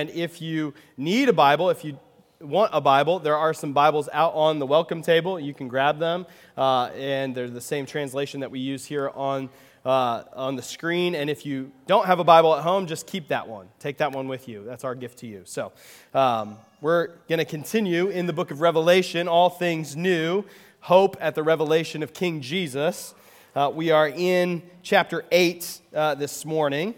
And 0.00 0.08
if 0.08 0.40
you 0.40 0.72
need 0.96 1.28
a 1.28 1.32
Bible, 1.34 1.68
if 1.68 1.84
you 1.84 1.98
want 2.40 2.70
a 2.72 2.80
Bible, 2.80 3.18
there 3.18 3.36
are 3.36 3.52
some 3.52 3.74
Bibles 3.74 4.08
out 4.14 4.32
on 4.32 4.58
the 4.58 4.64
welcome 4.64 5.02
table. 5.02 5.38
You 5.38 5.52
can 5.52 5.68
grab 5.68 5.98
them, 5.98 6.24
uh, 6.56 6.86
and 6.96 7.34
they're 7.34 7.50
the 7.50 7.60
same 7.60 7.84
translation 7.84 8.40
that 8.40 8.50
we 8.50 8.60
use 8.60 8.86
here 8.86 9.10
on, 9.10 9.50
uh, 9.84 10.22
on 10.32 10.56
the 10.56 10.62
screen. 10.62 11.14
And 11.14 11.28
if 11.28 11.44
you 11.44 11.70
don't 11.86 12.06
have 12.06 12.18
a 12.18 12.24
Bible 12.24 12.56
at 12.56 12.62
home, 12.62 12.86
just 12.86 13.06
keep 13.06 13.28
that 13.28 13.46
one. 13.46 13.68
Take 13.78 13.98
that 13.98 14.12
one 14.12 14.26
with 14.26 14.48
you. 14.48 14.64
That's 14.64 14.84
our 14.84 14.94
gift 14.94 15.18
to 15.18 15.26
you. 15.26 15.42
So 15.44 15.70
um, 16.14 16.56
we're 16.80 17.08
going 17.28 17.40
to 17.40 17.44
continue 17.44 18.08
in 18.08 18.24
the 18.24 18.32
book 18.32 18.50
of 18.50 18.62
Revelation, 18.62 19.28
all 19.28 19.50
things 19.50 19.96
new, 19.96 20.44
hope 20.80 21.18
at 21.20 21.34
the 21.34 21.42
revelation 21.42 22.02
of 22.02 22.14
King 22.14 22.40
Jesus. 22.40 23.14
Uh, 23.54 23.70
we 23.74 23.90
are 23.90 24.08
in 24.08 24.62
chapter 24.82 25.26
8 25.30 25.80
uh, 25.94 26.14
this 26.14 26.46
morning. 26.46 26.94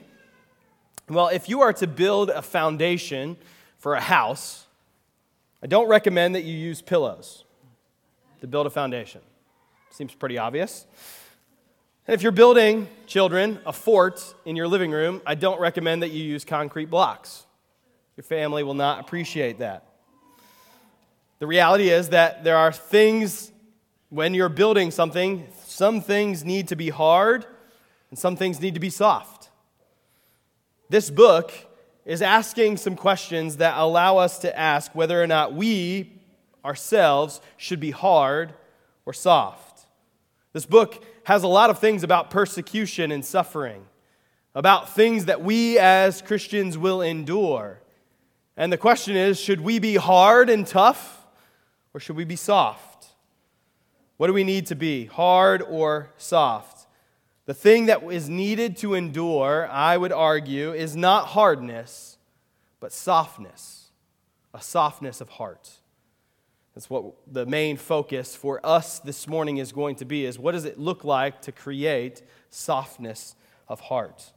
Well, 1.13 1.29
if 1.29 1.47
you 1.49 1.61
are 1.61 1.75
to 1.75 1.87
build 1.87 2.31
a 2.31 2.41
foundation 2.41 3.37
for 3.77 3.95
a 3.95 4.01
house, 4.01 4.67
I 5.63 5.67
don't 5.67 5.87
recommend 5.87 6.35
that 6.37 6.45
you 6.45 6.57
use 6.57 6.81
pillows 6.81 7.45
to 8.41 8.47
build 8.47 8.67
a 8.67 8.71
foundation. 8.71 9.21
Seems 9.91 10.15
pretty 10.15 10.39
obvious. 10.39 10.87
And 12.07 12.15
if 12.15 12.23
you're 12.23 12.33
building, 12.33 12.89
children, 13.07 13.59
a 13.67 13.75
fort 13.75 14.35
in 14.47 14.57
your 14.57 14.67
living 14.67 14.91
room, 14.91 15.21
I 15.27 15.35
don't 15.35 15.61
recommend 15.61 16.03
that 16.03 16.13
you 16.13 16.25
use 16.25 16.47
concrete 16.47 16.87
blocks. 16.87 17.45
Your 18.17 18.25
family 18.25 18.63
will 18.63 18.75
not 18.75 19.01
appreciate 19.01 19.59
that. 19.59 19.87
The 21.41 21.47
reality 21.47 21.91
is 21.91 22.09
that 22.09 22.43
there 22.43 22.57
are 22.57 22.73
things 22.73 23.53
when 24.09 24.33
you're 24.33 24.49
building 24.49 24.91
something, 24.91 25.47
some 25.65 26.01
things 26.01 26.43
need 26.43 26.69
to 26.69 26.77
be 26.77 26.89
hard 26.89 27.45
and 28.09 28.19
some 28.19 28.35
things 28.35 28.61
need 28.61 28.75
to 28.75 28.81
be 28.81 28.91
soft. 28.91 29.42
This 30.93 31.09
book 31.09 31.55
is 32.05 32.21
asking 32.21 32.77
some 32.77 32.97
questions 32.97 33.57
that 33.57 33.79
allow 33.79 34.19
us 34.19 34.41
to 34.41 34.59
ask 34.59 34.95
whether 34.95 35.23
or 35.23 35.27
not 35.27 35.55
we 35.55 36.13
ourselves 36.67 37.41
should 37.57 37.81
be 37.81 37.93
hard 37.93 38.53
or 39.07 39.15
soft. 39.15 39.87
This 40.53 40.67
book 40.67 41.03
has 41.25 41.45
a 41.45 41.49
lot 41.49 41.71
of 41.71 41.79
things 41.79 42.03
about 42.03 42.29
persecution 42.29 43.11
and 43.11 43.25
suffering, 43.25 43.87
about 44.55 44.95
things 44.95 45.25
that 45.25 45.43
we 45.43 45.79
as 45.79 46.21
Christians 46.21 46.77
will 46.77 47.01
endure. 47.01 47.81
And 48.55 48.71
the 48.71 48.77
question 48.77 49.17
is 49.17 49.41
should 49.41 49.63
we 49.63 49.79
be 49.79 49.95
hard 49.95 50.51
and 50.51 50.67
tough 50.67 51.27
or 51.95 52.01
should 52.01 52.17
we 52.17 52.25
be 52.25 52.37
soft? 52.37 53.07
What 54.19 54.27
do 54.27 54.35
we 54.35 54.45
need 54.45 54.67
to 54.67 54.75
be, 54.75 55.07
hard 55.07 55.63
or 55.63 56.11
soft? 56.19 56.72
The 57.53 57.59
thing 57.59 57.85
that 57.85 58.03
is 58.05 58.31
needed 58.31 58.79
to 58.79 58.95
endure, 58.95 59.69
I 59.71 59.99
would 59.99 60.11
argue, 60.11 60.73
is 60.73 60.97
not 60.97 61.27
hardness, 61.27 62.17
but 62.81 62.95
softness, 62.95 63.91
a 64.55 64.63
softness 64.63 65.21
of 65.21 65.29
heart. 65.29 65.71
That's 66.75 66.89
what 66.89 67.13
the 67.31 67.45
main 67.45 67.77
focus 67.77 68.35
for 68.35 68.59
us 68.65 69.01
this 69.01 69.29
morning 69.29 69.59
is 69.59 69.71
going 69.71 69.97
to 69.97 70.07
be 70.07 70.25
is 70.25 70.39
what 70.39 70.53
does 70.53 70.65
it 70.65 70.79
look 70.79 71.05
like 71.05 71.43
to 71.43 71.53
create 71.53 72.23
softness 72.49 73.35
of 73.69 73.81
heart? 73.81 74.33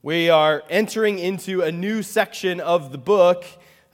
We 0.00 0.30
are 0.30 0.62
entering 0.70 1.18
into 1.18 1.62
a 1.62 1.72
new 1.72 2.04
section 2.04 2.60
of 2.60 2.92
the 2.92 2.98
book 2.98 3.44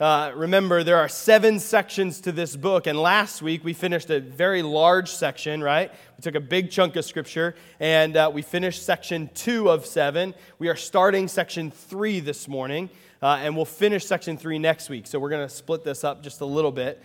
uh, 0.05 0.33
remember, 0.35 0.85
there 0.85 0.99
are 0.99 1.09
seven 1.09 1.59
sections 1.59 2.21
to 2.21 2.31
this 2.31 2.57
book, 2.57 2.87
and 2.87 2.99
last 2.99 3.41
week 3.41 3.65
we 3.65 3.73
finished 3.73 4.11
a 4.11 4.21
very 4.21 4.61
large 4.61 5.09
section, 5.09 5.63
right? 5.63 5.91
We 6.19 6.21
took 6.21 6.35
a 6.35 6.41
big 6.41 6.71
chunk 6.71 6.97
of 6.97 7.07
scripture, 7.07 7.55
and 7.81 8.15
uh, 8.15 8.31
we 8.31 8.43
finished 8.43 8.85
section 8.85 9.31
two 9.33 9.71
of 9.71 9.87
seven. 9.87 10.35
We 10.59 10.69
are 10.69 10.77
starting 10.77 11.27
section 11.27 11.71
three 11.71 12.21
this 12.21 12.49
morning, 12.49 12.91
uh, 13.23 13.39
and 13.41 13.57
we'll 13.57 13.65
finish 13.65 14.05
section 14.05 14.37
three 14.37 14.59
next 14.59 14.91
week. 14.91 15.07
So 15.07 15.19
we're 15.19 15.31
going 15.31 15.49
to 15.49 15.55
split 15.55 15.85
this 15.85 16.05
up 16.05 16.23
just 16.23 16.43
a 16.43 16.45
little 16.45 16.71
bit. 16.71 17.03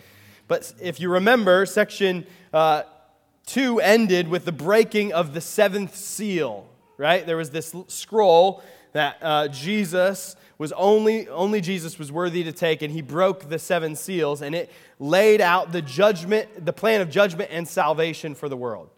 But 0.50 0.74
if 0.82 1.00
you 1.00 1.10
remember, 1.10 1.66
section 1.66 2.28
uh, 2.52 2.84
two 3.46 3.80
ended 3.80 4.28
with 4.28 4.44
the 4.44 4.52
breaking 4.52 5.14
of 5.14 5.34
the 5.34 5.40
seventh 5.40 5.96
seal, 5.96 6.68
right? 6.98 7.26
There 7.26 7.38
was 7.38 7.52
this 7.52 7.74
scroll 7.88 8.62
that 8.92 9.20
uh, 9.22 9.48
Jesus 9.48 10.36
was 10.60 10.74
only, 10.74 11.28
only 11.30 11.62
Jesus 11.62 11.98
was 11.98 12.12
worthy 12.12 12.44
to 12.44 12.52
take, 12.52 12.82
and 12.82 12.94
he 12.94 13.02
broke 13.02 13.50
the 13.50 13.58
seven 13.58 13.96
seals, 13.96 14.42
and 14.42 14.54
it 14.54 14.70
laid 15.00 15.40
out 15.40 15.72
the 15.72 15.82
judgment, 15.82 16.66
the 16.66 16.74
plan 16.74 17.00
of 17.00 17.10
judgment 17.10 17.50
and 17.52 17.66
salvation 17.66 18.36
for 18.36 18.50
the 18.50 18.58
world. 18.58 18.90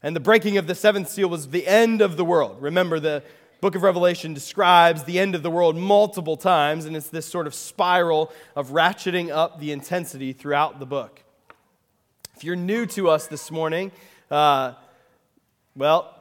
And 0.00 0.14
the 0.14 0.20
breaking 0.20 0.58
of 0.58 0.68
the 0.68 0.76
seventh 0.76 1.08
seal 1.08 1.28
was 1.28 1.48
the 1.48 1.66
end 1.66 2.00
of 2.00 2.16
the 2.16 2.24
world. 2.24 2.56
Remember, 2.62 3.00
the 3.00 3.24
book 3.60 3.74
of 3.74 3.82
Revelation 3.82 4.32
describes 4.32 5.02
the 5.02 5.18
end 5.18 5.34
of 5.34 5.42
the 5.42 5.50
world 5.50 5.76
multiple 5.76 6.36
times, 6.36 6.84
and 6.84 6.96
it's 6.96 7.08
this 7.08 7.26
sort 7.26 7.48
of 7.48 7.54
spiral 7.54 8.32
of 8.54 8.68
ratcheting 8.70 9.30
up 9.30 9.58
the 9.58 9.72
intensity 9.72 10.32
throughout 10.32 10.78
the 10.78 10.86
book. 10.86 11.22
If 12.36 12.44
you're 12.44 12.56
new 12.56 12.86
to 12.86 13.10
us 13.10 13.26
this 13.26 13.50
morning, 13.50 13.90
uh, 14.30 14.74
well, 15.74 16.14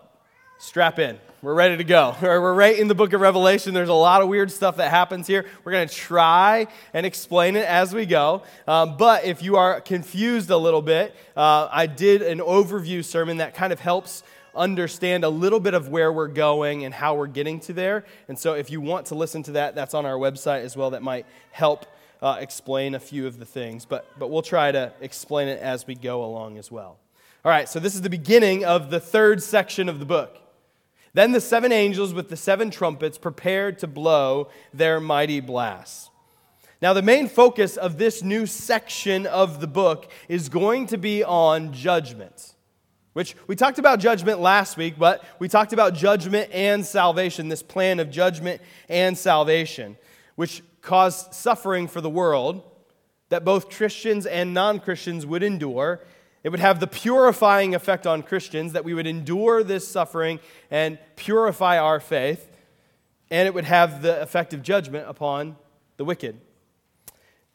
strap 0.58 0.98
in. 0.98 1.19
We're 1.44 1.56
ready 1.56 1.75
to 1.78 1.84
go. 1.84 2.16
We're 2.22 2.53
right 2.53 2.78
in 2.78 2.88
the 2.88 2.94
book 2.94 3.13
of 3.13 3.22
Revelation. 3.22 3.74
There's 3.74 3.90
a 3.90 3.96
lot 3.96 4.22
of 4.22 4.28
weird 4.28 4.52
stuff 4.52 4.78
that 4.78 4.91
happens 4.91 5.25
here. 5.25 5.44
We're 5.63 5.72
going 5.72 5.88
to 5.88 5.96
try 5.96 6.68
and 6.94 7.03
explain 7.03 7.56
it 7.56 7.66
as 7.66 7.96
we 7.96 8.06
go. 8.06 8.44
Um, 8.68 8.96
but 8.96 9.25
if 9.25 9.41
you 9.41 9.56
are 9.56 9.81
confused 9.81 10.51
a 10.51 10.57
little 10.57 10.84
bit, 10.84 11.16
uh, 11.35 11.68
I 11.72 11.88
did 11.88 12.22
an 12.22 12.41
overview 12.41 13.03
sermon 13.03 13.38
that 13.38 13.56
kind 13.56 13.74
of 13.74 13.80
helps 13.80 14.22
understand 14.53 15.24
a 15.24 15.30
little 15.30 15.59
bit 15.59 15.74
of 15.74 15.90
where 15.90 16.13
we're 16.13 16.28
going 16.28 16.85
and 16.85 16.94
how 16.94 17.16
we're 17.16 17.25
getting 17.25 17.59
to 17.62 17.74
there. 17.74 18.06
And 18.28 18.38
so 18.38 18.53
if 18.53 18.69
you 18.69 18.80
want 18.80 19.07
to 19.07 19.16
listen 19.16 19.41
to 19.41 19.53
that, 19.53 19.74
that's 19.74 19.96
on 19.96 20.06
our 20.06 20.18
website 20.18 20.62
as 20.62 20.78
well. 20.78 20.91
That 20.91 21.01
might 21.01 21.25
help 21.50 21.88
uh, 22.22 22.38
explain 22.40 22.94
a 22.94 23.00
few 23.00 23.25
of 23.25 23.40
the 23.40 23.46
things. 23.46 23.85
But, 23.85 24.06
but 24.19 24.30
we'll 24.30 24.44
try 24.44 24.72
to 24.72 24.94
explain 25.01 25.47
it 25.47 25.59
as 25.59 25.88
we 25.88 25.96
go 25.96 26.24
along 26.24 26.59
as 26.59 26.69
well. 26.69 27.00
All 27.44 27.51
right, 27.51 27.68
so 27.68 27.80
this 27.80 27.96
is 27.96 28.03
the 28.03 28.12
beginning 28.12 28.63
of 28.63 28.91
the 28.91 29.00
third 29.00 29.41
section 29.41 29.90
of 29.90 29.97
the 29.97 30.06
book. 30.06 30.38
Then 31.13 31.31
the 31.31 31.41
seven 31.41 31.72
angels 31.72 32.13
with 32.13 32.29
the 32.29 32.38
seven 32.38 32.72
trumpets 32.72 33.17
prepared 33.17 33.79
to 33.79 33.88
blow 33.88 34.49
their 34.73 34.99
mighty 34.99 35.39
blasts. 35.39 36.09
Now, 36.81 36.94
the 36.94 37.03
main 37.03 37.27
focus 37.27 37.77
of 37.77 37.99
this 37.99 38.23
new 38.23 38.47
section 38.47 39.27
of 39.27 39.61
the 39.61 39.67
book 39.67 40.11
is 40.27 40.50
going 40.50 40.88
to 40.88 40.97
be 40.97 41.23
on 41.23 41.73
judgment, 41.73 42.55
which 43.13 43.35
we 43.45 43.55
talked 43.55 43.77
about 43.77 44.00
judgment 44.00 44.39
last 44.39 44.77
week, 44.77 44.95
but 44.97 45.23
we 45.38 45.47
talked 45.47 45.73
about 45.73 45.94
judgment 45.94 46.50
and 46.51 46.83
salvation, 46.83 47.50
this 47.50 47.61
plan 47.61 48.00
of 48.00 48.09
judgment 48.09 48.61
and 48.89 49.16
salvation, 49.16 49.95
which 50.35 50.63
caused 50.81 51.35
suffering 51.35 51.88
for 51.88 52.01
the 52.01 52.09
world 52.09 52.63
that 53.29 53.45
both 53.45 53.69
Christians 53.69 54.25
and 54.25 54.53
non 54.53 54.79
Christians 54.79 55.23
would 55.25 55.44
endure 55.44 56.01
it 56.44 56.50
would 56.50 56.59
have 56.59 56.79
the 56.79 56.88
purifying 56.88 57.75
effect 57.75 58.07
on 58.07 58.24
Christians 58.24 58.74
that 58.74 58.84
we 58.84 58.94
would 58.94 59.07
endure 59.07 59.63
this 59.63 59.88
suffering 59.88 60.40
and 60.69 60.97
purify 61.16 61.78
our 61.78 62.00
faith, 62.00 62.50
and 63.29 63.47
it 63.47 63.53
would 63.53 63.66
have 63.66 64.02
the 64.02 64.22
effect 64.22 64.53
of 64.53 64.63
judgment 64.63 65.07
upon 65.07 65.56
the 65.97 66.06
wicked. 66.06 66.40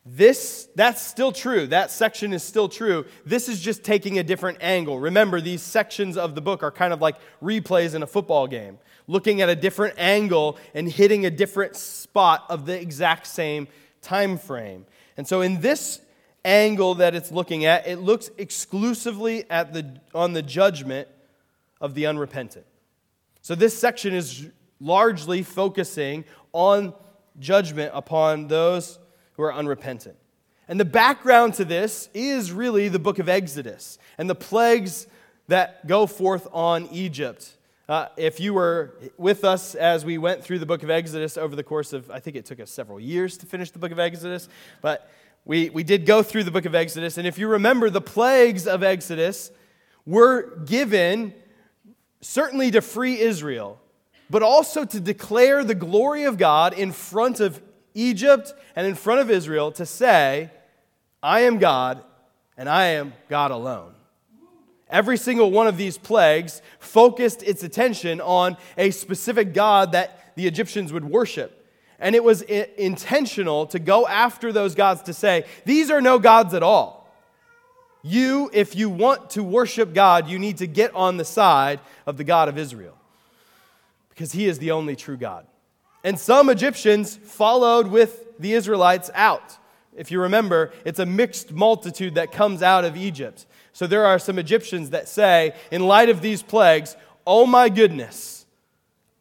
This 0.09 0.69
that's 0.77 1.03
still 1.03 1.33
true. 1.33 1.67
That 1.67 1.91
section 1.91 2.33
is 2.33 2.45
still 2.45 2.69
true. 2.69 3.07
This 3.25 3.49
is 3.49 3.61
just 3.61 3.83
taking 3.83 4.21
a 4.21 4.23
different 4.23 4.59
angle. 4.61 5.01
Remember, 5.01 5.41
these 5.41 5.63
sections 5.63 6.17
of 6.17 6.37
the 6.37 6.41
book 6.41 6.63
are 6.63 6.71
kind 6.71 6.93
of 6.93 7.01
like 7.01 7.17
replays 7.43 7.93
in 7.93 8.05
a 8.05 8.07
football 8.07 8.47
game, 8.47 8.79
looking 9.09 9.41
at 9.41 9.49
a 9.49 9.57
different 9.57 9.99
angle 9.99 10.59
and 10.75 10.89
hitting 10.89 11.27
a 11.27 11.31
different 11.31 11.75
spot 11.75 12.45
of 12.49 12.67
the 12.67 12.81
exact 12.81 13.27
same 13.27 13.67
time 14.01 14.39
frame. 14.39 14.87
And 15.17 15.27
so 15.27 15.41
in 15.41 15.61
this 15.61 16.01
angle 16.47 16.95
that 16.95 17.15
it's 17.15 17.31
looking 17.33 17.65
at, 17.65 17.87
it 17.87 17.99
looks 17.99 18.31
exclusively 18.39 19.45
at 19.51 19.73
the, 19.73 20.01
on 20.15 20.33
the 20.33 20.43
judgment 20.43 21.09
of 21.81 21.95
the 21.95 22.07
unrepentant. 22.07 22.65
So 23.43 23.55
this 23.55 23.79
section 23.79 24.15
is 24.15 24.49
largely 24.81 25.43
focusing 25.43 26.25
on 26.53 26.95
judgment 27.39 27.91
upon 27.95 28.49
those 28.49 28.99
who 29.35 29.43
are 29.43 29.53
unrepentant. 29.53 30.17
And 30.69 30.81
the 30.81 30.85
background 30.85 31.55
to 31.55 31.65
this 31.65 32.09
is 32.15 32.51
really 32.51 32.89
the 32.89 32.99
book 32.99 33.19
of 33.19 33.29
Exodus 33.29 33.99
and 34.19 34.29
the 34.29 34.35
plagues 34.35 35.07
that 35.49 35.87
go 35.87 36.07
forth 36.07 36.49
on 36.53 36.89
Egypt. 36.91 37.57
Uh, 37.89 38.09
if 38.17 38.41
you 38.41 38.53
were 38.53 38.97
with 39.17 39.45
us 39.45 39.77
as 39.77 40.05
we 40.05 40.19
went 40.19 40.43
through 40.43 40.59
the 40.59 40.67
book 40.67 40.83
of 40.83 40.91
Exodus 40.91 41.37
over 41.37 41.55
the 41.55 41.63
course 41.63 41.93
of, 41.93 42.11
I 42.11 42.19
think 42.19 42.37
it 42.37 42.45
took 42.45 42.59
us 42.59 42.71
several 42.71 42.99
years 42.99 43.37
to 43.39 43.47
finish 43.47 43.71
the 43.71 43.79
book 43.79 43.93
of 43.93 44.01
Exodus, 44.01 44.49
but 44.81 45.09
we, 45.47 45.71
we 45.71 45.85
did 45.85 46.07
go 46.07 46.25
through 46.25 46.43
the 46.43 46.51
book 46.51 46.65
of 46.65 46.75
Exodus, 46.75 47.19
and 47.19 47.27
if 47.27 47.39
you 47.39 47.47
remember, 47.47 47.89
the 47.89 48.01
plagues 48.01 48.67
of 48.67 48.83
Exodus 48.83 49.53
were 50.05 50.57
given 50.67 51.33
certainly 52.21 52.73
to 52.73 52.81
free 52.81 53.21
Israel, 53.21 53.81
but 54.29 54.43
also 54.43 54.85
to 54.85 55.01
declare 55.01 55.63
the 55.63 55.77
glory 55.77 56.25
of 56.25 56.37
God 56.37 56.73
in 56.75 56.91
front 56.91 57.39
of 57.39 57.63
Egypt 57.95 58.53
and 58.75 58.89
in 58.89 58.97
front 58.97 59.21
of 59.21 59.31
Israel 59.31 59.71
to 59.73 59.87
say, 59.87 60.51
I 61.23 61.41
am 61.43 61.59
God 61.59 62.03
and 62.57 62.69
I 62.69 62.87
am 62.87 63.13
God 63.29 63.53
alone. 63.53 63.95
Every 64.91 65.17
single 65.17 65.53
one 65.53 65.69
of 65.69 65.77
these 65.77 65.97
plagues 65.97 66.61
focused 66.81 67.45
its 67.45 67.63
attention 67.63 68.21
on 68.21 68.57
a 68.77 68.91
specific 68.91 69.55
God 69.55 69.93
that 69.93 70.35
the 70.35 70.47
Egyptians 70.49 70.93
would 70.93 71.05
worship. 71.05 71.56
And 71.99 72.15
it 72.15 72.23
was 72.23 72.43
I- 72.49 72.69
intentional 72.77 73.67
to 73.69 73.79
go 73.79 74.07
after 74.07 74.53
those 74.53 74.75
gods 74.75 75.03
to 75.03 75.15
say, 75.15 75.45
these 75.65 75.91
are 75.91 76.01
no 76.01 76.19
gods 76.19 76.55
at 76.55 76.63
all. 76.63 77.11
You, 78.03 78.51
if 78.53 78.77
you 78.77 78.89
want 78.89 79.31
to 79.31 79.43
worship 79.43 79.93
God, 79.93 80.29
you 80.29 80.39
need 80.39 80.59
to 80.59 80.67
get 80.67 80.95
on 80.95 81.17
the 81.17 81.25
side 81.25 81.81
of 82.07 82.17
the 82.17 82.25
God 82.25 82.49
of 82.49 82.57
Israel 82.57 82.97
because 84.11 84.33
he 84.33 84.47
is 84.47 84.59
the 84.59 84.71
only 84.71 84.95
true 84.95 85.17
God. 85.17 85.47
And 86.05 86.19
some 86.19 86.49
Egyptians 86.49 87.17
followed 87.17 87.89
with 87.89 88.39
the 88.39 88.53
Israelites 88.53 89.11
out. 89.15 89.57
If 89.97 90.11
you 90.11 90.21
remember, 90.21 90.73
it's 90.85 90.99
a 90.99 91.07
mixed 91.07 91.53
multitude 91.53 92.15
that 92.15 92.31
comes 92.31 92.63
out 92.63 92.85
of 92.85 92.97
Egypt. 92.97 93.47
So 93.73 93.87
there 93.87 94.07
are 94.07 94.19
some 94.19 94.39
Egyptians 94.39 94.91
that 94.91 95.09
say, 95.09 95.55
in 95.71 95.87
light 95.87 96.09
of 96.09 96.21
these 96.21 96.43
plagues, 96.43 96.97
oh 97.27 97.47
my 97.47 97.69
goodness, 97.69 98.47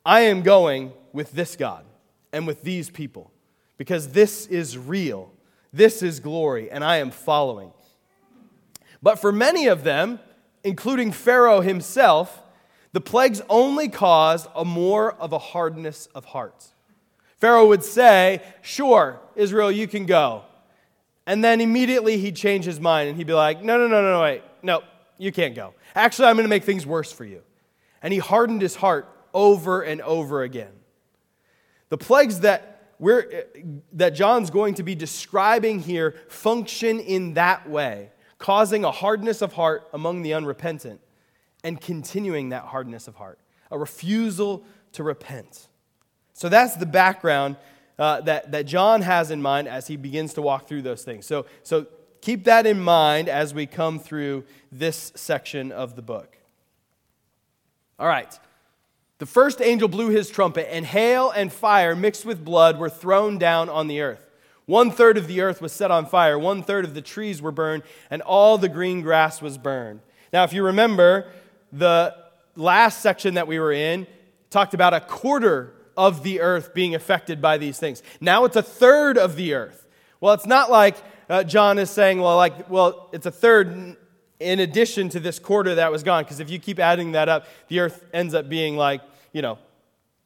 I 0.05 0.21
am 0.21 0.43
going 0.43 0.93
with 1.11 1.31
this 1.31 1.55
God 1.55 1.84
and 2.35 2.45
with 2.45 2.61
these 2.63 2.89
people 2.89 3.31
because 3.77 4.09
this 4.09 4.45
is 4.47 4.77
real. 4.77 5.31
This 5.73 6.03
is 6.03 6.19
glory, 6.19 6.69
and 6.69 6.83
I 6.83 6.97
am 6.97 7.11
following. 7.11 7.71
But 9.01 9.19
for 9.19 9.31
many 9.31 9.67
of 9.67 9.83
them, 9.83 10.19
including 10.63 11.11
Pharaoh 11.11 11.61
himself, 11.61 12.41
the 12.91 13.01
plagues 13.01 13.41
only 13.49 13.89
caused 13.89 14.47
a 14.55 14.63
more 14.63 15.13
of 15.13 15.33
a 15.33 15.37
hardness 15.37 16.07
of 16.15 16.25
heart. 16.25 16.65
Pharaoh 17.37 17.67
would 17.67 17.83
say, 17.83 18.41
Sure, 18.61 19.19
Israel, 19.35 19.71
you 19.71 19.87
can 19.87 20.05
go. 20.05 20.43
And 21.27 21.43
then 21.43 21.59
immediately 21.59 22.17
he'd 22.17 22.35
change 22.35 22.65
his 22.65 22.79
mind 22.79 23.09
and 23.09 23.17
he'd 23.17 23.27
be 23.27 23.33
like, 23.33 23.63
No, 23.63 23.77
no, 23.77 23.87
no, 23.87 24.01
no, 24.01 24.21
wait. 24.21 24.43
No, 24.63 24.81
you 25.17 25.31
can't 25.31 25.55
go. 25.55 25.73
Actually, 25.93 26.29
I'm 26.29 26.35
going 26.35 26.45
to 26.45 26.49
make 26.49 26.63
things 26.63 26.85
worse 26.85 27.11
for 27.11 27.25
you. 27.25 27.41
And 28.01 28.13
he 28.13 28.19
hardened 28.19 28.61
his 28.61 28.75
heart 28.75 29.07
over 29.33 29.81
and 29.81 30.01
over 30.01 30.43
again. 30.43 30.71
The 31.89 31.97
plagues 31.97 32.41
that, 32.41 32.93
we're, 32.99 33.45
that 33.93 34.11
John's 34.11 34.49
going 34.49 34.75
to 34.75 34.83
be 34.83 34.95
describing 34.95 35.79
here 35.79 36.15
function 36.27 36.99
in 36.99 37.35
that 37.35 37.69
way, 37.69 38.09
causing 38.37 38.83
a 38.83 38.91
hardness 38.91 39.41
of 39.41 39.53
heart 39.53 39.87
among 39.93 40.21
the 40.21 40.33
unrepentant 40.33 41.01
and 41.63 41.79
continuing 41.79 42.49
that 42.49 42.63
hardness 42.63 43.07
of 43.07 43.15
heart, 43.15 43.39
a 43.71 43.77
refusal 43.77 44.63
to 44.93 45.03
repent. 45.03 45.67
So 46.33 46.49
that's 46.49 46.75
the 46.75 46.85
background 46.85 47.55
uh, 47.97 48.21
that, 48.21 48.51
that 48.51 48.65
John 48.65 49.01
has 49.01 49.31
in 49.31 49.41
mind 49.41 49.67
as 49.67 49.87
he 49.87 49.95
begins 49.95 50.33
to 50.33 50.41
walk 50.41 50.67
through 50.67 50.81
those 50.81 51.03
things. 51.03 51.25
So, 51.25 51.45
so 51.63 51.87
keep 52.21 52.43
that 52.45 52.65
in 52.65 52.79
mind 52.79 53.29
as 53.29 53.53
we 53.53 53.65
come 53.65 53.99
through 53.99 54.43
this 54.71 55.11
section 55.15 55.71
of 55.71 55.95
the 55.95 56.01
book. 56.01 56.37
All 57.97 58.07
right. 58.07 58.37
The 59.17 59.25
first 59.25 59.61
angel 59.61 59.87
blew 59.87 60.09
his 60.09 60.29
trumpet, 60.29 60.73
and 60.73 60.85
hail 60.85 61.31
and 61.31 61.51
fire 61.51 61.95
mixed 61.95 62.25
with 62.25 62.43
blood 62.43 62.77
were 62.77 62.89
thrown 62.89 63.37
down 63.37 63.69
on 63.69 63.87
the 63.87 64.01
earth. 64.01 64.29
One 64.65 64.91
third 64.91 65.17
of 65.17 65.27
the 65.27 65.41
earth 65.41 65.61
was 65.61 65.71
set 65.71 65.89
on 65.89 66.05
fire, 66.05 66.37
one 66.37 66.63
third 66.63 66.83
of 66.85 66.93
the 66.93 67.01
trees 67.01 67.41
were 67.41 67.51
burned, 67.51 67.83
and 68.09 68.21
all 68.21 68.57
the 68.57 68.67
green 68.67 69.01
grass 69.01 69.41
was 69.41 69.57
burned. 69.57 70.01
Now, 70.33 70.43
if 70.43 70.51
you 70.51 70.63
remember, 70.63 71.31
the 71.71 72.15
last 72.55 73.01
section 73.01 73.35
that 73.35 73.47
we 73.47 73.59
were 73.59 73.71
in 73.71 74.07
talked 74.49 74.73
about 74.73 74.93
a 74.93 74.99
quarter 74.99 75.73
of 75.95 76.23
the 76.23 76.41
earth 76.41 76.73
being 76.73 76.95
affected 76.95 77.41
by 77.41 77.57
these 77.57 77.77
things. 77.79 78.03
Now 78.19 78.43
it's 78.45 78.55
a 78.55 78.61
third 78.61 79.17
of 79.17 79.35
the 79.35 79.53
earth. 79.53 79.87
Well, 80.19 80.33
it's 80.33 80.45
not 80.45 80.69
like 80.69 80.97
uh, 81.29 81.43
John 81.43 81.79
is 81.79 81.89
saying, 81.89 82.19
well, 82.19 82.35
like, 82.35 82.69
well, 82.69 83.09
it's 83.13 83.25
a 83.25 83.31
third 83.31 83.95
in 84.39 84.59
addition 84.59 85.09
to 85.09 85.19
this 85.19 85.39
quarter 85.39 85.75
that 85.75 85.91
was 85.91 86.03
gone. 86.03 86.23
Because 86.23 86.39
if 86.39 86.49
you 86.49 86.59
keep 86.59 86.79
adding 86.79 87.13
that 87.13 87.29
up, 87.29 87.47
the 87.67 87.79
earth 87.79 88.05
ends 88.13 88.33
up 88.33 88.49
being 88.49 88.77
like, 88.77 89.01
you 89.31 89.41
know, 89.41 89.57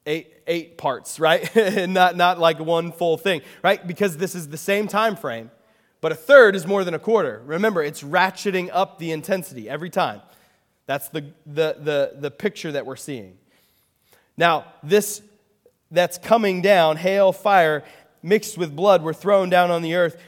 eight, 0.05 0.33
eight 0.47 0.77
parts, 0.77 1.19
right? 1.19 1.55
and 1.55 1.93
not, 1.93 2.15
not 2.15 2.39
like 2.39 2.59
one 2.59 2.91
full 2.91 3.17
thing, 3.17 3.41
right? 3.63 3.85
Because 3.85 4.17
this 4.17 4.35
is 4.35 4.49
the 4.49 4.57
same 4.57 4.87
time 4.87 5.15
frame, 5.15 5.51
but 6.01 6.11
a 6.11 6.15
third 6.15 6.55
is 6.55 6.65
more 6.65 6.83
than 6.83 6.93
a 6.93 6.99
quarter. 6.99 7.41
Remember, 7.45 7.83
it's 7.83 8.03
ratcheting 8.03 8.69
up 8.73 8.99
the 8.99 9.11
intensity 9.11 9.69
every 9.69 9.89
time. 9.89 10.21
That's 10.85 11.09
the, 11.09 11.33
the, 11.45 11.75
the, 11.79 12.13
the 12.17 12.31
picture 12.31 12.71
that 12.71 12.85
we're 12.85 12.95
seeing. 12.95 13.37
Now, 14.37 14.65
this 14.81 15.21
that's 15.91 16.17
coming 16.17 16.61
down, 16.61 16.97
hail, 16.97 17.31
fire, 17.31 17.83
mixed 18.21 18.57
with 18.57 18.75
blood, 18.75 19.01
were 19.01 19.13
thrown 19.13 19.49
down 19.49 19.71
on 19.71 19.81
the 19.81 19.95
earth, 19.95 20.21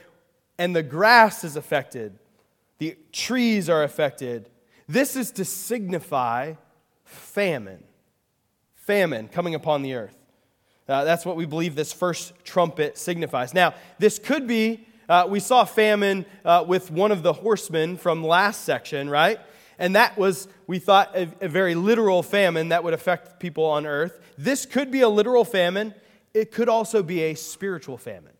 and 0.57 0.75
the 0.75 0.83
grass 0.83 1.43
is 1.43 1.55
affected, 1.55 2.17
the 2.81 2.97
trees 3.11 3.69
are 3.69 3.83
affected. 3.83 4.49
This 4.87 5.15
is 5.15 5.29
to 5.33 5.45
signify 5.45 6.55
famine. 7.03 7.83
Famine 8.73 9.27
coming 9.27 9.53
upon 9.53 9.83
the 9.83 9.93
earth. 9.93 10.17
Uh, 10.89 11.03
that's 11.03 11.23
what 11.23 11.35
we 11.35 11.45
believe 11.45 11.75
this 11.75 11.93
first 11.93 12.33
trumpet 12.43 12.97
signifies. 12.97 13.53
Now, 13.53 13.75
this 13.99 14.17
could 14.17 14.47
be, 14.47 14.87
uh, 15.07 15.27
we 15.29 15.39
saw 15.39 15.63
famine 15.63 16.25
uh, 16.43 16.65
with 16.67 16.89
one 16.89 17.11
of 17.11 17.21
the 17.21 17.33
horsemen 17.33 17.97
from 17.97 18.25
last 18.25 18.65
section, 18.65 19.11
right? 19.11 19.39
And 19.77 19.95
that 19.95 20.17
was, 20.17 20.47
we 20.65 20.79
thought, 20.79 21.15
a, 21.15 21.29
a 21.39 21.47
very 21.47 21.75
literal 21.75 22.23
famine 22.23 22.69
that 22.69 22.83
would 22.83 22.95
affect 22.95 23.39
people 23.39 23.63
on 23.63 23.85
earth. 23.85 24.19
This 24.39 24.65
could 24.65 24.89
be 24.89 25.01
a 25.01 25.09
literal 25.09 25.45
famine, 25.45 25.93
it 26.33 26.51
could 26.51 26.67
also 26.67 27.03
be 27.03 27.21
a 27.25 27.35
spiritual 27.35 27.99
famine. 27.99 28.33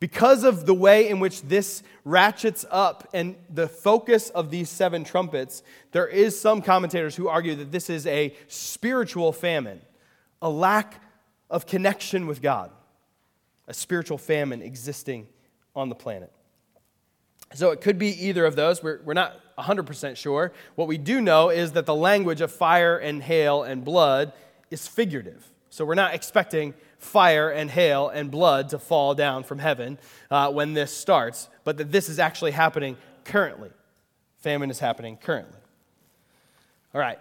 Because 0.00 0.44
of 0.44 0.64
the 0.64 0.72
way 0.72 1.08
in 1.08 1.20
which 1.20 1.42
this 1.42 1.82
ratchets 2.04 2.64
up 2.70 3.06
and 3.12 3.36
the 3.50 3.68
focus 3.68 4.30
of 4.30 4.50
these 4.50 4.70
seven 4.70 5.04
trumpets, 5.04 5.62
there 5.92 6.06
is 6.06 6.40
some 6.40 6.62
commentators 6.62 7.14
who 7.14 7.28
argue 7.28 7.54
that 7.56 7.70
this 7.70 7.90
is 7.90 8.06
a 8.06 8.34
spiritual 8.48 9.30
famine, 9.30 9.82
a 10.40 10.48
lack 10.48 11.02
of 11.50 11.66
connection 11.66 12.26
with 12.26 12.40
God, 12.40 12.70
a 13.68 13.74
spiritual 13.74 14.16
famine 14.16 14.62
existing 14.62 15.28
on 15.76 15.90
the 15.90 15.94
planet. 15.94 16.32
So 17.52 17.70
it 17.70 17.82
could 17.82 17.98
be 17.98 18.08
either 18.26 18.46
of 18.46 18.56
those. 18.56 18.82
We're, 18.82 19.02
we're 19.04 19.12
not 19.12 19.38
100% 19.58 20.16
sure. 20.16 20.52
What 20.76 20.88
we 20.88 20.96
do 20.96 21.20
know 21.20 21.50
is 21.50 21.72
that 21.72 21.84
the 21.84 21.94
language 21.94 22.40
of 22.40 22.50
fire 22.50 22.96
and 22.96 23.22
hail 23.22 23.64
and 23.64 23.84
blood 23.84 24.32
is 24.70 24.86
figurative. 24.86 25.46
So 25.68 25.84
we're 25.84 25.94
not 25.94 26.14
expecting 26.14 26.74
fire 27.00 27.50
and 27.50 27.70
hail 27.70 28.08
and 28.08 28.30
blood 28.30 28.68
to 28.68 28.78
fall 28.78 29.14
down 29.14 29.42
from 29.42 29.58
heaven 29.58 29.98
uh, 30.30 30.52
when 30.52 30.74
this 30.74 30.94
starts, 30.94 31.48
but 31.64 31.78
that 31.78 31.90
this 31.90 32.08
is 32.08 32.18
actually 32.18 32.52
happening 32.52 32.96
currently. 33.24 33.70
Famine 34.38 34.70
is 34.70 34.78
happening 34.78 35.16
currently. 35.16 35.58
All 36.94 37.00
right. 37.00 37.18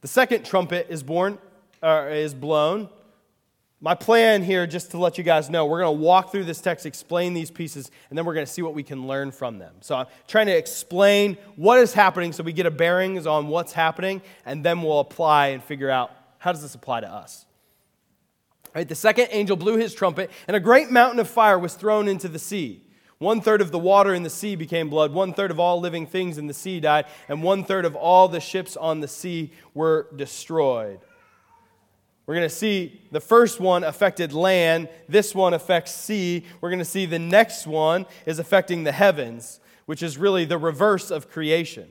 The 0.00 0.08
second 0.08 0.44
trumpet 0.44 0.86
is 0.88 1.02
born, 1.02 1.38
uh, 1.82 2.06
is 2.10 2.34
blown. 2.34 2.88
My 3.80 3.94
plan 3.94 4.42
here, 4.42 4.66
just 4.66 4.90
to 4.92 4.98
let 4.98 5.18
you 5.18 5.24
guys 5.24 5.50
know, 5.50 5.66
we're 5.66 5.80
going 5.80 5.96
to 5.96 6.02
walk 6.02 6.32
through 6.32 6.44
this 6.44 6.60
text, 6.60 6.84
explain 6.84 7.32
these 7.32 7.50
pieces, 7.50 7.90
and 8.08 8.18
then 8.18 8.24
we're 8.24 8.34
going 8.34 8.46
to 8.46 8.52
see 8.52 8.62
what 8.62 8.74
we 8.74 8.82
can 8.82 9.06
learn 9.06 9.30
from 9.30 9.58
them. 9.58 9.74
So 9.80 9.94
I'm 9.94 10.06
trying 10.26 10.46
to 10.46 10.56
explain 10.56 11.36
what 11.54 11.78
is 11.78 11.92
happening 11.92 12.32
so 12.32 12.42
we 12.42 12.52
get 12.52 12.66
a 12.66 12.72
bearings 12.72 13.26
on 13.26 13.46
what's 13.46 13.72
happening, 13.72 14.20
and 14.44 14.64
then 14.64 14.82
we'll 14.82 15.00
apply 15.00 15.48
and 15.48 15.62
figure 15.62 15.90
out 15.90 16.10
how 16.38 16.50
does 16.50 16.62
this 16.62 16.74
apply 16.74 17.00
to 17.02 17.08
us. 17.08 17.46
Right, 18.78 18.88
the 18.88 18.94
second 18.94 19.26
angel 19.32 19.56
blew 19.56 19.76
his 19.76 19.92
trumpet, 19.92 20.30
and 20.46 20.56
a 20.56 20.60
great 20.60 20.88
mountain 20.88 21.18
of 21.18 21.28
fire 21.28 21.58
was 21.58 21.74
thrown 21.74 22.06
into 22.06 22.28
the 22.28 22.38
sea. 22.38 22.80
One 23.18 23.40
third 23.40 23.60
of 23.60 23.72
the 23.72 23.78
water 23.80 24.14
in 24.14 24.22
the 24.22 24.30
sea 24.30 24.54
became 24.54 24.88
blood, 24.88 25.12
one 25.12 25.32
third 25.32 25.50
of 25.50 25.58
all 25.58 25.80
living 25.80 26.06
things 26.06 26.38
in 26.38 26.46
the 26.46 26.54
sea 26.54 26.78
died, 26.78 27.06
and 27.28 27.42
one 27.42 27.64
third 27.64 27.84
of 27.84 27.96
all 27.96 28.28
the 28.28 28.38
ships 28.38 28.76
on 28.76 29.00
the 29.00 29.08
sea 29.08 29.50
were 29.74 30.06
destroyed. 30.14 31.00
We're 32.26 32.36
going 32.36 32.48
to 32.48 32.54
see 32.54 33.02
the 33.10 33.18
first 33.18 33.58
one 33.58 33.82
affected 33.82 34.32
land, 34.32 34.88
this 35.08 35.34
one 35.34 35.54
affects 35.54 35.92
sea. 35.92 36.46
We're 36.60 36.70
going 36.70 36.78
to 36.78 36.84
see 36.84 37.04
the 37.04 37.18
next 37.18 37.66
one 37.66 38.06
is 38.26 38.38
affecting 38.38 38.84
the 38.84 38.92
heavens, 38.92 39.58
which 39.86 40.04
is 40.04 40.18
really 40.18 40.44
the 40.44 40.56
reverse 40.56 41.10
of 41.10 41.28
creation. 41.28 41.88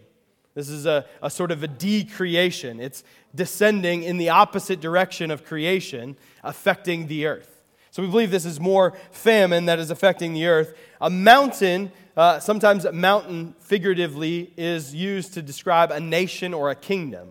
This 0.58 0.70
is 0.70 0.86
a, 0.86 1.06
a 1.22 1.30
sort 1.30 1.52
of 1.52 1.62
a 1.64 1.68
decreation. 1.68 2.80
It's 2.80 3.04
descending 3.38 4.04
in 4.04 4.18
the 4.18 4.30
opposite 4.30 4.82
direction 4.82 5.32
of 5.32 5.46
creation, 5.46 6.18
affecting 6.44 7.08
the 7.08 7.26
earth. 7.26 7.64
So 7.92 8.04
we 8.04 8.10
believe 8.10 8.32
this 8.32 8.46
is 8.46 8.60
more 8.60 8.94
famine 9.12 9.66
that 9.68 9.80
is 9.80 9.90
affecting 9.90 10.34
the 10.34 10.48
earth. 10.48 10.78
A 11.00 11.10
mountain, 11.10 11.92
uh, 12.18 12.40
sometimes 12.40 12.84
a 12.84 12.92
mountain 12.92 13.56
figuratively, 13.60 14.52
is 14.58 14.94
used 14.94 15.34
to 15.36 15.42
describe 15.42 15.92
a 15.92 16.00
nation 16.00 16.54
or 16.54 16.70
a 16.70 16.76
kingdom. 16.76 17.30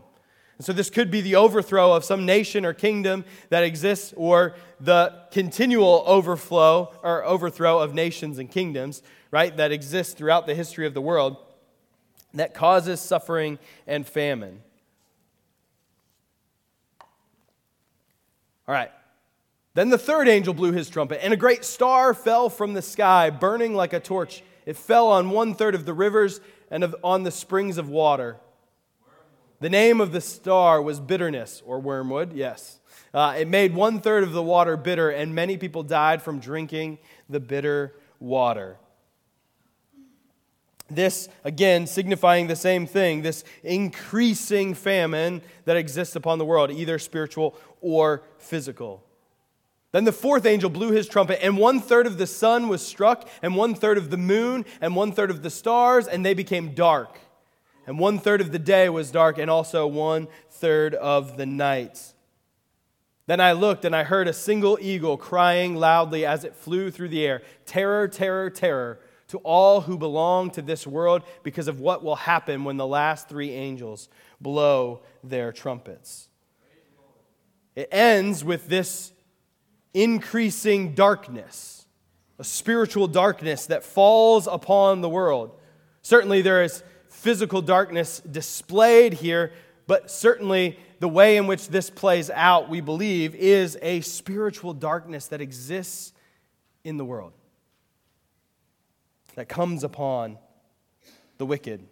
And 0.57 0.65
so 0.65 0.73
this 0.73 0.89
could 0.89 1.11
be 1.11 1.21
the 1.21 1.37
overthrow 1.37 1.93
of 1.93 2.05
some 2.05 2.25
nation 2.25 2.65
or 2.65 2.73
kingdom 2.73 3.25
that 3.51 3.63
exists, 3.63 4.15
or 4.17 4.55
the 4.81 5.13
continual 5.31 6.03
overflow 6.07 6.95
or 7.03 7.25
overthrow 7.25 7.79
of 7.81 7.95
nations 7.95 8.39
and 8.39 8.51
kingdoms, 8.51 9.03
right, 9.31 9.55
that 9.57 9.71
exist 9.71 10.17
throughout 10.17 10.47
the 10.47 10.55
history 10.55 10.87
of 10.87 10.95
the 10.95 11.03
world 11.03 11.37
that 12.35 12.55
causes 12.55 13.01
suffering 13.01 13.59
and 13.87 14.07
famine. 14.07 14.63
All 18.69 18.75
right. 18.75 18.91
Then 19.75 19.91
the 19.91 19.99
third 19.99 20.29
angel 20.29 20.55
blew 20.55 20.73
his 20.73 20.89
trumpet, 20.89 21.23
and 21.23 21.35
a 21.35 21.37
great 21.37 21.65
star 21.65 22.15
fell 22.15 22.49
from 22.49 22.73
the 22.73 22.83
sky, 22.83 23.31
burning 23.31 23.75
like 23.75 23.93
a 23.93 24.01
torch. 24.01 24.43
It 24.65 24.77
fell 24.77 25.09
on 25.09 25.31
one 25.31 25.55
third 25.55 25.75
of 25.75 25.85
the 25.85 25.93
rivers 25.93 26.41
and 26.71 26.83
of, 26.83 26.97
on 27.05 27.25
the 27.25 27.31
springs 27.31 27.77
of 27.79 27.89
water. 27.89 28.39
The 29.61 29.71
name 29.71 30.01
of 30.01 30.13
the 30.13 30.21
star 30.21 30.83
was 30.83 30.99
bitterness, 30.99 31.63
or 31.65 31.79
wormwood, 31.79 32.33
yes. 32.33 32.81
Uh, 33.15 33.37
it 33.39 33.49
made 33.49 33.75
one 33.75 34.01
third 34.01 34.23
of 34.23 34.33
the 34.33 34.43
water 34.43 34.77
bitter, 34.77 35.11
and 35.11 35.35
many 35.35 35.57
people 35.57 35.83
died 35.83 36.23
from 36.23 36.41
drinking 36.41 36.99
the 37.29 37.41
bitter 37.41 37.95
water. 38.19 38.79
This, 40.89 41.29
again, 41.43 41.87
signifying 41.87 42.47
the 42.47 42.57
same 42.57 42.87
thing 42.87 43.23
this 43.23 43.43
increasing 43.65 44.75
famine 44.75 45.43
that 45.65 45.77
exists 45.77 46.15
upon 46.15 46.39
the 46.39 46.45
world, 46.45 46.71
either 46.71 46.99
spiritual 46.99 47.57
or 47.81 48.23
physical. 48.39 49.03
Then 49.91 50.05
the 50.05 50.13
fourth 50.13 50.47
angel 50.47 50.71
blew 50.71 50.93
his 50.93 51.09
trumpet, 51.09 51.43
and 51.45 51.59
one 51.59 51.81
third 51.81 52.07
of 52.07 52.19
the 52.19 52.27
sun 52.27 52.69
was 52.69 52.87
struck, 52.87 53.29
and 53.43 53.57
one 53.57 53.75
third 53.75 53.99
of 53.99 54.11
the 54.11 54.17
moon, 54.17 54.65
and 54.81 54.95
one 54.95 55.11
third 55.11 55.31
of 55.31 55.43
the 55.43 55.51
stars, 55.51 56.07
and 56.07 56.25
they 56.25 56.35
became 56.35 56.75
dark. 56.75 57.19
And 57.87 57.99
one 57.99 58.19
third 58.19 58.41
of 58.41 58.53
the 58.53 58.59
day 58.59 58.89
was 58.89 59.11
dark, 59.11 59.39
and 59.39 59.51
also 59.51 59.87
one 59.87 60.29
third 60.51 60.95
of 60.95 61.37
the 61.37 61.47
night. 61.47 62.13
Then 63.27 63.41
I 63.41 63.53
looked, 63.53 63.85
and 63.85 63.97
I 63.97 64.05
heard 64.05 64.29
a 64.29 64.33
single 64.33 64.79
eagle 64.81 65.17
crying 65.17 65.75
loudly 65.75 66.25
as 66.25 66.45
it 66.45 66.55
flew 66.55 66.91
through 66.91 67.09
the 67.09 67.27
air 67.27 67.43
Terror, 67.65 68.07
terror, 68.07 68.51
terror 68.51 69.01
to 69.29 69.39
all 69.39 69.81
who 69.81 69.99
belong 69.99 70.51
to 70.53 70.63
this 70.63 70.87
world 70.87 71.23
because 71.43 71.69
of 71.69 71.81
what 71.81 72.05
will 72.05 72.17
happen 72.17 72.65
when 72.65 72.77
the 72.77 72.87
last 72.87 73.29
three 73.29 73.51
angels 73.51 74.09
blow 74.41 75.01
their 75.25 75.53
trumpets. 75.53 76.29
It 77.75 77.89
ends 77.91 78.45
with 78.45 78.69
this 78.69 79.13
increasing 79.93 80.95
darkness, 80.95 81.87
a 82.39 82.45
spiritual 82.45 83.09
darkness 83.09 83.67
that 83.67 83.85
falls 83.85 84.47
upon 84.47 85.01
the 85.01 85.09
world. 85.09 85.59
Certainly, 86.03 86.43
there 86.43 86.63
is 86.63 86.83
physical 87.09 87.61
darkness 87.61 88.21
displayed 88.21 89.15
here, 89.15 89.53
but 89.87 90.11
certainly 90.11 90.79
the 91.01 91.09
way 91.09 91.37
in 91.37 91.47
which 91.47 91.69
this 91.69 91.91
plays 91.91 92.31
out, 92.31 92.69
we 92.69 92.81
believe, 92.81 93.35
is 93.35 93.77
a 93.83 94.01
spiritual 94.03 94.73
darkness 94.73 95.27
that 95.29 95.41
exists 95.41 96.13
in 96.85 96.97
the 96.97 97.05
world 97.05 97.33
that 99.37 99.49
comes 99.49 99.85
upon 99.85 100.39
the 101.39 101.47
wicked. 101.47 101.87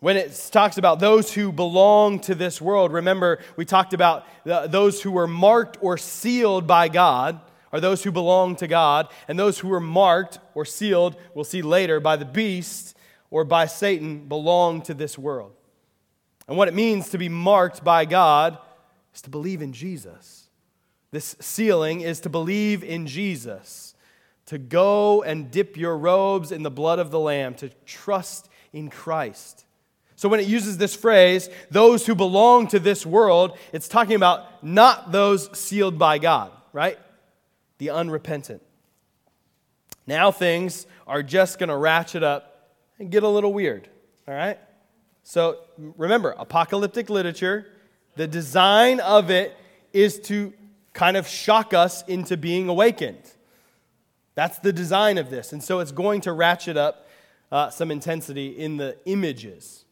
When 0.00 0.16
it 0.16 0.48
talks 0.50 0.78
about 0.78 0.98
those 0.98 1.32
who 1.32 1.52
belong 1.52 2.20
to 2.20 2.34
this 2.34 2.60
world, 2.60 2.92
remember 2.92 3.38
we 3.56 3.66
talked 3.66 3.92
about 3.92 4.26
those 4.44 5.02
who 5.02 5.12
were 5.12 5.26
marked 5.26 5.76
or 5.80 5.98
sealed 5.98 6.66
by 6.66 6.88
God, 6.88 7.40
are 7.72 7.80
those 7.80 8.02
who 8.02 8.10
belong 8.10 8.56
to 8.56 8.66
God, 8.66 9.08
and 9.28 9.38
those 9.38 9.58
who 9.58 9.68
were 9.68 9.78
marked 9.78 10.38
or 10.54 10.64
sealed, 10.64 11.16
we'll 11.34 11.44
see 11.44 11.62
later, 11.62 12.00
by 12.00 12.16
the 12.16 12.24
beast 12.24 12.96
or 13.30 13.44
by 13.44 13.66
Satan, 13.66 14.26
belong 14.26 14.82
to 14.82 14.94
this 14.94 15.16
world. 15.16 15.52
And 16.48 16.56
what 16.56 16.66
it 16.66 16.74
means 16.74 17.10
to 17.10 17.18
be 17.18 17.28
marked 17.28 17.84
by 17.84 18.06
God 18.06 18.58
is 19.14 19.22
to 19.22 19.30
believe 19.30 19.62
in 19.62 19.72
Jesus. 19.72 20.48
This 21.12 21.36
sealing 21.40 22.00
is 22.00 22.20
to 22.20 22.28
believe 22.28 22.82
in 22.82 23.06
Jesus 23.06 23.89
to 24.50 24.58
go 24.58 25.22
and 25.22 25.48
dip 25.48 25.76
your 25.76 25.96
robes 25.96 26.50
in 26.50 26.64
the 26.64 26.72
blood 26.72 26.98
of 26.98 27.12
the 27.12 27.20
Lamb, 27.20 27.54
to 27.54 27.68
trust 27.86 28.48
in 28.72 28.90
Christ. 28.90 29.64
So 30.16 30.28
when 30.28 30.40
it 30.40 30.48
uses 30.48 30.76
this 30.76 30.96
phrase, 30.96 31.48
those 31.70 32.04
who 32.04 32.16
belong 32.16 32.66
to 32.66 32.80
this 32.80 33.06
world, 33.06 33.56
it's 33.72 33.86
talking 33.86 34.16
about 34.16 34.64
not 34.64 35.12
those 35.12 35.56
sealed 35.56 36.00
by 36.00 36.18
God, 36.18 36.50
right? 36.72 36.98
The 37.78 37.90
unrepentant. 37.90 38.60
Now 40.04 40.32
things 40.32 40.84
are 41.06 41.22
just 41.22 41.60
going 41.60 41.68
to 41.68 41.76
ratchet 41.76 42.24
up 42.24 42.74
and 42.98 43.08
get 43.08 43.22
a 43.22 43.28
little 43.28 43.52
weird, 43.52 43.88
all 44.26 44.34
right? 44.34 44.58
So 45.22 45.58
remember, 45.78 46.34
apocalyptic 46.36 47.08
literature, 47.08 47.68
the 48.16 48.26
design 48.26 48.98
of 48.98 49.30
it 49.30 49.56
is 49.92 50.18
to 50.22 50.52
kind 50.92 51.16
of 51.16 51.28
shock 51.28 51.72
us 51.72 52.02
into 52.08 52.36
being 52.36 52.68
awakened. 52.68 53.30
That's 54.40 54.58
the 54.58 54.72
design 54.72 55.18
of 55.18 55.28
this. 55.28 55.52
And 55.52 55.62
so 55.62 55.80
it's 55.80 55.92
going 55.92 56.22
to 56.22 56.32
ratchet 56.32 56.78
up 56.78 57.06
uh, 57.52 57.68
some 57.68 57.90
intensity 57.90 58.48
in 58.48 58.78
the 58.78 58.96
images. 59.04 59.84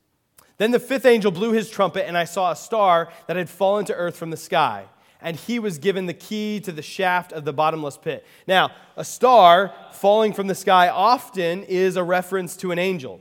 Then 0.57 0.71
the 0.71 0.81
fifth 0.81 1.05
angel 1.05 1.31
blew 1.31 1.53
his 1.53 1.69
trumpet, 1.69 2.09
and 2.09 2.17
I 2.17 2.25
saw 2.25 2.51
a 2.51 2.57
star 2.57 3.13
that 3.27 3.37
had 3.37 3.51
fallen 3.51 3.85
to 3.85 3.95
earth 3.95 4.17
from 4.17 4.31
the 4.31 4.39
sky. 4.39 4.87
And 5.21 5.37
he 5.37 5.59
was 5.59 5.77
given 5.77 6.07
the 6.07 6.15
key 6.15 6.61
to 6.61 6.73
the 6.73 6.81
shaft 6.81 7.31
of 7.31 7.45
the 7.45 7.53
bottomless 7.53 7.99
pit. 7.99 8.25
Now, 8.47 8.71
a 8.97 9.05
star 9.05 9.75
falling 9.93 10.33
from 10.33 10.47
the 10.47 10.55
sky 10.55 10.89
often 10.89 11.65
is 11.65 11.97
a 11.97 12.03
reference 12.03 12.57
to 12.57 12.73
an 12.73 12.79
angel. 12.79 13.21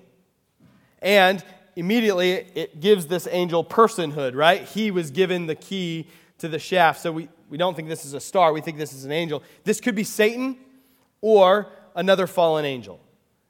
And 1.01 1.43
immediately 1.75 2.31
it 2.31 2.79
gives 2.79 3.07
this 3.07 3.27
angel 3.29 3.65
personhood, 3.65 4.33
right? 4.33 4.63
He 4.63 4.91
was 4.91 5.11
given 5.11 5.47
the 5.47 5.55
key 5.55 6.07
to 6.37 6.47
the 6.47 6.57
shaft. 6.57 7.01
So 7.01 7.11
we, 7.11 7.27
we 7.49 7.57
don't 7.57 7.75
think 7.75 7.89
this 7.89 8.05
is 8.05 8.13
a 8.13 8.21
star, 8.21 8.53
we 8.53 8.61
think 8.61 8.77
this 8.77 8.93
is 8.93 9.03
an 9.03 9.11
angel. 9.11 9.43
This 9.65 9.81
could 9.81 9.93
be 9.93 10.05
Satan, 10.05 10.57
or 11.27 11.67
another 11.93 12.25
fallen 12.25 12.63
angel. 12.63 13.01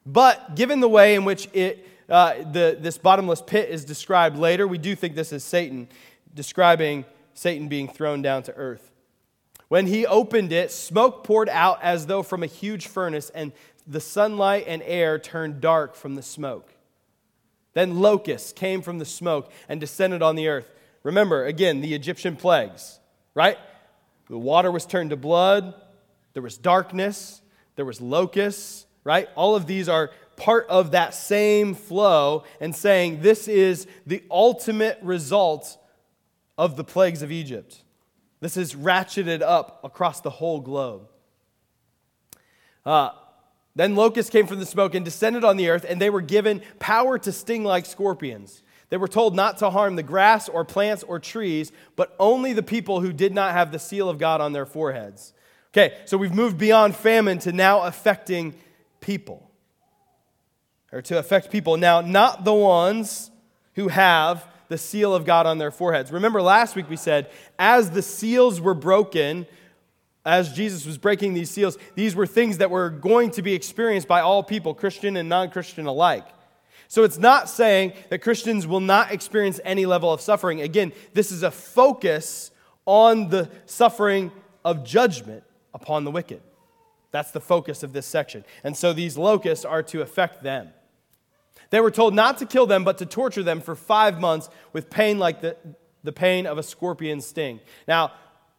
But 0.03 0.55
given 0.55 0.79
the 0.79 0.89
way 0.89 1.13
in 1.13 1.25
which 1.25 1.47
it, 1.53 1.87
uh, 2.09 2.33
the, 2.51 2.75
this 2.79 2.97
bottomless 2.97 3.43
pit 3.43 3.69
is 3.69 3.85
described 3.85 4.35
later, 4.35 4.67
we 4.67 4.79
do 4.79 4.95
think 4.95 5.13
this 5.13 5.31
is 5.31 5.43
Satan, 5.43 5.87
describing 6.33 7.05
Satan 7.35 7.67
being 7.67 7.87
thrown 7.87 8.23
down 8.23 8.41
to 8.43 8.53
earth. 8.55 8.91
When 9.67 9.85
he 9.85 10.07
opened 10.07 10.51
it, 10.51 10.71
smoke 10.71 11.23
poured 11.23 11.49
out 11.49 11.79
as 11.83 12.07
though 12.07 12.23
from 12.23 12.41
a 12.41 12.47
huge 12.47 12.87
furnace, 12.87 13.29
and 13.29 13.51
the 13.85 13.99
sunlight 13.99 14.65
and 14.67 14.81
air 14.83 15.19
turned 15.19 15.61
dark 15.61 15.93
from 15.93 16.15
the 16.15 16.23
smoke. 16.23 16.73
Then 17.73 17.99
locusts 17.99 18.53
came 18.53 18.81
from 18.81 18.97
the 18.97 19.05
smoke 19.05 19.51
and 19.69 19.79
descended 19.79 20.23
on 20.23 20.35
the 20.35 20.47
earth. 20.47 20.71
Remember, 21.03 21.45
again, 21.45 21.81
the 21.81 21.93
Egyptian 21.93 22.35
plagues, 22.37 22.99
right? 23.35 23.59
The 24.29 24.37
water 24.37 24.71
was 24.71 24.87
turned 24.87 25.11
to 25.11 25.15
blood, 25.15 25.75
there 26.33 26.41
was 26.41 26.57
darkness, 26.57 27.41
there 27.77 27.85
was 27.85 28.01
locusts, 28.01 28.85
right? 29.05 29.29
All 29.35 29.55
of 29.55 29.65
these 29.65 29.87
are 29.87 30.11
part 30.35 30.67
of 30.67 30.91
that 30.91 31.13
same 31.13 31.73
flow 31.73 32.43
and 32.59 32.75
saying 32.75 33.21
this 33.21 33.47
is 33.47 33.87
the 34.05 34.21
ultimate 34.29 34.99
result 35.01 35.77
of 36.57 36.75
the 36.75 36.83
plagues 36.83 37.21
of 37.21 37.31
Egypt. 37.31 37.83
This 38.41 38.57
is 38.57 38.75
ratcheted 38.75 39.41
up 39.41 39.79
across 39.83 40.21
the 40.21 40.29
whole 40.29 40.59
globe. 40.59 41.07
Uh, 42.85 43.11
then 43.75 43.95
locusts 43.95 44.31
came 44.31 44.47
from 44.47 44.59
the 44.59 44.65
smoke 44.65 44.95
and 44.95 45.05
descended 45.05 45.43
on 45.43 45.57
the 45.57 45.69
earth, 45.69 45.85
and 45.87 46.01
they 46.01 46.09
were 46.09 46.21
given 46.21 46.61
power 46.79 47.17
to 47.19 47.31
sting 47.31 47.63
like 47.63 47.85
scorpions. 47.85 48.63
They 48.89 48.97
were 48.97 49.07
told 49.07 49.35
not 49.35 49.57
to 49.59 49.69
harm 49.69 49.95
the 49.95 50.03
grass 50.03 50.49
or 50.49 50.63
plants 50.63 51.03
or 51.03 51.19
trees, 51.19 51.71
but 51.95 52.15
only 52.19 52.53
the 52.53 52.63
people 52.63 53.01
who 53.01 53.13
did 53.13 53.33
not 53.33 53.51
have 53.51 53.71
the 53.71 53.79
seal 53.79 54.09
of 54.09 54.17
God 54.17 54.41
on 54.41 54.53
their 54.53 54.65
foreheads. 54.65 55.33
Okay, 55.77 55.95
so 56.05 56.17
we've 56.17 56.33
moved 56.33 56.57
beyond 56.57 56.95
famine 56.95 57.37
to 57.37 57.51
now 57.51 57.83
affecting 57.83 58.55
people. 58.99 59.47
Or 60.91 61.03
to 61.03 61.19
affect 61.19 61.51
people. 61.51 61.77
Now, 61.77 62.01
not 62.01 62.43
the 62.45 62.53
ones 62.53 63.29
who 63.75 63.89
have 63.89 64.47
the 64.69 64.79
seal 64.79 65.13
of 65.13 65.23
God 65.23 65.45
on 65.45 65.59
their 65.59 65.69
foreheads. 65.69 66.11
Remember 66.11 66.41
last 66.41 66.75
week 66.75 66.89
we 66.89 66.95
said, 66.95 67.29
as 67.59 67.91
the 67.91 68.01
seals 68.01 68.59
were 68.59 68.73
broken, 68.73 69.45
as 70.25 70.51
Jesus 70.51 70.83
was 70.83 70.97
breaking 70.97 71.35
these 71.35 71.51
seals, 71.51 71.77
these 71.93 72.15
were 72.15 72.25
things 72.25 72.57
that 72.57 72.71
were 72.71 72.89
going 72.89 73.29
to 73.31 73.43
be 73.43 73.53
experienced 73.53 74.07
by 74.07 74.21
all 74.21 74.41
people, 74.41 74.73
Christian 74.73 75.15
and 75.15 75.29
non 75.29 75.51
Christian 75.51 75.85
alike. 75.85 76.25
So 76.87 77.03
it's 77.03 77.19
not 77.19 77.49
saying 77.49 77.93
that 78.09 78.23
Christians 78.23 78.65
will 78.65 78.79
not 78.79 79.11
experience 79.11 79.59
any 79.63 79.85
level 79.85 80.11
of 80.11 80.21
suffering. 80.21 80.59
Again, 80.59 80.91
this 81.13 81.31
is 81.31 81.43
a 81.43 81.51
focus 81.51 82.49
on 82.87 83.29
the 83.29 83.51
suffering 83.67 84.31
of 84.65 84.83
judgment 84.83 85.43
upon 85.79 86.03
the 86.03 86.11
wicked. 86.11 86.41
That's 87.11 87.31
the 87.31 87.39
focus 87.39 87.83
of 87.83 87.93
this 87.93 88.05
section. 88.05 88.43
And 88.63 88.75
so 88.75 88.93
these 88.93 89.17
locusts 89.17 89.63
are 89.63 89.83
to 89.83 90.01
affect 90.01 90.43
them. 90.43 90.69
They 91.69 91.79
were 91.79 91.91
told 91.91 92.13
not 92.13 92.39
to 92.39 92.45
kill 92.45 92.65
them, 92.65 92.83
but 92.83 92.97
to 92.97 93.05
torture 93.05 93.43
them 93.43 93.61
for 93.61 93.75
five 93.75 94.19
months 94.19 94.49
with 94.73 94.89
pain 94.89 95.19
like 95.19 95.41
the, 95.41 95.55
the 96.03 96.11
pain 96.11 96.45
of 96.45 96.57
a 96.57 96.63
scorpion 96.63 97.21
sting. 97.21 97.59
Now, 97.87 98.11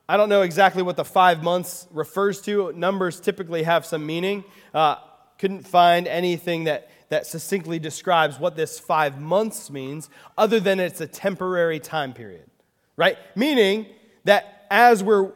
I 0.08 0.16
don't 0.16 0.28
know 0.28 0.42
exactly 0.42 0.82
what 0.82 0.96
the 0.96 1.04
five 1.04 1.42
months 1.42 1.87
refers 1.90 2.40
to. 2.42 2.72
Numbers 2.72 3.20
typically 3.20 3.64
have 3.64 3.84
some 3.84 4.06
meaning. 4.06 4.44
Uh, 4.72 4.96
couldn't 5.38 5.66
find 5.66 6.08
anything 6.08 6.64
that, 6.64 6.90
that 7.10 7.26
succinctly 7.26 7.78
describes 7.78 8.38
what 8.38 8.56
this 8.56 8.78
five 8.78 9.20
months 9.20 9.70
means, 9.70 10.08
other 10.37 10.60
than 10.60 10.80
it's 10.80 11.00
a 11.00 11.06
temporary 11.06 11.80
time 11.80 12.12
period, 12.12 12.48
right? 12.96 13.18
Meaning 13.37 13.87
that 14.25 14.66
as 14.70 15.02
we're 15.02 15.32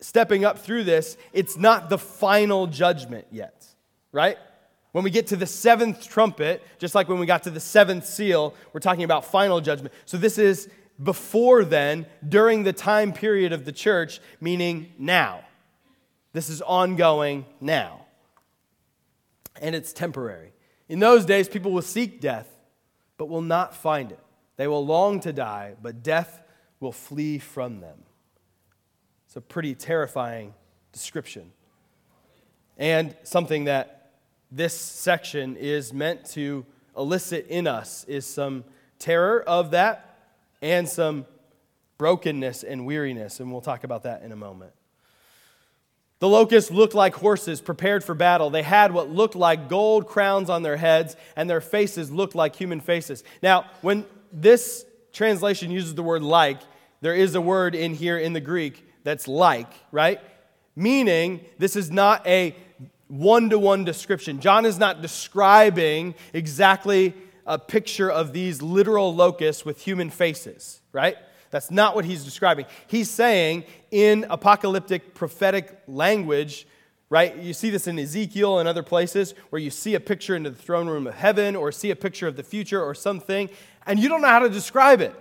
stepping 0.00 0.44
up 0.44 0.58
through 0.58 0.84
this, 0.84 1.16
it's 1.32 1.56
not 1.56 1.90
the 1.90 1.98
final 1.98 2.66
judgment 2.66 3.26
yet, 3.30 3.64
right? 4.12 4.38
When 4.92 5.04
we 5.04 5.10
get 5.10 5.28
to 5.28 5.36
the 5.36 5.46
seventh 5.46 6.08
trumpet, 6.08 6.62
just 6.78 6.94
like 6.94 7.08
when 7.08 7.18
we 7.18 7.26
got 7.26 7.44
to 7.44 7.50
the 7.50 7.60
seventh 7.60 8.06
seal, 8.06 8.54
we're 8.72 8.80
talking 8.80 9.04
about 9.04 9.24
final 9.24 9.60
judgment. 9.60 9.94
So 10.04 10.16
this 10.16 10.36
is 10.38 10.68
before 11.02 11.64
then, 11.64 12.06
during 12.28 12.64
the 12.64 12.72
time 12.72 13.12
period 13.12 13.52
of 13.52 13.64
the 13.64 13.72
church, 13.72 14.20
meaning 14.40 14.92
now. 14.98 15.44
This 16.32 16.48
is 16.48 16.60
ongoing 16.62 17.46
now. 17.60 18.02
And 19.60 19.74
it's 19.74 19.92
temporary. 19.92 20.52
In 20.88 20.98
those 20.98 21.24
days, 21.24 21.48
people 21.48 21.72
will 21.72 21.82
seek 21.82 22.20
death, 22.20 22.48
but 23.16 23.28
will 23.28 23.42
not 23.42 23.74
find 23.74 24.12
it. 24.12 24.20
They 24.56 24.66
will 24.66 24.84
long 24.84 25.20
to 25.20 25.32
die, 25.32 25.74
but 25.80 26.02
death 26.02 26.42
will 26.80 26.92
flee 26.92 27.38
from 27.38 27.80
them. 27.80 28.02
It's 29.30 29.36
a 29.36 29.40
pretty 29.40 29.76
terrifying 29.76 30.54
description. 30.90 31.52
And 32.76 33.14
something 33.22 33.66
that 33.66 34.10
this 34.50 34.74
section 34.74 35.54
is 35.54 35.92
meant 35.92 36.24
to 36.30 36.66
elicit 36.96 37.46
in 37.46 37.68
us 37.68 38.02
is 38.08 38.26
some 38.26 38.64
terror 38.98 39.40
of 39.40 39.70
that 39.70 40.18
and 40.60 40.88
some 40.88 41.26
brokenness 41.96 42.64
and 42.64 42.84
weariness. 42.84 43.38
And 43.38 43.52
we'll 43.52 43.60
talk 43.60 43.84
about 43.84 44.02
that 44.02 44.22
in 44.22 44.32
a 44.32 44.36
moment. 44.36 44.72
The 46.18 46.28
locusts 46.28 46.72
looked 46.72 46.94
like 46.94 47.14
horses 47.14 47.60
prepared 47.60 48.02
for 48.02 48.16
battle. 48.16 48.50
They 48.50 48.64
had 48.64 48.90
what 48.90 49.10
looked 49.10 49.36
like 49.36 49.68
gold 49.68 50.08
crowns 50.08 50.50
on 50.50 50.64
their 50.64 50.76
heads, 50.76 51.14
and 51.36 51.48
their 51.48 51.60
faces 51.60 52.10
looked 52.10 52.34
like 52.34 52.56
human 52.56 52.80
faces. 52.80 53.22
Now, 53.44 53.66
when 53.80 54.06
this 54.32 54.84
translation 55.12 55.70
uses 55.70 55.94
the 55.94 56.02
word 56.02 56.24
like, 56.24 56.58
there 57.00 57.14
is 57.14 57.36
a 57.36 57.40
word 57.40 57.76
in 57.76 57.94
here 57.94 58.18
in 58.18 58.32
the 58.32 58.40
Greek 58.40 58.88
that's 59.02 59.28
like, 59.28 59.72
right? 59.92 60.20
Meaning, 60.76 61.40
this 61.58 61.76
is 61.76 61.90
not 61.90 62.26
a 62.26 62.54
one 63.08 63.50
to 63.50 63.58
one 63.58 63.84
description. 63.84 64.40
John 64.40 64.64
is 64.64 64.78
not 64.78 65.02
describing 65.02 66.14
exactly 66.32 67.14
a 67.46 67.58
picture 67.58 68.10
of 68.10 68.32
these 68.32 68.62
literal 68.62 69.14
locusts 69.14 69.64
with 69.64 69.82
human 69.82 70.10
faces, 70.10 70.80
right? 70.92 71.16
That's 71.50 71.70
not 71.70 71.96
what 71.96 72.04
he's 72.04 72.24
describing. 72.24 72.66
He's 72.86 73.10
saying 73.10 73.64
in 73.90 74.24
apocalyptic 74.30 75.14
prophetic 75.14 75.80
language, 75.88 76.66
right? 77.08 77.36
You 77.36 77.52
see 77.52 77.70
this 77.70 77.88
in 77.88 77.98
Ezekiel 77.98 78.60
and 78.60 78.68
other 78.68 78.84
places 78.84 79.34
where 79.50 79.60
you 79.60 79.70
see 79.70 79.96
a 79.96 80.00
picture 80.00 80.36
into 80.36 80.50
the 80.50 80.62
throne 80.62 80.86
room 80.86 81.08
of 81.08 81.14
heaven 81.14 81.56
or 81.56 81.72
see 81.72 81.90
a 81.90 81.96
picture 81.96 82.28
of 82.28 82.36
the 82.36 82.44
future 82.44 82.80
or 82.80 82.94
something, 82.94 83.50
and 83.84 83.98
you 83.98 84.08
don't 84.08 84.22
know 84.22 84.28
how 84.28 84.38
to 84.38 84.48
describe 84.48 85.00
it. 85.00 85.14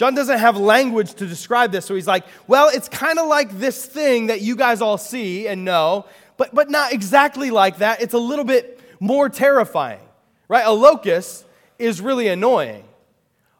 John 0.00 0.14
doesn't 0.14 0.38
have 0.38 0.56
language 0.56 1.12
to 1.16 1.26
describe 1.26 1.72
this, 1.72 1.84
so 1.84 1.94
he's 1.94 2.06
like, 2.06 2.24
well, 2.46 2.70
it's 2.72 2.88
kind 2.88 3.18
of 3.18 3.26
like 3.26 3.58
this 3.58 3.84
thing 3.84 4.28
that 4.28 4.40
you 4.40 4.56
guys 4.56 4.80
all 4.80 4.96
see 4.96 5.46
and 5.46 5.62
know, 5.62 6.06
but, 6.38 6.54
but 6.54 6.70
not 6.70 6.94
exactly 6.94 7.50
like 7.50 7.76
that. 7.80 8.00
It's 8.00 8.14
a 8.14 8.18
little 8.18 8.46
bit 8.46 8.80
more 8.98 9.28
terrifying, 9.28 10.00
right? 10.48 10.64
A 10.64 10.72
locust 10.72 11.44
is 11.78 12.00
really 12.00 12.28
annoying. 12.28 12.82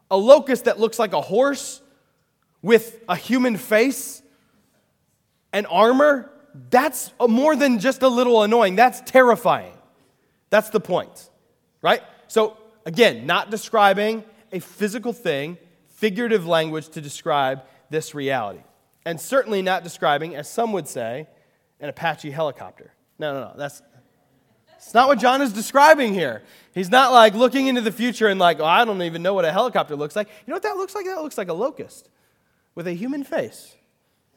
A 0.09 0.17
locust 0.17 0.65
that 0.65 0.79
looks 0.79 0.97
like 0.97 1.13
a 1.13 1.21
horse 1.21 1.79
with 2.63 2.99
a 3.07 3.15
human 3.15 3.55
face 3.55 4.23
and 5.53 5.67
armor, 5.69 6.31
that's 6.71 7.11
more 7.19 7.55
than 7.55 7.77
just 7.77 8.01
a 8.01 8.09
little 8.09 8.41
annoying. 8.41 8.75
That's 8.75 8.99
terrifying. 9.01 9.73
That's 10.49 10.71
the 10.71 10.79
point, 10.79 11.29
right? 11.83 12.01
So, 12.29 12.57
again, 12.83 13.27
not 13.27 13.51
describing 13.51 14.23
a 14.51 14.57
physical 14.57 15.13
thing, 15.13 15.59
figurative 16.01 16.47
language 16.47 16.89
to 16.89 16.99
describe 16.99 17.61
this 17.91 18.15
reality. 18.15 18.63
And 19.05 19.21
certainly 19.21 19.61
not 19.61 19.83
describing, 19.83 20.35
as 20.35 20.49
some 20.49 20.73
would 20.73 20.87
say, 20.87 21.27
an 21.79 21.89
Apache 21.89 22.31
helicopter. 22.31 22.91
No, 23.19 23.33
no, 23.35 23.39
no. 23.41 23.53
That's, 23.55 23.83
it's 24.77 24.95
not 24.95 25.07
what 25.07 25.19
John 25.19 25.43
is 25.43 25.53
describing 25.53 26.15
here. 26.15 26.41
He's 26.73 26.89
not 26.89 27.11
like 27.11 27.35
looking 27.35 27.67
into 27.67 27.81
the 27.81 27.91
future 27.91 28.27
and 28.27 28.39
like, 28.39 28.59
oh, 28.59 28.65
I 28.65 28.83
don't 28.83 29.01
even 29.03 29.21
know 29.21 29.35
what 29.35 29.45
a 29.45 29.51
helicopter 29.51 29.95
looks 29.95 30.15
like. 30.15 30.27
You 30.27 30.51
know 30.51 30.55
what 30.55 30.63
that 30.63 30.75
looks 30.75 30.95
like? 30.95 31.05
That 31.05 31.21
looks 31.21 31.37
like 31.37 31.49
a 31.49 31.53
locust 31.53 32.09
with 32.73 32.87
a 32.87 32.93
human 32.93 33.23
face 33.23 33.75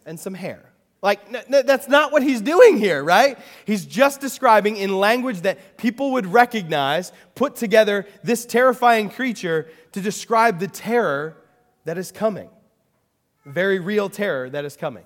and 0.04 0.21
some 0.21 0.35
hair. 0.35 0.71
Like, 1.00 1.21
n- 1.35 1.64
that's 1.64 1.88
not 1.88 2.12
what 2.12 2.23
he's 2.23 2.42
doing 2.42 2.76
here, 2.76 3.02
right? 3.02 3.38
He's 3.64 3.87
just 3.87 4.21
describing 4.21 4.76
in 4.76 4.99
language 4.99 5.42
that 5.42 5.78
people 5.78 6.12
would 6.12 6.26
recognize, 6.26 7.11
put 7.35 7.56
together 7.56 8.06
this 8.23 8.44
terrifying 8.44 9.09
creature 9.09 9.71
to 9.92 10.02
describe 10.02 10.59
the 10.59 10.68
terror 10.68 11.38
that 11.85 11.99
is 11.99 12.12
coming. 12.12 12.49
Very 13.45 13.79
real 13.79 14.09
terror 14.09 14.49
that 14.50 14.64
is 14.64 14.76
coming. 14.76 15.05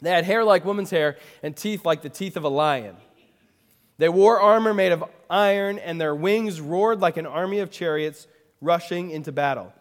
They 0.00 0.10
had 0.10 0.24
hair 0.24 0.44
like 0.44 0.64
woman's 0.64 0.90
hair 0.90 1.16
and 1.42 1.56
teeth 1.56 1.84
like 1.84 2.02
the 2.02 2.10
teeth 2.10 2.36
of 2.36 2.44
a 2.44 2.48
lion. 2.48 2.96
They 3.96 4.08
wore 4.08 4.40
armor 4.40 4.74
made 4.74 4.92
of 4.92 5.04
iron, 5.30 5.78
and 5.78 6.00
their 6.00 6.14
wings 6.14 6.60
roared 6.60 7.00
like 7.00 7.16
an 7.16 7.26
army 7.26 7.60
of 7.60 7.70
chariots 7.70 8.26
rushing 8.60 9.10
into 9.10 9.30
battle. 9.30 9.72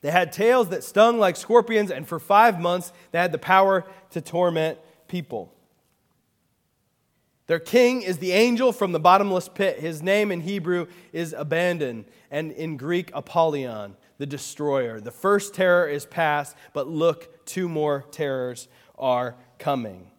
They 0.00 0.10
had 0.10 0.32
tails 0.32 0.70
that 0.70 0.82
stung 0.82 1.18
like 1.18 1.36
scorpions, 1.36 1.90
and 1.90 2.08
for 2.08 2.18
five 2.18 2.58
months 2.58 2.92
they 3.12 3.18
had 3.18 3.32
the 3.32 3.38
power 3.38 3.84
to 4.12 4.20
torment 4.20 4.78
people. 5.08 5.52
Their 7.50 7.58
king 7.58 8.02
is 8.02 8.18
the 8.18 8.30
angel 8.30 8.72
from 8.72 8.92
the 8.92 9.00
bottomless 9.00 9.48
pit. 9.48 9.80
His 9.80 10.04
name 10.04 10.30
in 10.30 10.42
Hebrew 10.42 10.86
is 11.12 11.34
Abaddon, 11.36 12.04
and 12.30 12.52
in 12.52 12.76
Greek, 12.76 13.10
Apollyon, 13.12 13.96
the 14.18 14.26
destroyer. 14.26 15.00
The 15.00 15.10
first 15.10 15.52
terror 15.52 15.88
is 15.88 16.06
past, 16.06 16.54
but 16.74 16.86
look, 16.86 17.44
two 17.46 17.68
more 17.68 18.04
terrors 18.12 18.68
are 18.96 19.34
coming. 19.58 20.12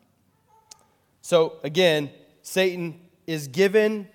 So 1.22 1.54
again, 1.64 2.12
Satan 2.42 3.00
is 3.26 3.48
given 3.48 4.10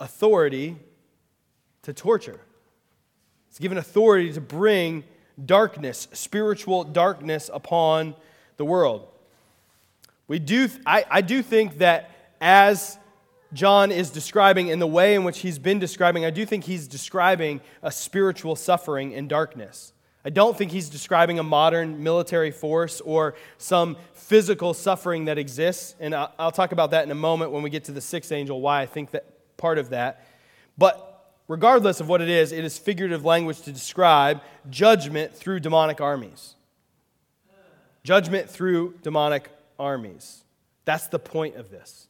authority 0.00 0.78
to 1.82 1.92
torture. 1.92 2.40
He's 3.48 3.58
given 3.58 3.76
authority 3.76 4.32
to 4.32 4.40
bring 4.40 5.04
darkness, 5.44 6.08
spiritual 6.14 6.84
darkness 6.84 7.50
upon 7.52 8.14
the 8.56 8.64
world. 8.64 9.08
We 10.26 10.38
do, 10.38 10.70
I, 10.86 11.04
I 11.10 11.20
do 11.20 11.42
think 11.42 11.76
that 11.80 12.12
as 12.40 12.98
John 13.52 13.90
is 13.90 14.10
describing 14.10 14.68
in 14.68 14.78
the 14.78 14.86
way 14.86 15.14
in 15.14 15.24
which 15.24 15.40
he's 15.40 15.58
been 15.58 15.78
describing, 15.78 16.24
I 16.24 16.30
do 16.30 16.46
think 16.46 16.64
he's 16.64 16.86
describing 16.86 17.60
a 17.82 17.90
spiritual 17.90 18.56
suffering 18.56 19.12
in 19.12 19.28
darkness. 19.28 19.92
I 20.24 20.30
don't 20.30 20.56
think 20.56 20.70
he's 20.70 20.88
describing 20.88 21.38
a 21.38 21.42
modern 21.42 22.02
military 22.02 22.50
force 22.50 23.00
or 23.00 23.34
some 23.56 23.96
physical 24.12 24.74
suffering 24.74 25.24
that 25.24 25.38
exists. 25.38 25.94
And 25.98 26.14
I'll 26.14 26.52
talk 26.52 26.72
about 26.72 26.90
that 26.90 27.04
in 27.04 27.10
a 27.10 27.16
moment 27.16 27.52
when 27.52 27.62
we 27.62 27.70
get 27.70 27.84
to 27.84 27.92
the 27.92 28.02
sixth 28.02 28.30
angel, 28.30 28.60
why 28.60 28.82
I 28.82 28.86
think 28.86 29.12
that 29.12 29.56
part 29.56 29.78
of 29.78 29.90
that. 29.90 30.26
But 30.76 31.34
regardless 31.48 32.00
of 32.00 32.08
what 32.08 32.20
it 32.20 32.28
is, 32.28 32.52
it 32.52 32.64
is 32.64 32.78
figurative 32.78 33.24
language 33.24 33.62
to 33.62 33.72
describe 33.72 34.42
judgment 34.68 35.34
through 35.34 35.60
demonic 35.60 36.00
armies. 36.00 36.54
Judgment 38.04 38.48
through 38.48 38.94
demonic 39.02 39.50
armies. 39.78 40.44
That's 40.84 41.08
the 41.08 41.18
point 41.18 41.56
of 41.56 41.70
this. 41.70 42.08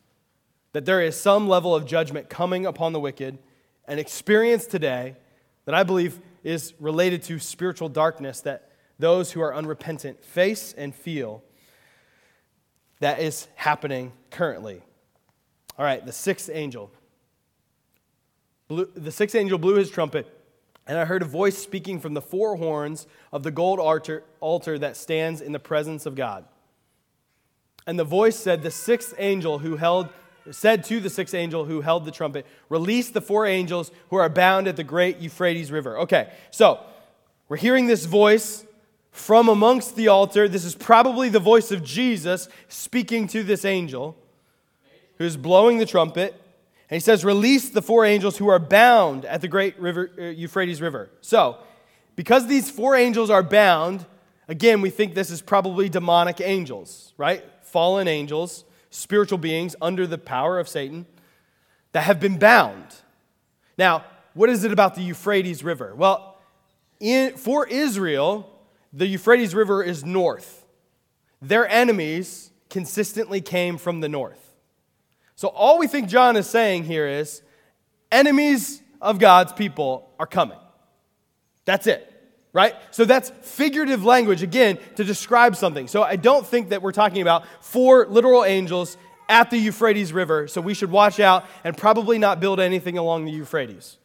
That 0.73 0.85
there 0.85 1.01
is 1.01 1.21
some 1.21 1.49
level 1.49 1.75
of 1.75 1.87
judgment 1.87 2.29
coming 2.29 2.67
upon 2.67 2.93
the 2.93 3.01
wicked, 3.01 3.39
an 3.87 3.99
experience 3.99 4.67
today 4.67 5.17
that 5.65 5.75
I 5.75 5.83
believe 5.83 6.21
is 6.43 6.75
related 6.79 7.23
to 7.25 7.39
spiritual 7.39 7.89
darkness 7.89 8.41
that 8.41 8.71
those 8.99 9.33
who 9.33 9.41
are 9.41 9.55
unrepentant 9.55 10.25
face 10.25 10.75
and 10.77 10.95
feel 10.95 11.43
that 13.01 13.19
is 13.21 13.49
happening 13.57 14.13
currently. 14.31 14.83
All 15.79 15.85
right, 15.85 16.05
the 16.05 16.13
sixth 16.13 16.51
angel 16.53 16.91
blew, 18.69 18.89
the 18.95 19.11
sixth 19.11 19.35
angel 19.35 19.59
blew 19.59 19.75
his 19.75 19.91
trumpet, 19.91 20.27
and 20.87 20.99
I 20.99 21.05
heard 21.07 21.23
a 21.23 21.27
voice 21.27 21.57
speaking 21.57 21.99
from 21.99 22.15
the 22.15 22.21
four 22.21 22.57
horns 22.57 23.07
of 23.33 23.43
the 23.43 23.51
gold 23.51 23.81
altar, 23.81 24.25
altar 24.41 24.79
that 24.79 24.97
stands 24.97 25.41
in 25.41 25.53
the 25.53 25.59
presence 25.59 26.05
of 26.07 26.15
God. 26.15 26.45
And 27.87 27.99
the 27.99 28.05
voice 28.05 28.37
said, 28.37 28.63
The 28.63 28.71
sixth 28.71 29.15
angel 29.19 29.61
who 29.61 29.77
held 29.77 30.11
said 30.51 30.85
to 30.85 31.01
the 31.01 31.11
sixth 31.11 31.35
angel 31.35 31.65
who 31.65 31.81
held 31.81 32.05
the 32.05 32.11
trumpet, 32.11 32.47
Release 32.69 33.11
the 33.11 33.21
four 33.21 33.47
angels 33.47 33.91
who 34.11 34.17
are 34.17 34.29
bound 34.29 34.69
at 34.69 34.77
the 34.77 34.85
great 34.85 35.19
Euphrates 35.19 35.71
River. 35.71 35.99
Okay, 36.01 36.33
so 36.51 36.81
we're 37.49 37.57
hearing 37.57 37.87
this 37.87 38.05
voice 38.05 38.65
from 39.11 39.49
amongst 39.49 39.97
the 39.97 40.09
altar. 40.09 40.49
This 40.49 40.65
is 40.65 40.75
probably 40.75 41.29
the 41.29 41.41
voice 41.41 41.71
of 41.73 41.83
Jesus 41.83 42.49
speaking 42.69 43.27
to 43.29 43.43
this 43.43 43.65
angel 43.65 44.17
who's 45.19 45.37
blowing 45.37 45.79
the 45.79 45.87
trumpet. 45.87 46.33
And 46.89 46.97
he 46.97 47.01
says, 47.01 47.25
Release 47.25 47.69
the 47.69 47.83
four 47.83 48.05
angels 48.05 48.37
who 48.37 48.49
are 48.49 48.59
bound 48.59 49.25
at 49.25 49.41
the 49.41 49.49
great 49.49 49.79
river, 49.79 50.11
uh, 50.19 50.23
Euphrates 50.25 50.81
River. 50.81 51.11
So, 51.21 51.59
because 52.17 52.47
these 52.47 52.71
four 52.71 52.97
angels 52.97 53.31
are 53.31 53.43
bound, 53.43 54.07
again, 54.49 54.81
we 54.81 54.91
think 54.91 55.15
this 55.15 55.31
is 55.31 55.41
probably 55.41 55.89
demonic 55.89 56.41
angels, 56.41 57.13
right? 57.17 57.45
Fallen 57.63 58.09
angels, 58.09 58.65
spiritual 58.91 59.39
beings 59.39 59.75
under 59.81 60.07
the 60.07 60.19
power 60.19 60.59
of 60.59 60.69
Satan 60.69 61.07
that 61.93 62.03
have 62.03 62.21
been 62.21 62.39
bound. 62.39 62.87
Now, 63.79 64.05
what 64.35 64.49
is 64.49 64.65
it 64.65 64.73
about 64.73 64.95
the 64.95 65.03
Euphrates 65.03 65.65
River? 65.65 65.95
Well, 65.95 66.39
in, 67.01 67.37
for 67.37 67.67
Israel, 67.67 68.51
the 68.93 69.07
Euphrates 69.07 69.55
River 69.55 69.83
is 69.83 70.05
north. 70.05 70.67
Their 71.41 71.67
enemies 71.69 72.51
consistently 72.69 73.41
came 73.41 73.79
from 73.79 74.01
the 74.01 74.09
north. 74.09 74.55
So, 75.35 75.49
all 75.49 75.79
we 75.79 75.87
think 75.87 76.09
John 76.09 76.37
is 76.37 76.47
saying 76.47 76.85
here 76.85 77.07
is 77.07 77.43
enemies 78.13 78.83
of 79.01 79.19
God's 79.19 79.53
people 79.53 80.11
are 80.19 80.27
coming. 80.27 80.59
That's 81.65 81.87
it, 81.87 82.10
right? 82.53 82.75
So, 82.91 83.05
that's 83.05 83.31
figurative 83.43 84.05
language, 84.05 84.43
again, 84.43 84.79
to 84.97 85.05
describe 85.05 85.57
something. 85.57 85.89
So, 85.89 86.03
I 86.03 86.17
don't 86.17 86.47
think 86.47 86.71
that 86.71 86.83
we're 86.83 86.93
talking 86.93 87.23
about 87.23 87.45
four 87.61 88.07
literal 88.07 88.45
angels 88.45 88.97
at 89.29 89.51
the 89.51 89.59
Euphrates 89.59 90.13
River. 90.13 90.49
So, 90.49 90.61
we 90.61 90.75
should 90.75 90.91
watch 90.91 91.21
out 91.21 91.45
and 91.65 91.77
probably 91.77 92.19
not 92.19 92.41
build 92.41 92.61
anything 92.61 92.99
along 92.99 93.25
the 93.25 93.33
Euphrates. 93.33 93.97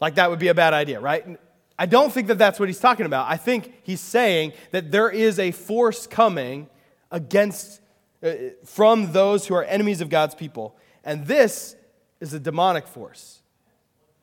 Like, 0.00 0.16
that 0.16 0.30
would 0.30 0.38
be 0.38 0.48
a 0.48 0.54
bad 0.54 0.74
idea, 0.74 1.00
right? 1.00 1.38
I 1.78 1.86
don't 1.86 2.12
think 2.12 2.26
that 2.26 2.38
that's 2.38 2.58
what 2.58 2.68
he's 2.68 2.80
talking 2.80 3.06
about. 3.06 3.30
I 3.30 3.36
think 3.36 3.72
he's 3.84 4.00
saying 4.00 4.52
that 4.72 4.90
there 4.90 5.08
is 5.08 5.38
a 5.38 5.52
force 5.52 6.06
coming 6.06 6.68
against 7.10 7.80
uh, 8.22 8.32
from 8.64 9.12
those 9.12 9.46
who 9.46 9.54
are 9.54 9.62
enemies 9.64 10.00
of 10.00 10.10
God's 10.10 10.34
people. 10.34 10.76
And 11.04 11.26
this 11.26 11.76
is 12.20 12.34
a 12.34 12.40
demonic 12.40 12.88
force, 12.88 13.40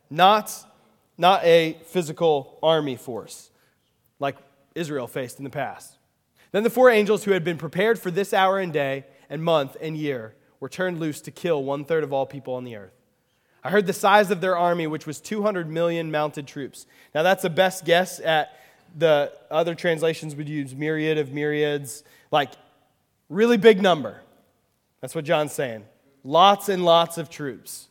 not, 0.10 0.54
not 1.18 1.44
a 1.44 1.78
physical 1.86 2.60
army 2.62 2.96
force 2.96 3.50
like 4.20 4.38
Israel 4.76 5.08
faced 5.08 5.38
in 5.38 5.44
the 5.44 5.50
past. 5.50 5.98
Then 6.52 6.64
the 6.64 6.70
four 6.70 6.90
angels 6.90 7.24
who 7.24 7.32
had 7.32 7.44
been 7.44 7.58
prepared 7.58 8.00
for 8.00 8.12
this 8.12 8.34
hour 8.34 8.60
and 8.60 8.72
day 8.72 9.06
and 9.30 9.44
month 9.44 9.76
and 9.82 9.98
year 9.98 10.36
were 10.60 10.70
turned 10.70 11.00
loose 11.00 11.22
to 11.22 11.32
kill 11.32 11.64
one 11.64 11.86
third 11.86 12.04
of 12.04 12.14
all 12.14 12.26
people 12.26 12.54
on 12.54 12.64
the 12.64 12.76
earth. 12.76 12.94
I 13.64 13.72
heard 13.72 13.88
the 13.88 13.94
size 13.94 14.30
of 14.30 14.42
their 14.42 14.56
army, 14.56 14.86
which 14.88 15.08
was 15.08 15.20
200 15.20 15.70
million 15.70 16.12
mounted 16.12 16.48
troops. 16.48 16.86
Now, 17.14 17.24
that's 17.24 17.44
a 17.44 17.50
best 17.50 17.84
guess 17.84 18.20
at 18.20 18.58
the 18.96 19.34
other 19.50 19.76
translations 19.76 20.36
would 20.36 20.48
use 20.48 20.76
myriad 20.76 21.18
of 21.18 21.34
myriads, 21.34 22.04
like 22.32 22.52
really 23.28 23.58
big 23.58 23.82
number. 23.82 24.22
That's 25.02 25.16
what 25.16 25.26
John's 25.26 25.52
saying. 25.52 25.84
Lots 26.24 26.70
and 26.70 26.86
lots 26.86 27.18
of 27.18 27.30
troops. 27.30 27.88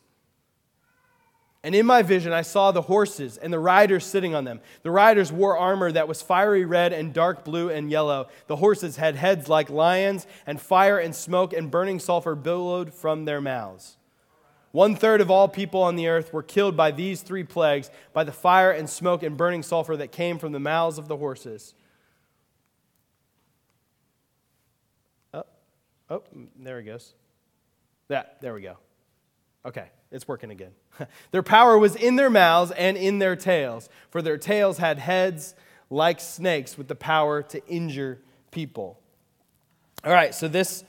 And 1.65 1.73
in 1.73 1.87
my 1.87 2.03
vision, 2.03 2.31
I 2.31 2.43
saw 2.43 2.71
the 2.71 2.83
horses 2.83 3.37
and 3.37 3.51
the 3.51 3.57
riders 3.57 4.05
sitting 4.05 4.35
on 4.35 4.43
them. 4.43 4.61
The 4.83 4.91
riders 4.91 5.31
wore 5.31 5.57
armor 5.57 5.91
that 5.91 6.07
was 6.07 6.21
fiery 6.21 6.63
red 6.63 6.93
and 6.93 7.11
dark 7.11 7.43
blue 7.43 7.71
and 7.71 7.89
yellow. 7.89 8.27
The 8.45 8.57
horses 8.57 8.97
had 8.97 9.15
heads 9.15 9.49
like 9.49 9.71
lions, 9.71 10.27
and 10.45 10.61
fire 10.61 10.99
and 10.99 11.15
smoke 11.15 11.53
and 11.53 11.71
burning 11.71 11.97
sulfur 11.97 12.35
billowed 12.35 12.93
from 12.93 13.25
their 13.25 13.41
mouths. 13.41 13.97
One 14.73 14.95
third 14.95 15.21
of 15.21 15.31
all 15.31 15.47
people 15.47 15.81
on 15.81 15.95
the 15.95 16.07
earth 16.07 16.31
were 16.31 16.43
killed 16.43 16.77
by 16.77 16.91
these 16.91 17.23
three 17.23 17.43
plagues, 17.43 17.89
by 18.13 18.23
the 18.23 18.31
fire 18.31 18.69
and 18.69 18.87
smoke 18.87 19.23
and 19.23 19.35
burning 19.35 19.63
sulfur 19.63 19.97
that 19.97 20.11
came 20.11 20.37
from 20.37 20.51
the 20.51 20.59
mouths 20.59 20.99
of 20.99 21.07
the 21.07 21.17
horses. 21.17 21.73
Oh, 25.33 25.45
oh 26.11 26.21
there 26.59 26.79
he 26.79 26.85
goes. 26.85 27.15
That, 28.07 28.39
there 28.39 28.53
we 28.53 28.61
go. 28.61 28.77
Okay, 29.65 29.87
it's 30.15 30.27
working 30.27 30.49
again. 30.49 30.71
their 31.31 31.43
power 31.43 31.77
was 31.77 31.95
in 31.95 32.15
their 32.15 32.29
mouths 32.29 32.71
and 32.71 32.95
in 32.95 33.19
their 33.19 33.35
tails, 33.35 33.89
for 34.09 34.21
their 34.21 34.37
tails 34.37 34.77
had 34.77 34.97
heads 34.97 35.53
like 35.89 36.19
snakes 36.19 36.77
with 36.77 36.87
the 36.87 36.95
power 36.95 37.43
to 37.43 37.65
injure 37.67 38.19
people. 38.49 38.99
All 40.03 40.13
right, 40.13 40.33
so 40.33 40.47
this 40.47 40.83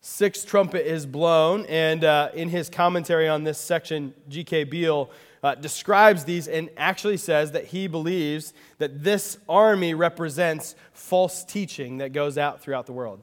sixth 0.00 0.46
trumpet 0.46 0.90
is 0.90 1.06
blown. 1.06 1.64
And 1.66 2.02
uh, 2.02 2.30
in 2.34 2.48
his 2.48 2.68
commentary 2.68 3.28
on 3.28 3.44
this 3.44 3.58
section, 3.58 4.12
G.K. 4.28 4.64
Beale 4.64 5.10
uh, 5.42 5.54
describes 5.54 6.24
these 6.24 6.48
and 6.48 6.68
actually 6.76 7.16
says 7.16 7.52
that 7.52 7.66
he 7.66 7.86
believes 7.86 8.52
that 8.78 9.04
this 9.04 9.38
army 9.48 9.94
represents 9.94 10.74
false 10.92 11.44
teaching 11.44 11.98
that 11.98 12.12
goes 12.12 12.36
out 12.36 12.60
throughout 12.60 12.86
the 12.86 12.92
world. 12.92 13.22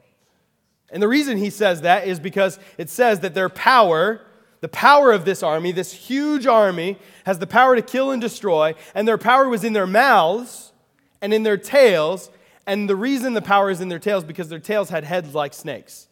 And 0.90 1.02
the 1.02 1.08
reason 1.08 1.38
he 1.38 1.50
says 1.50 1.82
that 1.82 2.06
is 2.06 2.18
because 2.18 2.58
it 2.76 2.90
says 2.90 3.20
that 3.20 3.34
their 3.34 3.48
power, 3.48 4.22
the 4.60 4.68
power 4.68 5.10
of 5.10 5.24
this 5.24 5.42
army, 5.42 5.72
this 5.72 5.92
huge 5.92 6.46
army, 6.46 6.98
has 7.24 7.38
the 7.38 7.46
power 7.46 7.76
to 7.76 7.82
kill 7.82 8.10
and 8.10 8.20
destroy, 8.20 8.74
and 8.94 9.08
their 9.08 9.18
power 9.18 9.48
was 9.48 9.64
in 9.64 9.72
their 9.72 9.86
mouths 9.86 10.72
and 11.20 11.32
in 11.32 11.42
their 11.42 11.56
tails. 11.56 12.30
And 12.66 12.88
the 12.88 12.96
reason 12.96 13.32
the 13.32 13.42
power 13.42 13.70
is 13.70 13.80
in 13.80 13.88
their 13.88 13.98
tails 13.98 14.24
because 14.24 14.48
their 14.48 14.58
tails 14.58 14.90
had 14.90 15.04
heads 15.04 15.34
like 15.34 15.54
snakes 15.54 16.08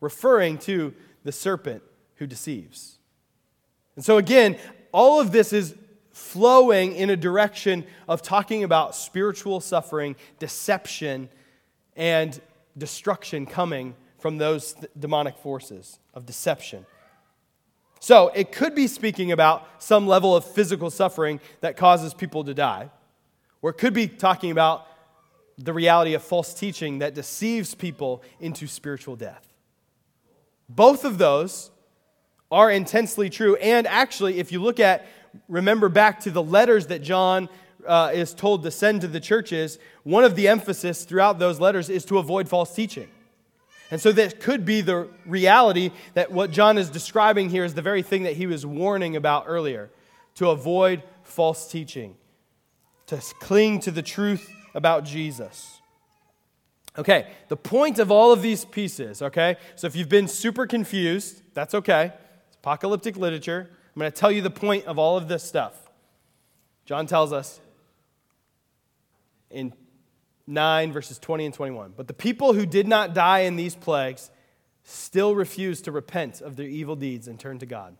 referring 0.00 0.58
to 0.58 0.94
the 1.24 1.32
serpent 1.32 1.82
who 2.16 2.26
deceives. 2.26 2.98
And 3.96 4.04
so, 4.04 4.16
again, 4.16 4.56
all 4.92 5.20
of 5.20 5.32
this 5.32 5.52
is 5.52 5.74
flowing 6.12 6.94
in 6.94 7.10
a 7.10 7.16
direction 7.16 7.84
of 8.08 8.22
talking 8.22 8.64
about 8.64 8.94
spiritual 8.94 9.60
suffering, 9.60 10.16
deception, 10.38 11.28
and 11.96 12.40
destruction 12.78 13.46
coming 13.46 13.94
from 14.18 14.38
those 14.38 14.74
th- 14.74 14.90
demonic 14.98 15.36
forces 15.36 15.98
of 16.14 16.26
deception. 16.26 16.86
So, 18.02 18.28
it 18.34 18.50
could 18.50 18.74
be 18.74 18.86
speaking 18.86 19.30
about 19.30 19.68
some 19.78 20.06
level 20.08 20.34
of 20.34 20.44
physical 20.44 20.90
suffering 20.90 21.38
that 21.60 21.76
causes 21.76 22.14
people 22.14 22.44
to 22.44 22.54
die, 22.54 22.90
or 23.60 23.70
it 23.70 23.74
could 23.74 23.92
be 23.92 24.08
talking 24.08 24.50
about 24.50 24.86
the 25.58 25.74
reality 25.74 26.14
of 26.14 26.22
false 26.22 26.54
teaching 26.54 27.00
that 27.00 27.14
deceives 27.14 27.74
people 27.74 28.22
into 28.40 28.66
spiritual 28.66 29.16
death. 29.16 29.46
Both 30.68 31.04
of 31.04 31.18
those 31.18 31.70
are 32.50 32.70
intensely 32.70 33.28
true. 33.28 33.56
And 33.56 33.86
actually, 33.86 34.38
if 34.38 34.50
you 34.50 34.62
look 34.62 34.80
at, 34.80 35.06
remember 35.48 35.88
back 35.88 36.20
to 36.20 36.30
the 36.30 36.42
letters 36.42 36.86
that 36.86 37.02
John 37.02 37.48
uh, 37.86 38.10
is 38.12 38.34
told 38.34 38.62
to 38.62 38.70
send 38.70 39.02
to 39.02 39.08
the 39.08 39.20
churches, 39.20 39.78
one 40.02 40.24
of 40.24 40.36
the 40.36 40.48
emphasis 40.48 41.04
throughout 41.04 41.38
those 41.38 41.60
letters 41.60 41.90
is 41.90 42.04
to 42.06 42.18
avoid 42.18 42.48
false 42.48 42.74
teaching. 42.74 43.08
And 43.90 44.00
so 44.00 44.12
that 44.12 44.40
could 44.40 44.64
be 44.64 44.80
the 44.80 45.08
reality 45.26 45.90
that 46.14 46.30
what 46.30 46.50
John 46.52 46.78
is 46.78 46.90
describing 46.90 47.50
here 47.50 47.64
is 47.64 47.74
the 47.74 47.82
very 47.82 48.02
thing 48.02 48.22
that 48.22 48.36
he 48.36 48.46
was 48.46 48.64
warning 48.64 49.16
about 49.16 49.44
earlier 49.48 49.90
to 50.36 50.50
avoid 50.50 51.02
false 51.22 51.70
teaching, 51.70 52.14
to 53.06 53.20
cling 53.40 53.80
to 53.80 53.90
the 53.90 54.02
truth 54.02 54.48
about 54.74 55.04
Jesus. 55.04 55.80
Okay, 56.98 57.28
the 57.48 57.56
point 57.56 57.98
of 57.98 58.10
all 58.10 58.32
of 58.32 58.42
these 58.42 58.64
pieces, 58.64 59.22
okay? 59.22 59.56
So 59.76 59.86
if 59.86 59.94
you've 59.94 60.08
been 60.08 60.28
super 60.28 60.66
confused, 60.66 61.42
that's 61.54 61.74
okay. 61.74 62.12
It's 62.48 62.56
apocalyptic 62.56 63.16
literature. 63.16 63.70
I'm 63.94 64.00
going 64.00 64.10
to 64.10 64.16
tell 64.16 64.30
you 64.30 64.42
the 64.42 64.50
point 64.50 64.86
of 64.86 64.98
all 64.98 65.16
of 65.16 65.28
this 65.28 65.42
stuff. 65.42 65.74
John 66.84 67.06
tells 67.06 67.32
us 67.32 67.60
in 69.50 69.72
9, 70.50 70.92
verses 70.92 71.18
20 71.18 71.46
and 71.46 71.54
21. 71.54 71.94
But 71.96 72.08
the 72.08 72.14
people 72.14 72.52
who 72.52 72.66
did 72.66 72.86
not 72.86 73.14
die 73.14 73.40
in 73.40 73.56
these 73.56 73.74
plagues 73.74 74.30
still 74.84 75.34
refused 75.34 75.84
to 75.84 75.92
repent 75.92 76.40
of 76.40 76.56
their 76.56 76.66
evil 76.66 76.96
deeds 76.96 77.28
and 77.28 77.38
turn 77.38 77.58
to 77.60 77.66
God. 77.66 77.96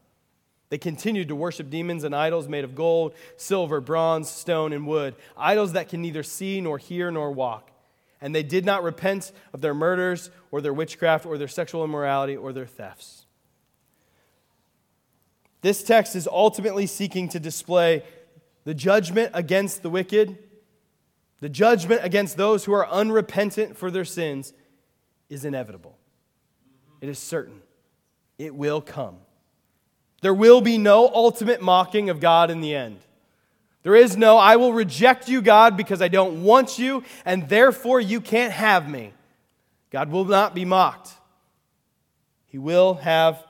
They 0.69 0.79
continued 0.79 1.29
to 1.29 1.37
worship 1.37 1.71
demons 1.71 2.05
and 2.05 2.15
idols 2.15 2.49
made 2.49 2.65
of 2.65 2.75
gold, 2.75 3.15
silver, 3.37 3.81
bronze, 3.81 4.31
stone, 4.31 4.73
and 4.73 4.87
wood, 4.87 5.15
idols 5.37 5.73
that 5.73 5.89
can 5.89 6.03
neither 6.03 6.23
see 6.23 6.61
nor 6.61 6.79
hear 6.79 7.11
nor 7.11 7.33
walk 7.33 7.71
and 8.21 8.35
they 8.35 8.43
did 8.43 8.65
not 8.65 8.83
repent 8.83 9.33
of 9.53 9.61
their 9.61 9.75
murders 9.75 10.31
or 10.51 10.61
their 10.61 10.75
witchcraft 10.75 11.25
or 11.25 11.39
their 11.39 11.49
sexual 11.49 11.85
immorality 11.85 12.37
or 12.37 12.53
their 12.53 12.67
thefts. 12.67 13.25
This 15.63 15.83
text 15.83 16.17
is 16.17 16.27
ultimately 16.27 16.87
seeking 16.87 17.29
to 17.31 17.41
display 17.41 18.03
the 18.65 18.75
judgment 18.75 19.31
against 19.35 19.83
the 19.83 19.91
wicked, 19.91 20.39
the 21.41 21.49
judgment 21.49 22.03
against 22.05 22.37
those 22.37 22.65
who 22.65 22.73
are 22.73 22.87
unrepentant 22.89 23.77
for 23.77 23.91
their 23.91 24.05
sins 24.05 24.53
is 25.29 25.45
inevitable. 25.45 25.97
It 27.01 27.09
is 27.09 27.19
certain. 27.19 27.63
It 28.39 28.55
will 28.55 28.83
come. 28.83 29.17
There 30.21 30.35
will 30.35 30.61
be 30.61 30.77
no 30.77 31.09
ultimate 31.09 31.63
mocking 31.63 32.11
of 32.11 32.21
God 32.21 32.51
in 32.51 32.61
the 32.61 32.75
end. 32.75 32.99
There 33.83 33.95
is 33.95 34.19
no, 34.19 34.37
I 34.37 34.57
will 34.57 34.75
reject 34.75 35.31
you, 35.31 35.41
God, 35.41 35.79
because 35.79 36.03
I 36.03 36.09
don't 36.09 36.43
want 36.43 36.79
you, 36.79 37.03
and 37.25 37.49
therefore 37.49 37.99
you 38.01 38.21
can't 38.21 38.53
have 38.53 38.91
me. 38.91 39.15
God 39.91 40.11
will 40.11 40.27
not 40.27 40.55
be 40.55 40.67
mocked. 40.67 41.11
He 42.45 42.59
will 42.59 42.95
have, 42.95 43.43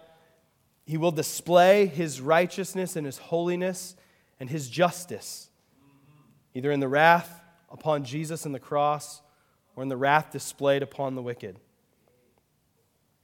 he 0.87 0.96
will 0.96 1.11
display 1.11 1.87
his 1.87 2.20
righteousness 2.20 2.94
and 2.94 3.05
his 3.05 3.18
holiness 3.18 3.96
and 4.38 4.48
his 4.48 4.70
justice, 4.70 5.50
either 6.55 6.70
in 6.70 6.79
the 6.79 6.88
wrath 6.88 7.39
upon 7.70 8.04
Jesus 8.04 8.46
and 8.46 8.54
the 8.54 8.61
cross 8.61 9.22
or 9.76 9.83
in 9.83 9.88
the 9.88 9.96
wrath 9.96 10.30
displayed 10.30 10.83
upon 10.83 11.14
the 11.14 11.22
wicked. 11.22 11.59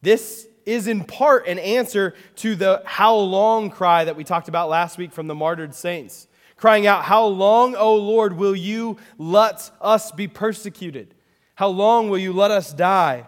This 0.02 0.46
is 0.64 0.86
in 0.86 1.04
part 1.04 1.46
an 1.46 1.58
answer 1.58 2.14
to 2.36 2.54
the 2.54 2.82
how 2.84 3.16
long 3.16 3.70
cry 3.70 4.04
that 4.04 4.16
we 4.16 4.24
talked 4.24 4.48
about 4.48 4.68
last 4.68 4.98
week 4.98 5.12
from 5.12 5.26
the 5.26 5.34
martyred 5.34 5.74
saints 5.74 6.28
crying 6.56 6.86
out, 6.86 7.04
How 7.04 7.26
long, 7.26 7.74
O 7.76 7.94
Lord, 7.94 8.36
will 8.36 8.56
you 8.56 8.96
let 9.18 9.70
us 9.80 10.10
be 10.10 10.26
persecuted? 10.26 11.14
How 11.54 11.68
long 11.68 12.10
will 12.10 12.18
you 12.18 12.32
let 12.32 12.50
us 12.50 12.72
die? 12.72 13.26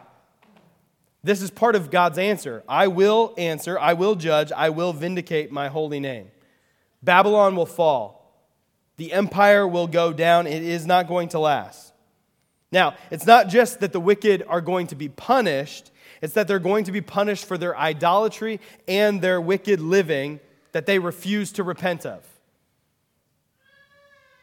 This 1.22 1.42
is 1.42 1.50
part 1.50 1.74
of 1.74 1.90
God's 1.90 2.18
answer. 2.18 2.62
I 2.68 2.88
will 2.88 3.35
answer, 3.37 3.78
I 3.78 3.92
will 3.94 4.14
judge, 4.14 4.52
I 4.52 4.70
will 4.70 4.92
vindicate 4.92 5.52
my 5.52 5.68
holy 5.68 6.00
name. 6.00 6.31
Babylon 7.02 7.54
will 7.57 7.66
fall. 7.66 8.17
The 8.99 9.13
empire 9.13 9.67
will 9.67 9.87
go 9.87 10.13
down. 10.13 10.47
It 10.47 10.63
is 10.63 10.87
not 10.87 11.09
going 11.09 11.31
to 11.31 11.39
last. 11.39 11.93
Now, 12.71 12.95
it's 13.11 13.27
not 13.27 13.49
just 13.49 13.81
that 13.81 13.93
the 13.93 14.01
wicked 14.01 14.45
are 14.47 14.61
going 14.61 14.89
to 14.89 14.95
be 14.95 15.09
punished, 15.09 15.91
it's 16.21 16.35
that 16.35 16.47
they're 16.47 16.59
going 16.59 16.85
to 16.85 16.93
be 16.93 17.01
punished 17.01 17.47
for 17.47 17.57
their 17.57 17.77
idolatry 17.77 18.61
and 18.87 19.23
their 19.23 19.41
wicked 19.41 19.81
living 19.81 20.41
that 20.73 20.85
they 20.85 20.99
refuse 20.99 21.53
to 21.53 21.65
repent 21.65 22.05
of 22.05 22.23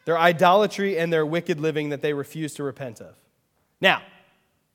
their 0.06 0.18
idolatry 0.18 0.98
and 0.98 1.12
their 1.12 1.26
wicked 1.26 1.60
living 1.60 1.90
that 1.90 2.02
they 2.02 2.14
refuse 2.14 2.54
to 2.54 2.64
repent 2.64 3.02
of. 3.02 3.16
Now, 3.82 4.02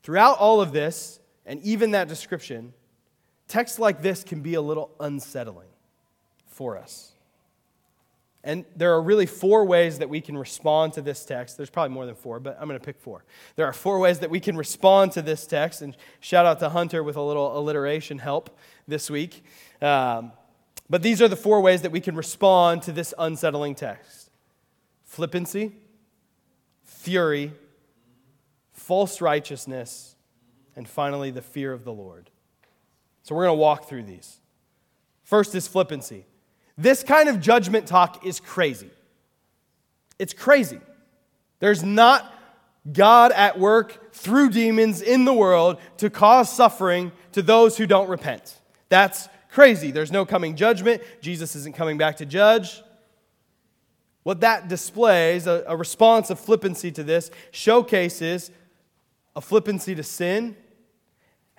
throughout 0.02 0.38
all 0.38 0.60
of 0.60 0.72
this, 0.72 1.20
and 1.46 1.62
even 1.62 1.92
that 1.92 2.08
description, 2.08 2.74
texts 3.48 3.78
like 3.78 4.02
this 4.02 4.22
can 4.22 4.42
be 4.42 4.54
a 4.54 4.60
little 4.60 4.90
unsettling 5.00 5.68
for 6.48 6.76
us. 6.76 7.09
And 8.42 8.64
there 8.74 8.94
are 8.94 9.02
really 9.02 9.26
four 9.26 9.66
ways 9.66 9.98
that 9.98 10.08
we 10.08 10.20
can 10.20 10.36
respond 10.36 10.94
to 10.94 11.02
this 11.02 11.24
text. 11.26 11.58
There's 11.58 11.68
probably 11.68 11.92
more 11.92 12.06
than 12.06 12.14
four, 12.14 12.40
but 12.40 12.56
I'm 12.58 12.66
going 12.68 12.80
to 12.80 12.84
pick 12.84 12.98
four. 12.98 13.24
There 13.56 13.66
are 13.66 13.72
four 13.72 13.98
ways 13.98 14.20
that 14.20 14.30
we 14.30 14.40
can 14.40 14.56
respond 14.56 15.12
to 15.12 15.22
this 15.22 15.46
text. 15.46 15.82
And 15.82 15.94
shout 16.20 16.46
out 16.46 16.58
to 16.60 16.70
Hunter 16.70 17.02
with 17.02 17.16
a 17.16 17.22
little 17.22 17.58
alliteration 17.58 18.18
help 18.18 18.58
this 18.88 19.10
week. 19.10 19.44
Um, 19.82 20.32
but 20.88 21.02
these 21.02 21.20
are 21.20 21.28
the 21.28 21.36
four 21.36 21.60
ways 21.60 21.82
that 21.82 21.92
we 21.92 22.00
can 22.00 22.16
respond 22.16 22.82
to 22.82 22.92
this 22.92 23.12
unsettling 23.18 23.74
text 23.74 24.30
flippancy, 25.04 25.72
fury, 26.84 27.52
false 28.72 29.20
righteousness, 29.20 30.14
and 30.76 30.88
finally, 30.88 31.30
the 31.30 31.42
fear 31.42 31.72
of 31.72 31.84
the 31.84 31.92
Lord. 31.92 32.30
So 33.22 33.34
we're 33.34 33.44
going 33.44 33.56
to 33.56 33.60
walk 33.60 33.88
through 33.88 34.04
these. 34.04 34.40
First 35.24 35.54
is 35.54 35.68
flippancy. 35.68 36.26
This 36.76 37.02
kind 37.02 37.28
of 37.28 37.40
judgment 37.40 37.86
talk 37.86 38.24
is 38.24 38.40
crazy. 38.40 38.90
It's 40.18 40.32
crazy. 40.32 40.80
There's 41.58 41.82
not 41.82 42.32
God 42.90 43.32
at 43.32 43.58
work 43.58 44.12
through 44.14 44.50
demons 44.50 45.02
in 45.02 45.24
the 45.24 45.34
world 45.34 45.78
to 45.98 46.10
cause 46.10 46.50
suffering 46.50 47.12
to 47.32 47.42
those 47.42 47.76
who 47.76 47.86
don't 47.86 48.08
repent. 48.08 48.58
That's 48.88 49.28
crazy. 49.50 49.90
There's 49.90 50.12
no 50.12 50.24
coming 50.24 50.56
judgment. 50.56 51.02
Jesus 51.20 51.54
isn't 51.56 51.74
coming 51.74 51.98
back 51.98 52.18
to 52.18 52.26
judge. 52.26 52.82
What 54.22 54.40
that 54.40 54.68
displays, 54.68 55.46
a, 55.46 55.64
a 55.66 55.76
response 55.76 56.30
of 56.30 56.38
flippancy 56.38 56.90
to 56.92 57.02
this, 57.02 57.30
showcases 57.50 58.50
a 59.34 59.40
flippancy 59.40 59.94
to 59.94 60.02
sin 60.02 60.56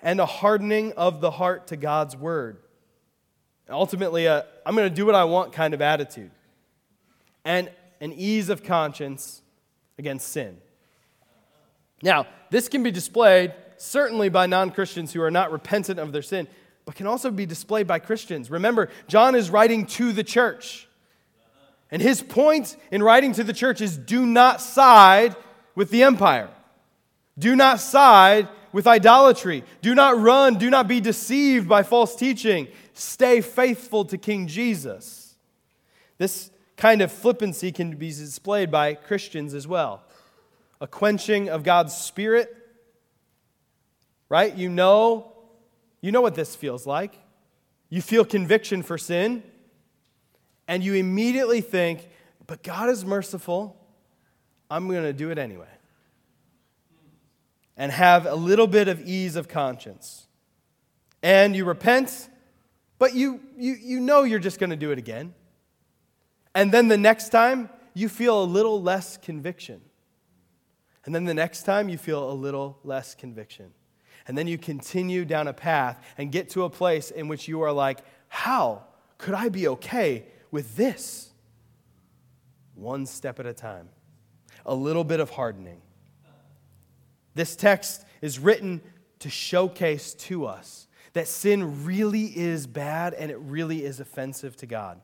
and 0.00 0.20
a 0.20 0.26
hardening 0.26 0.92
of 0.92 1.20
the 1.20 1.32
heart 1.32 1.68
to 1.68 1.76
God's 1.76 2.16
word 2.16 2.58
ultimately 3.72 4.26
a 4.26 4.46
I'm 4.64 4.76
going 4.76 4.88
to 4.88 4.94
do 4.94 5.06
what 5.06 5.14
I 5.14 5.24
want 5.24 5.52
kind 5.52 5.74
of 5.74 5.82
attitude, 5.82 6.30
and 7.44 7.70
an 8.00 8.12
ease 8.12 8.48
of 8.48 8.62
conscience 8.64 9.42
against 9.98 10.28
sin. 10.28 10.58
Now, 12.02 12.26
this 12.50 12.68
can 12.68 12.82
be 12.82 12.90
displayed 12.90 13.54
certainly 13.76 14.28
by 14.28 14.46
non 14.46 14.70
Christians 14.70 15.12
who 15.12 15.22
are 15.22 15.30
not 15.30 15.52
repentant 15.52 15.98
of 15.98 16.12
their 16.12 16.22
sin, 16.22 16.48
but 16.84 16.94
can 16.94 17.06
also 17.06 17.30
be 17.30 17.46
displayed 17.46 17.86
by 17.86 17.98
Christians. 17.98 18.50
Remember, 18.50 18.88
John 19.08 19.34
is 19.34 19.50
writing 19.50 19.86
to 19.86 20.12
the 20.12 20.24
church. 20.24 20.88
And 21.90 22.00
his 22.00 22.22
point 22.22 22.76
in 22.90 23.02
writing 23.02 23.34
to 23.34 23.44
the 23.44 23.52
church 23.52 23.80
is 23.80 23.96
do 23.96 24.24
not 24.24 24.62
side 24.62 25.36
with 25.74 25.90
the 25.90 26.02
empire. 26.02 26.48
Do 27.38 27.54
not 27.54 27.80
side 27.80 28.48
with 28.72 28.86
idolatry. 28.86 29.62
Do 29.82 29.94
not 29.94 30.18
run. 30.18 30.54
Do 30.54 30.70
not 30.70 30.88
be 30.88 31.00
deceived 31.00 31.68
by 31.68 31.82
false 31.82 32.16
teaching 32.16 32.68
stay 32.92 33.40
faithful 33.40 34.04
to 34.06 34.18
King 34.18 34.46
Jesus. 34.46 35.36
This 36.18 36.50
kind 36.76 37.02
of 37.02 37.12
flippancy 37.12 37.72
can 37.72 37.96
be 37.96 38.08
displayed 38.08 38.70
by 38.70 38.94
Christians 38.94 39.54
as 39.54 39.66
well. 39.66 40.02
A 40.80 40.86
quenching 40.86 41.48
of 41.48 41.62
God's 41.62 41.96
Spirit, 41.96 42.54
right? 44.28 44.54
You 44.54 44.68
know, 44.68 45.32
you 46.00 46.12
know 46.12 46.20
what 46.20 46.34
this 46.34 46.56
feels 46.56 46.86
like. 46.86 47.18
You 47.88 48.02
feel 48.02 48.24
conviction 48.24 48.82
for 48.82 48.98
sin, 48.98 49.42
and 50.66 50.82
you 50.82 50.94
immediately 50.94 51.60
think, 51.60 52.08
but 52.46 52.62
God 52.62 52.88
is 52.88 53.04
merciful. 53.04 53.76
I'm 54.70 54.88
going 54.88 55.02
to 55.02 55.12
do 55.12 55.30
it 55.30 55.38
anyway. 55.38 55.66
And 57.76 57.92
have 57.92 58.26
a 58.26 58.34
little 58.34 58.66
bit 58.66 58.88
of 58.88 59.00
ease 59.02 59.36
of 59.36 59.48
conscience. 59.48 60.26
And 61.22 61.54
you 61.54 61.64
repent 61.64 62.28
but 63.02 63.16
you, 63.16 63.40
you, 63.58 63.72
you 63.82 63.98
know 63.98 64.22
you're 64.22 64.38
just 64.38 64.60
going 64.60 64.70
to 64.70 64.76
do 64.76 64.92
it 64.92 64.98
again. 64.98 65.34
And 66.54 66.70
then 66.70 66.86
the 66.86 66.96
next 66.96 67.30
time, 67.30 67.68
you 67.94 68.08
feel 68.08 68.40
a 68.40 68.44
little 68.44 68.80
less 68.80 69.16
conviction. 69.16 69.80
And 71.04 71.12
then 71.12 71.24
the 71.24 71.34
next 71.34 71.64
time, 71.64 71.88
you 71.88 71.98
feel 71.98 72.30
a 72.30 72.32
little 72.32 72.78
less 72.84 73.16
conviction. 73.16 73.72
And 74.28 74.38
then 74.38 74.46
you 74.46 74.56
continue 74.56 75.24
down 75.24 75.48
a 75.48 75.52
path 75.52 76.00
and 76.16 76.30
get 76.30 76.50
to 76.50 76.62
a 76.62 76.70
place 76.70 77.10
in 77.10 77.26
which 77.26 77.48
you 77.48 77.62
are 77.62 77.72
like, 77.72 77.98
how 78.28 78.84
could 79.18 79.34
I 79.34 79.48
be 79.48 79.66
okay 79.66 80.26
with 80.52 80.76
this? 80.76 81.32
One 82.76 83.04
step 83.06 83.40
at 83.40 83.46
a 83.46 83.52
time, 83.52 83.88
a 84.64 84.76
little 84.76 85.02
bit 85.02 85.18
of 85.18 85.30
hardening. 85.30 85.82
This 87.34 87.56
text 87.56 88.04
is 88.20 88.38
written 88.38 88.80
to 89.18 89.28
showcase 89.28 90.14
to 90.14 90.46
us 90.46 90.86
that 91.12 91.28
sin 91.28 91.84
really 91.84 92.24
is 92.24 92.66
bad 92.66 93.14
and 93.14 93.30
it 93.30 93.38
really 93.38 93.84
is 93.84 94.00
offensive 94.00 94.56
to 94.56 94.66
God. 94.66 95.00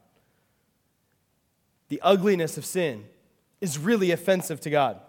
The 1.88 2.00
ugliness 2.02 2.56
of 2.56 2.64
sin 2.64 3.04
is 3.60 3.78
really 3.78 4.10
offensive 4.10 4.60
to 4.62 4.70
God. 4.70 5.00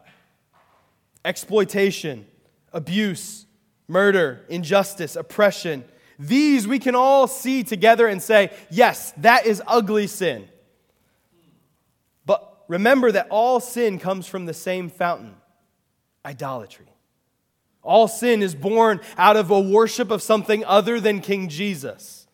Exploitation, 1.23 2.25
abuse, 2.73 3.45
murder, 3.87 4.45
injustice, 4.49 5.15
oppression, 5.15 5.83
these 6.17 6.67
we 6.67 6.79
can 6.79 6.95
all 6.95 7.27
see 7.27 7.63
together 7.63 8.07
and 8.07 8.21
say, 8.21 8.51
yes, 8.69 9.13
that 9.17 9.45
is 9.45 9.61
ugly 9.65 10.07
sin. 10.07 10.47
But 12.25 12.63
remember 12.67 13.11
that 13.11 13.27
all 13.29 13.59
sin 13.59 13.99
comes 13.99 14.27
from 14.27 14.45
the 14.45 14.53
same 14.53 14.89
fountain 14.89 15.35
idolatry. 16.25 16.87
All 17.81 18.07
sin 18.07 18.41
is 18.41 18.55
born 18.55 18.99
out 19.17 19.37
of 19.37 19.51
a 19.51 19.59
worship 19.59 20.11
of 20.11 20.21
something 20.21 20.65
other 20.65 20.99
than 20.99 21.21
King 21.21 21.49
Jesus. 21.49 22.27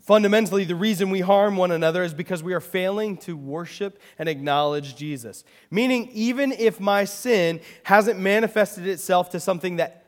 Fundamentally, 0.00 0.64
the 0.64 0.74
reason 0.74 1.10
we 1.10 1.20
harm 1.20 1.56
one 1.56 1.70
another 1.70 2.02
is 2.02 2.12
because 2.12 2.42
we 2.42 2.54
are 2.54 2.60
failing 2.60 3.16
to 3.18 3.36
worship 3.36 4.00
and 4.18 4.28
acknowledge 4.28 4.96
Jesus. 4.96 5.44
Meaning, 5.70 6.10
even 6.12 6.50
if 6.50 6.80
my 6.80 7.04
sin 7.04 7.60
hasn't 7.84 8.18
manifested 8.18 8.86
itself 8.88 9.30
to 9.30 9.38
something 9.38 9.76
that 9.76 10.04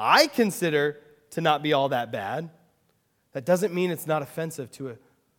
I 0.00 0.26
consider 0.26 0.98
to 1.30 1.40
not 1.40 1.62
be 1.62 1.72
all 1.72 1.90
that 1.90 2.10
bad, 2.10 2.50
that 3.34 3.44
doesn't 3.44 3.72
mean 3.72 3.92
it's 3.92 4.06
not 4.06 4.20
offensive 4.20 4.72
to 4.72 4.90
a, 4.90 4.96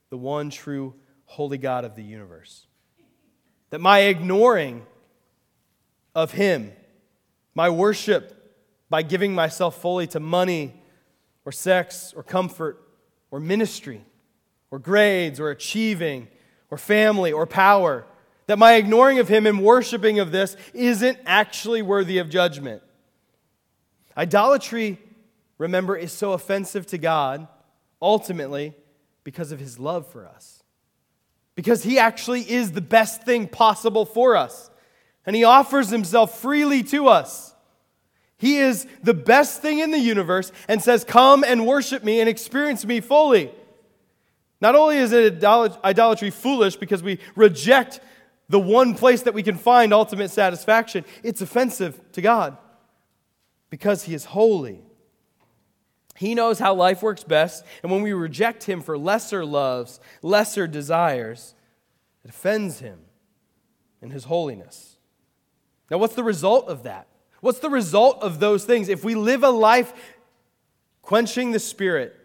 the 0.10 0.17
one 0.17 0.52
true 0.52 0.93
holy 1.26 1.58
God 1.58 1.84
of 1.84 1.95
the 1.95 2.04
universe. 2.04 2.65
That 3.71 3.82
my 3.82 4.00
ignoring 4.00 4.86
of 6.15 6.32
Him. 6.32 6.71
My 7.58 7.72
worship 7.72 8.56
by 8.88 9.02
giving 9.02 9.34
myself 9.34 9.82
fully 9.82 10.06
to 10.10 10.20
money 10.20 10.80
or 11.43 11.52
sex 11.52 12.13
or 12.15 12.22
comfort 12.22 12.80
or 13.32 13.39
ministry 13.39 14.06
or 14.70 14.78
grades 14.78 15.39
or 15.39 15.50
achieving 15.50 16.28
or 16.70 16.78
family 16.78 17.32
or 17.32 17.48
power. 17.48 18.06
That 18.46 18.60
my 18.60 18.76
ignoring 18.76 19.17
of 19.17 19.28
Him 19.28 19.48
and 19.48 19.63
worshiping 19.63 20.20
of 20.20 20.32
this 20.32 20.56
isn't 20.76 21.17
actually 21.26 21.82
worthy 21.82 22.20
of 22.20 22.30
judgment. 22.30 22.84
Idolatry, 24.15 25.00
remember, 25.58 25.98
is 25.98 26.12
so 26.12 26.34
offensive 26.34 26.86
to 26.86 27.00
God 27.00 27.48
ultimately 28.00 28.76
because 29.24 29.52
of 29.52 29.60
His 29.60 29.80
love 29.80 30.06
for 30.06 30.28
us. 30.28 30.62
Because 31.56 31.82
He 31.82 31.98
actually 31.98 32.41
is 32.41 32.74
the 32.74 32.82
best 32.82 33.24
thing 33.24 33.48
possible 33.48 34.06
for 34.06 34.36
us 34.36 34.70
and 35.28 35.36
He 35.36 35.44
offers 35.44 35.90
Himself 35.90 36.40
freely 36.40 36.82
to 36.84 37.08
us. 37.08 37.54
He 38.38 38.58
is 38.58 38.88
the 39.04 39.13
best 39.13 39.62
thing 39.62 39.80
in 39.80 39.92
the 39.92 40.00
universe 40.00 40.52
and 40.68 40.82
says, 40.82 41.04
Come 41.04 41.44
and 41.44 41.68
worship 41.68 42.04
me 42.04 42.20
and 42.20 42.30
experience 42.30 42.86
me 42.86 43.02
fully. 43.02 43.52
Not 44.62 44.76
only 44.76 44.98
is 44.98 45.12
it 45.12 45.44
idolatry 45.44 46.32
foolish 46.32 46.78
because 46.78 47.04
we 47.04 47.20
reject 47.36 48.00
the 48.50 48.60
one 48.60 48.96
place 48.96 49.24
that 49.24 49.34
we 49.34 49.44
can 49.44 49.58
find 49.58 49.94
ultimate 49.94 50.32
satisfaction, 50.32 51.04
it's 51.22 51.42
offensive 51.42 52.00
to 52.13 52.22
God 52.22 52.58
because 53.70 54.04
He 54.04 54.13
is 54.13 54.26
holy. 54.26 54.82
He 56.16 56.34
knows 56.34 56.58
how 56.58 56.74
life 56.74 57.04
works 57.04 57.24
best, 57.24 57.63
and 57.84 57.92
when 57.92 58.02
we 58.02 58.13
reject 58.13 58.63
Him 58.63 58.82
for 58.82 58.98
lesser 58.98 59.46
loves, 59.46 60.00
lesser 60.24 60.66
desires, 60.66 61.54
it 62.24 62.30
offends 62.30 62.80
Him 62.80 63.00
in 64.02 64.10
His 64.10 64.24
holiness. 64.24 64.97
Now, 65.89 65.97
what's 65.97 66.15
the 66.15 66.23
result 66.23 66.67
of 66.67 66.84
that? 66.84 67.08
What's 67.41 67.60
the 67.60 67.69
result 67.69 68.21
of 68.21 68.39
those 68.39 68.65
things? 68.65 68.89
If 68.89 69.04
we 69.04 69.15
live 69.15 69.43
a 69.43 69.50
life 69.50 69.93
quenching 71.02 71.52
the 71.52 71.60
Spirit, 71.60 72.15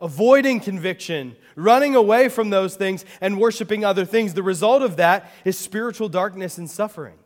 avoiding 0.00 0.60
conviction, 0.60 1.36
running 1.54 1.94
away 1.94 2.28
from 2.28 2.50
those 2.50 2.74
things, 2.74 3.04
and 3.20 3.38
worshiping 3.38 3.84
other 3.84 4.04
things, 4.04 4.34
the 4.34 4.42
result 4.42 4.82
of 4.82 4.96
that 4.96 5.30
is 5.44 5.56
spiritual 5.56 6.08
darkness 6.08 6.58
and 6.58 6.68
suffering. 6.68 7.18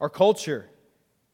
Our 0.00 0.10
culture, 0.10 0.66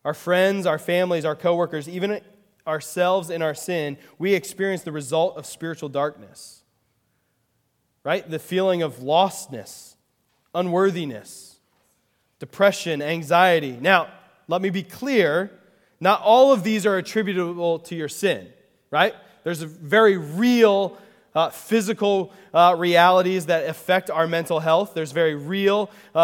our 0.04 0.14
friends, 0.14 0.66
our 0.66 0.78
families, 0.78 1.24
our 1.24 1.36
coworkers, 1.36 1.88
even 1.88 2.20
ourselves 2.66 3.28
in 3.28 3.42
our 3.42 3.54
sin, 3.54 3.98
we 4.18 4.34
experience 4.34 4.82
the 4.82 4.92
result 4.92 5.36
of 5.36 5.44
spiritual 5.44 5.88
darkness. 5.88 6.62
Right? 8.04 8.28
The 8.28 8.38
feeling 8.38 8.82
of 8.82 8.98
lostness, 8.98 9.96
unworthiness 10.54 11.51
depression, 12.42 13.00
anxiety. 13.00 13.78
Now, 13.80 14.08
let 14.48 14.60
me 14.60 14.70
be 14.70 14.82
clear 14.82 15.52
not 16.00 16.20
all 16.22 16.52
of 16.52 16.64
these 16.64 16.84
are 16.86 16.96
attributable 16.96 17.78
to 17.78 17.94
your 17.94 18.08
sin, 18.08 18.48
right? 18.90 19.14
There's 19.44 19.62
very 19.62 20.16
real 20.16 20.98
uh, 21.36 21.50
physical 21.50 22.32
uh, 22.52 22.74
realities 22.76 23.46
that 23.46 23.68
affect 23.68 24.10
our 24.10 24.26
mental 24.26 24.58
health. 24.58 24.92
There's 24.92 25.12
very 25.12 25.36
real, 25.36 25.88
uh, 26.16 26.18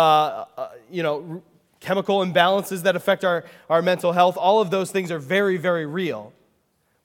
uh 0.56 0.70
you 0.90 1.04
know, 1.04 1.40
chemical 1.78 2.18
imbalances 2.18 2.82
that 2.82 2.96
affect 2.96 3.24
our, 3.24 3.44
our 3.70 3.80
mental 3.80 4.10
health. 4.10 4.36
All 4.36 4.60
of 4.60 4.72
those 4.72 4.90
things 4.90 5.12
are 5.12 5.20
very, 5.20 5.56
very 5.56 5.86
real. 5.86 6.32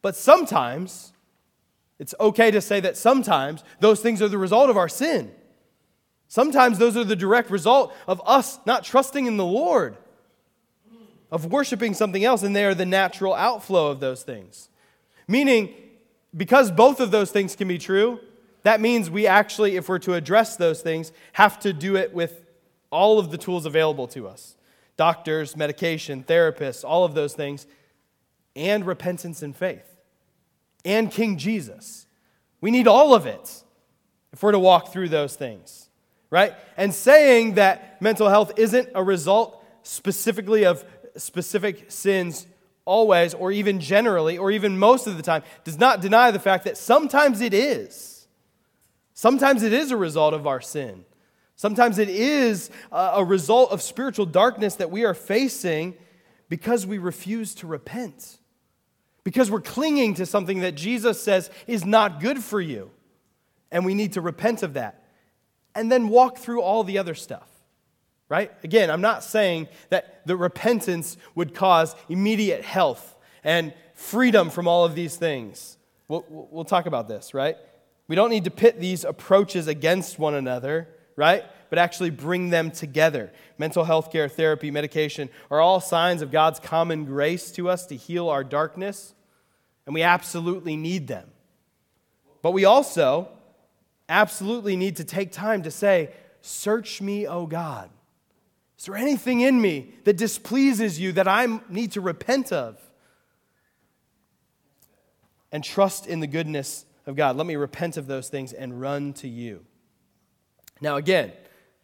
But 0.01 0.15
sometimes, 0.15 1.13
it's 1.99 2.15
okay 2.19 2.49
to 2.49 2.61
say 2.61 2.79
that 2.79 2.97
sometimes 2.97 3.63
those 3.79 4.01
things 4.01 4.23
are 4.23 4.27
the 4.27 4.39
result 4.39 4.71
of 4.71 4.77
our 4.77 4.89
sin. 4.89 5.31
Sometimes 6.33 6.79
those 6.79 6.97
are 6.97 7.03
the 7.03 7.15
direct 7.15 7.51
result 7.51 7.93
of 8.07 8.19
us 8.25 8.57
not 8.65 8.83
trusting 8.83 9.27
in 9.27 9.37
the 9.37 9.45
Lord, 9.45 9.97
of 11.31 11.51
worshiping 11.51 11.93
something 11.93 12.25
else, 12.25 12.41
and 12.41 12.55
they 12.55 12.65
are 12.65 12.73
the 12.73 12.87
natural 12.87 13.35
outflow 13.35 13.91
of 13.91 13.99
those 13.99 14.23
things. 14.23 14.67
Meaning, 15.27 15.75
because 16.35 16.71
both 16.71 16.99
of 16.99 17.11
those 17.11 17.29
things 17.29 17.55
can 17.55 17.67
be 17.67 17.77
true, 17.77 18.19
that 18.63 18.81
means 18.81 19.11
we 19.11 19.27
actually, 19.27 19.75
if 19.75 19.87
we're 19.87 19.99
to 19.99 20.15
address 20.15 20.55
those 20.55 20.81
things, 20.81 21.11
have 21.33 21.59
to 21.59 21.71
do 21.71 21.97
it 21.97 22.15
with 22.15 22.43
all 22.89 23.19
of 23.19 23.29
the 23.29 23.37
tools 23.37 23.67
available 23.67 24.07
to 24.07 24.27
us 24.27 24.57
doctors, 24.97 25.55
medication, 25.55 26.23
therapists, 26.23 26.83
all 26.83 27.05
of 27.05 27.13
those 27.13 27.35
things, 27.35 27.67
and 28.55 28.87
repentance 28.87 29.43
and 29.43 29.55
faith, 29.55 29.99
and 30.83 31.11
King 31.11 31.37
Jesus. 31.37 32.07
We 32.59 32.71
need 32.71 32.87
all 32.87 33.13
of 33.13 33.27
it 33.27 33.63
if 34.31 34.41
we're 34.41 34.51
to 34.51 34.57
walk 34.57 34.91
through 34.91 35.09
those 35.09 35.35
things, 35.35 35.82
right? 36.33 36.55
And 36.77 36.91
saying 36.95 37.53
that 37.53 38.01
mental 38.01 38.27
health 38.27 38.53
isn't 38.57 38.89
a 38.95 39.03
result 39.03 39.63
specifically 39.83 40.65
of 40.65 40.83
specific 41.15 41.91
sins 41.91 42.47
always, 42.85 43.35
or 43.35 43.51
even 43.51 43.79
generally, 43.79 44.39
or 44.39 44.49
even 44.49 44.79
most 44.79 45.05
of 45.05 45.15
the 45.15 45.21
time, 45.21 45.43
does 45.63 45.77
not 45.77 46.01
deny 46.01 46.31
the 46.31 46.39
fact 46.39 46.63
that 46.63 46.75
sometimes 46.75 47.39
it 47.39 47.53
is. 47.53 48.27
Sometimes 49.13 49.61
it 49.61 49.73
is 49.73 49.91
a 49.91 49.95
result 49.95 50.33
of 50.33 50.47
our 50.47 50.59
sin. 50.59 51.05
Sometimes 51.55 51.99
it 51.99 52.09
is 52.09 52.71
a 52.91 53.23
result 53.23 53.71
of 53.71 53.83
spiritual 53.83 54.25
darkness 54.25 54.73
that 54.77 54.89
we 54.89 55.05
are 55.05 55.13
facing 55.13 55.93
because 56.49 56.83
we 56.83 56.97
refuse 56.97 57.53
to 57.53 57.67
repent. 57.67 58.39
Because 59.23 59.51
we're 59.51 59.61
clinging 59.61 60.15
to 60.15 60.25
something 60.25 60.61
that 60.61 60.73
Jesus 60.73 61.21
says 61.21 61.51
is 61.67 61.85
not 61.85 62.19
good 62.19 62.39
for 62.39 62.59
you. 62.59 62.89
And 63.71 63.85
we 63.85 63.93
need 63.93 64.13
to 64.13 64.21
repent 64.21 64.63
of 64.63 64.73
that. 64.73 65.02
And 65.75 65.91
then 65.91 66.07
walk 66.07 66.37
through 66.37 66.61
all 66.61 66.83
the 66.83 66.97
other 66.97 67.15
stuff 67.15 67.47
right? 68.33 68.51
Again, 68.63 68.89
I'm 68.89 69.01
not 69.01 69.23
saying 69.23 69.67
that 69.89 70.25
the 70.25 70.35
repentance 70.35 71.17
would 71.35 71.53
cause 71.53 71.95
immediate 72.09 72.63
health 72.63 73.15
and 73.43 73.75
freedom 73.93 74.49
from 74.49 74.67
all 74.67 74.85
of 74.85 74.95
these 74.95 75.15
things. 75.15 75.77
We'll, 76.07 76.25
we'll 76.27 76.65
talk 76.65 76.87
about 76.87 77.07
this, 77.07 77.35
right? 77.35 77.57
We 78.07 78.15
don't 78.15 78.31
need 78.31 78.45
to 78.45 78.49
pit 78.49 78.79
these 78.79 79.03
approaches 79.03 79.67
against 79.67 80.17
one 80.17 80.33
another, 80.33 80.87
right? 81.15 81.43
But 81.69 81.77
actually 81.77 82.09
bring 82.09 82.49
them 82.49 82.71
together. 82.71 83.31
Mental 83.59 83.83
health 83.83 84.11
care, 84.11 84.27
therapy, 84.27 84.71
medication 84.71 85.29
are 85.51 85.61
all 85.61 85.79
signs 85.79 86.23
of 86.23 86.31
God's 86.31 86.59
common 86.59 87.05
grace 87.05 87.51
to 87.51 87.69
us 87.69 87.85
to 87.85 87.95
heal 87.95 88.29
our 88.29 88.43
darkness, 88.43 89.13
and 89.85 89.93
we 89.93 90.01
absolutely 90.01 90.75
need 90.75 91.07
them. 91.07 91.29
But 92.41 92.51
we 92.51 92.65
also 92.65 93.29
absolutely 94.13 94.75
need 94.75 94.97
to 94.97 95.03
take 95.03 95.31
time 95.31 95.63
to 95.63 95.71
say, 95.71 96.11
Search 96.41 97.01
me, 97.01 97.25
O 97.25 97.45
God. 97.45 97.89
Is 98.77 98.85
there 98.85 98.95
anything 98.95 99.41
in 99.41 99.61
me 99.61 99.93
that 100.03 100.17
displeases 100.17 100.99
you 100.99 101.13
that 101.13 101.27
I 101.27 101.59
need 101.69 101.93
to 101.93 102.01
repent 102.01 102.51
of? 102.51 102.79
And 105.51 105.63
trust 105.63 106.05
in 106.05 106.19
the 106.19 106.27
goodness 106.27 106.85
of 107.05 107.15
God. 107.15 107.37
Let 107.37 107.47
me 107.47 107.55
repent 107.55 107.95
of 107.95 108.07
those 108.07 108.27
things 108.27 108.51
and 108.51 108.81
run 108.81 109.13
to 109.13 109.27
you. 109.27 109.65
Now, 110.81 110.97
again, 110.97 111.31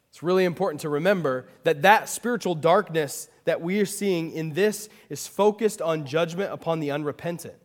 it's 0.10 0.22
really 0.22 0.44
important 0.44 0.82
to 0.82 0.90
remember 0.90 1.48
that 1.64 1.84
that 1.84 2.10
spiritual 2.10 2.56
darkness 2.56 3.30
that 3.46 3.62
we 3.62 3.80
are 3.80 3.86
seeing 3.86 4.32
in 4.32 4.54
this 4.54 4.90
is 5.10 5.28
focused 5.28 5.82
on 5.82 6.06
judgment 6.06 6.52
upon 6.52 6.80
the 6.80 6.92
unrepentant. 6.92 7.56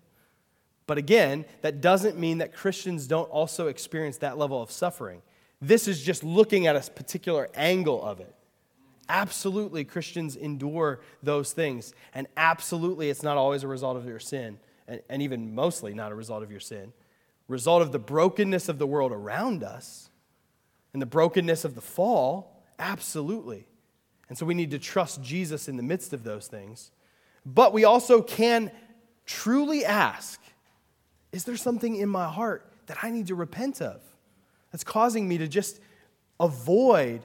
But 0.87 0.99
again, 0.99 1.45
that 1.63 1.81
doesn't 1.81 2.19
mean 2.19 2.39
that 2.39 2.53
Christians 2.53 3.07
don't 3.07 3.31
also 3.31 3.69
experience 3.69 4.19
that 4.19 4.37
level 4.39 4.63
of 4.63 4.71
suffering. 4.71 5.23
This 5.61 5.89
is 5.89 6.03
just 6.03 6.23
looking 6.23 6.67
at 6.67 6.77
a 6.77 6.91
particular 6.91 7.49
angle 7.55 8.03
of 8.03 8.21
it. 8.21 8.35
Absolutely, 9.09 9.85
Christians 9.85 10.37
endure 10.37 11.01
those 11.23 11.53
things. 11.53 11.95
And 12.15 12.27
absolutely, 12.37 13.11
it's 13.11 13.23
not 13.23 13.37
always 13.37 13.63
a 13.63 13.69
result 13.69 13.97
of 13.97 14.07
your 14.07 14.19
sin, 14.19 14.59
and, 14.87 15.01
and 15.09 15.23
even 15.23 15.55
mostly 15.55 15.95
not 15.95 16.13
a 16.13 16.15
result 16.15 16.43
of 16.43 16.51
your 16.51 16.61
sin. 16.61 16.93
Result 17.49 17.83
of 17.83 17.93
the 17.93 17.99
brokenness 17.99 18.69
of 18.69 18.79
the 18.79 18.87
world 18.87 19.13
around 19.13 19.63
us 19.63 20.11
and 20.93 21.03
the 21.03 21.07
brokenness 21.07 21.65
of 21.65 21.75
the 21.75 21.81
fall, 21.81 22.63
absolutely. 22.79 23.67
And 24.29 24.39
so 24.39 24.47
we 24.47 24.55
need 24.55 24.71
to 24.71 24.79
trust 24.79 25.23
Jesus 25.23 25.69
in 25.69 25.77
the 25.77 25.83
midst 25.83 26.13
of 26.13 26.25
those 26.25 26.47
things. 26.47 26.91
But 27.45 27.73
we 27.75 27.85
also 27.85 28.23
can 28.23 28.71
truly 29.27 29.85
ask 29.85 30.41
Is 31.35 31.45
there 31.45 31.57
something 31.57 31.97
in 31.97 32.09
my 32.09 32.29
heart 32.29 32.65
that 32.87 32.99
I 33.03 33.11
need 33.11 33.27
to 33.27 33.35
repent 33.35 33.83
of 33.83 34.01
that's 34.71 34.85
causing 34.85 35.29
me 35.29 35.39
to 35.39 35.49
just 35.49 35.81
avoid 36.41 37.23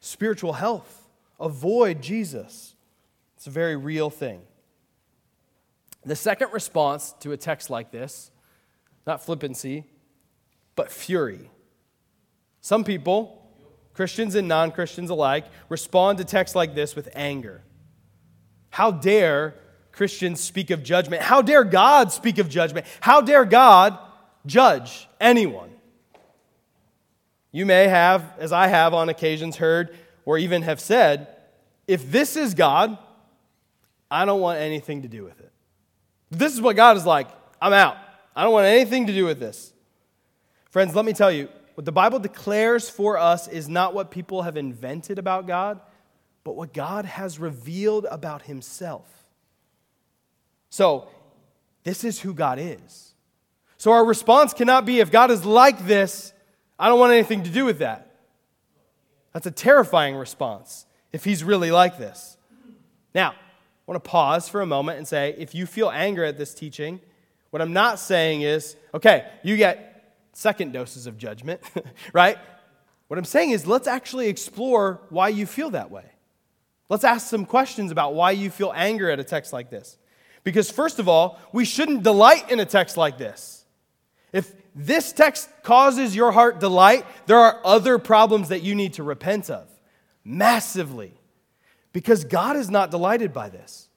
spiritual 0.00 0.52
health? 0.52 1.04
avoid 1.40 2.02
Jesus. 2.02 2.74
It's 3.36 3.46
a 3.46 3.50
very 3.50 3.76
real 3.76 4.10
thing. 4.10 4.42
The 6.04 6.16
second 6.16 6.52
response 6.52 7.14
to 7.20 7.32
a 7.32 7.36
text 7.36 7.70
like 7.70 7.90
this, 7.90 8.30
not 9.06 9.24
flippancy, 9.24 9.84
but 10.76 10.90
fury. 10.90 11.50
Some 12.60 12.84
people, 12.84 13.46
Christians 13.94 14.34
and 14.34 14.48
non 14.48 14.70
Christians 14.70 15.10
alike, 15.10 15.46
respond 15.68 16.18
to 16.18 16.24
texts 16.24 16.54
like 16.54 16.74
this 16.74 16.94
with 16.94 17.08
anger. 17.14 17.62
How 18.70 18.90
dare 18.90 19.54
Christians 19.94 20.40
speak 20.40 20.70
of 20.70 20.82
judgment? 20.82 21.22
How 21.22 21.40
dare 21.40 21.62
God 21.62 22.10
speak 22.10 22.38
of 22.38 22.48
judgment? 22.48 22.84
How 23.00 23.20
dare 23.20 23.44
God 23.44 23.96
judge 24.44 25.08
anyone? 25.20 25.70
You 27.52 27.64
may 27.64 27.86
have, 27.86 28.34
as 28.38 28.52
I 28.52 28.66
have 28.66 28.92
on 28.92 29.08
occasions, 29.08 29.56
heard 29.56 29.96
or 30.24 30.36
even 30.36 30.62
have 30.62 30.80
said, 30.80 31.28
if 31.86 32.10
this 32.10 32.36
is 32.36 32.54
God, 32.54 32.98
I 34.10 34.24
don't 34.24 34.40
want 34.40 34.58
anything 34.58 35.02
to 35.02 35.08
do 35.08 35.22
with 35.22 35.38
it. 35.38 35.52
this 36.30 36.52
is 36.52 36.60
what 36.60 36.74
God 36.74 36.96
is 36.96 37.06
like, 37.06 37.28
I'm 37.62 37.72
out. 37.72 37.96
I 38.34 38.42
don't 38.42 38.52
want 38.52 38.66
anything 38.66 39.06
to 39.06 39.12
do 39.12 39.24
with 39.24 39.38
this. 39.38 39.72
Friends, 40.70 40.96
let 40.96 41.04
me 41.04 41.12
tell 41.12 41.30
you, 41.30 41.48
what 41.76 41.84
the 41.84 41.92
Bible 41.92 42.18
declares 42.18 42.90
for 42.90 43.16
us 43.16 43.46
is 43.46 43.68
not 43.68 43.94
what 43.94 44.10
people 44.10 44.42
have 44.42 44.56
invented 44.56 45.20
about 45.20 45.46
God, 45.46 45.80
but 46.42 46.56
what 46.56 46.72
God 46.72 47.04
has 47.04 47.38
revealed 47.38 48.06
about 48.10 48.42
himself. 48.42 49.13
So, 50.74 51.06
this 51.84 52.02
is 52.02 52.18
who 52.18 52.34
God 52.34 52.58
is. 52.58 53.14
So, 53.76 53.92
our 53.92 54.04
response 54.04 54.52
cannot 54.52 54.84
be 54.84 54.98
if 54.98 55.12
God 55.12 55.30
is 55.30 55.44
like 55.44 55.86
this, 55.86 56.32
I 56.76 56.88
don't 56.88 56.98
want 56.98 57.12
anything 57.12 57.44
to 57.44 57.50
do 57.50 57.64
with 57.64 57.78
that. 57.78 58.16
That's 59.32 59.46
a 59.46 59.52
terrifying 59.52 60.16
response 60.16 60.84
if 61.12 61.22
he's 61.22 61.44
really 61.44 61.70
like 61.70 61.96
this. 61.96 62.36
Now, 63.14 63.30
I 63.30 63.34
want 63.86 64.02
to 64.02 64.10
pause 64.10 64.48
for 64.48 64.62
a 64.62 64.66
moment 64.66 64.98
and 64.98 65.06
say 65.06 65.36
if 65.38 65.54
you 65.54 65.64
feel 65.64 65.90
anger 65.90 66.24
at 66.24 66.38
this 66.38 66.52
teaching, 66.54 67.00
what 67.50 67.62
I'm 67.62 67.72
not 67.72 68.00
saying 68.00 68.42
is, 68.42 68.74
okay, 68.92 69.28
you 69.44 69.56
get 69.56 70.16
second 70.32 70.72
doses 70.72 71.06
of 71.06 71.16
judgment, 71.16 71.60
right? 72.12 72.36
What 73.06 73.16
I'm 73.16 73.24
saying 73.24 73.50
is 73.50 73.64
let's 73.64 73.86
actually 73.86 74.26
explore 74.26 75.00
why 75.08 75.28
you 75.28 75.46
feel 75.46 75.70
that 75.70 75.92
way. 75.92 76.06
Let's 76.88 77.04
ask 77.04 77.28
some 77.28 77.46
questions 77.46 77.92
about 77.92 78.14
why 78.14 78.32
you 78.32 78.50
feel 78.50 78.72
anger 78.74 79.08
at 79.08 79.20
a 79.20 79.24
text 79.24 79.52
like 79.52 79.70
this. 79.70 79.98
Because, 80.44 80.70
first 80.70 80.98
of 80.98 81.08
all, 81.08 81.38
we 81.52 81.64
shouldn't 81.64 82.02
delight 82.02 82.50
in 82.50 82.60
a 82.60 82.66
text 82.66 82.96
like 82.96 83.18
this. 83.18 83.64
If 84.32 84.52
this 84.74 85.12
text 85.12 85.48
causes 85.62 86.14
your 86.14 86.32
heart 86.32 86.60
delight, 86.60 87.06
there 87.26 87.38
are 87.38 87.60
other 87.64 87.98
problems 87.98 88.50
that 88.50 88.62
you 88.62 88.74
need 88.74 88.94
to 88.94 89.02
repent 89.02 89.48
of 89.48 89.66
massively 90.24 91.12
because 91.92 92.24
God 92.24 92.56
is 92.56 92.70
not 92.70 92.90
delighted 92.90 93.32
by 93.32 93.48
this. 93.48 93.88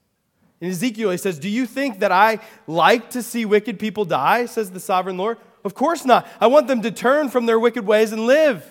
In 0.60 0.70
Ezekiel, 0.70 1.10
he 1.10 1.16
says, 1.16 1.38
Do 1.38 1.48
you 1.48 1.66
think 1.66 2.00
that 2.00 2.12
I 2.12 2.40
like 2.66 3.10
to 3.10 3.22
see 3.22 3.44
wicked 3.44 3.78
people 3.78 4.04
die? 4.04 4.46
says 4.46 4.70
the 4.70 4.80
sovereign 4.80 5.16
Lord. 5.16 5.38
Of 5.64 5.74
course 5.74 6.04
not. 6.04 6.26
I 6.40 6.46
want 6.46 6.68
them 6.68 6.82
to 6.82 6.90
turn 6.90 7.28
from 7.28 7.46
their 7.46 7.58
wicked 7.58 7.86
ways 7.86 8.12
and 8.12 8.26
live. 8.26 8.64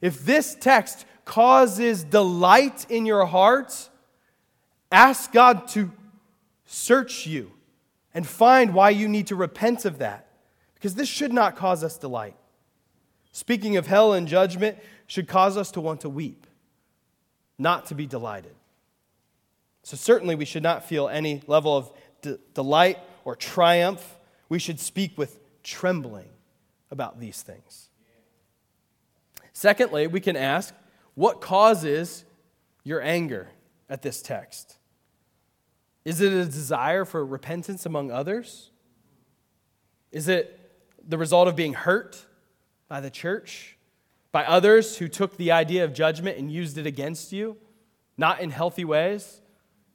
If 0.00 0.24
this 0.24 0.56
text 0.58 1.04
causes 1.24 2.04
delight 2.04 2.86
in 2.88 3.06
your 3.06 3.26
heart, 3.26 3.88
ask 4.90 5.32
God 5.32 5.68
to 5.68 5.92
search 6.72 7.26
you 7.26 7.50
and 8.14 8.24
find 8.24 8.72
why 8.72 8.90
you 8.90 9.08
need 9.08 9.26
to 9.26 9.34
repent 9.34 9.84
of 9.84 9.98
that 9.98 10.28
because 10.74 10.94
this 10.94 11.08
should 11.08 11.32
not 11.32 11.56
cause 11.56 11.82
us 11.82 11.98
delight. 11.98 12.36
Speaking 13.32 13.76
of 13.76 13.88
hell 13.88 14.12
and 14.12 14.28
judgment, 14.28 14.78
should 15.08 15.26
cause 15.26 15.56
us 15.56 15.72
to 15.72 15.80
want 15.80 16.02
to 16.02 16.08
weep, 16.08 16.46
not 17.58 17.86
to 17.86 17.96
be 17.96 18.06
delighted. 18.06 18.54
So, 19.82 19.96
certainly, 19.96 20.36
we 20.36 20.44
should 20.44 20.62
not 20.62 20.84
feel 20.84 21.08
any 21.08 21.42
level 21.48 21.76
of 21.76 21.92
de- 22.22 22.38
delight 22.54 22.98
or 23.24 23.34
triumph. 23.34 24.16
We 24.48 24.60
should 24.60 24.78
speak 24.78 25.18
with 25.18 25.40
trembling 25.64 26.28
about 26.90 27.18
these 27.18 27.42
things. 27.42 27.88
Secondly, 29.52 30.06
we 30.06 30.20
can 30.20 30.36
ask, 30.36 30.72
what 31.14 31.40
causes 31.40 32.24
your 32.84 33.02
anger 33.02 33.48
at 33.88 34.02
this 34.02 34.22
text? 34.22 34.76
Is 36.04 36.20
it 36.20 36.32
a 36.32 36.44
desire 36.44 37.04
for 37.04 37.24
repentance 37.24 37.84
among 37.84 38.10
others? 38.10 38.70
Is 40.12 40.28
it 40.28 40.58
the 41.06 41.18
result 41.18 41.48
of 41.48 41.56
being 41.56 41.74
hurt 41.74 42.24
by 42.88 43.00
the 43.00 43.10
church, 43.10 43.76
by 44.32 44.44
others 44.44 44.98
who 44.98 45.08
took 45.08 45.36
the 45.36 45.52
idea 45.52 45.84
of 45.84 45.92
judgment 45.92 46.38
and 46.38 46.50
used 46.50 46.78
it 46.78 46.86
against 46.86 47.32
you, 47.32 47.56
not 48.16 48.40
in 48.40 48.50
healthy 48.50 48.84
ways, 48.84 49.40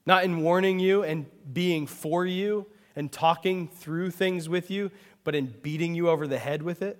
not 0.06 0.24
in 0.24 0.42
warning 0.42 0.80
you 0.80 1.04
and 1.04 1.26
being 1.54 1.88
for 1.88 2.26
you 2.26 2.68
and 2.96 3.12
talking 3.12 3.68
through 3.68 4.12
things 4.12 4.48
with 4.48 4.70
you, 4.70 4.92
but 5.24 5.36
in 5.36 5.48
beating 5.62 5.96
you 5.96 6.10
over 6.10 6.28
the 6.28 6.38
head 6.38 6.62
with 6.62 6.82
it? 6.82 7.00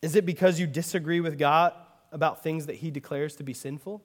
Is 0.00 0.16
it 0.16 0.26
because 0.26 0.58
you 0.58 0.66
disagree 0.66 1.20
with 1.20 1.38
God 1.38 1.74
about 2.10 2.42
things 2.42 2.66
that 2.66 2.76
He 2.76 2.90
declares 2.90 3.36
to 3.36 3.44
be 3.44 3.54
sinful? 3.54 4.02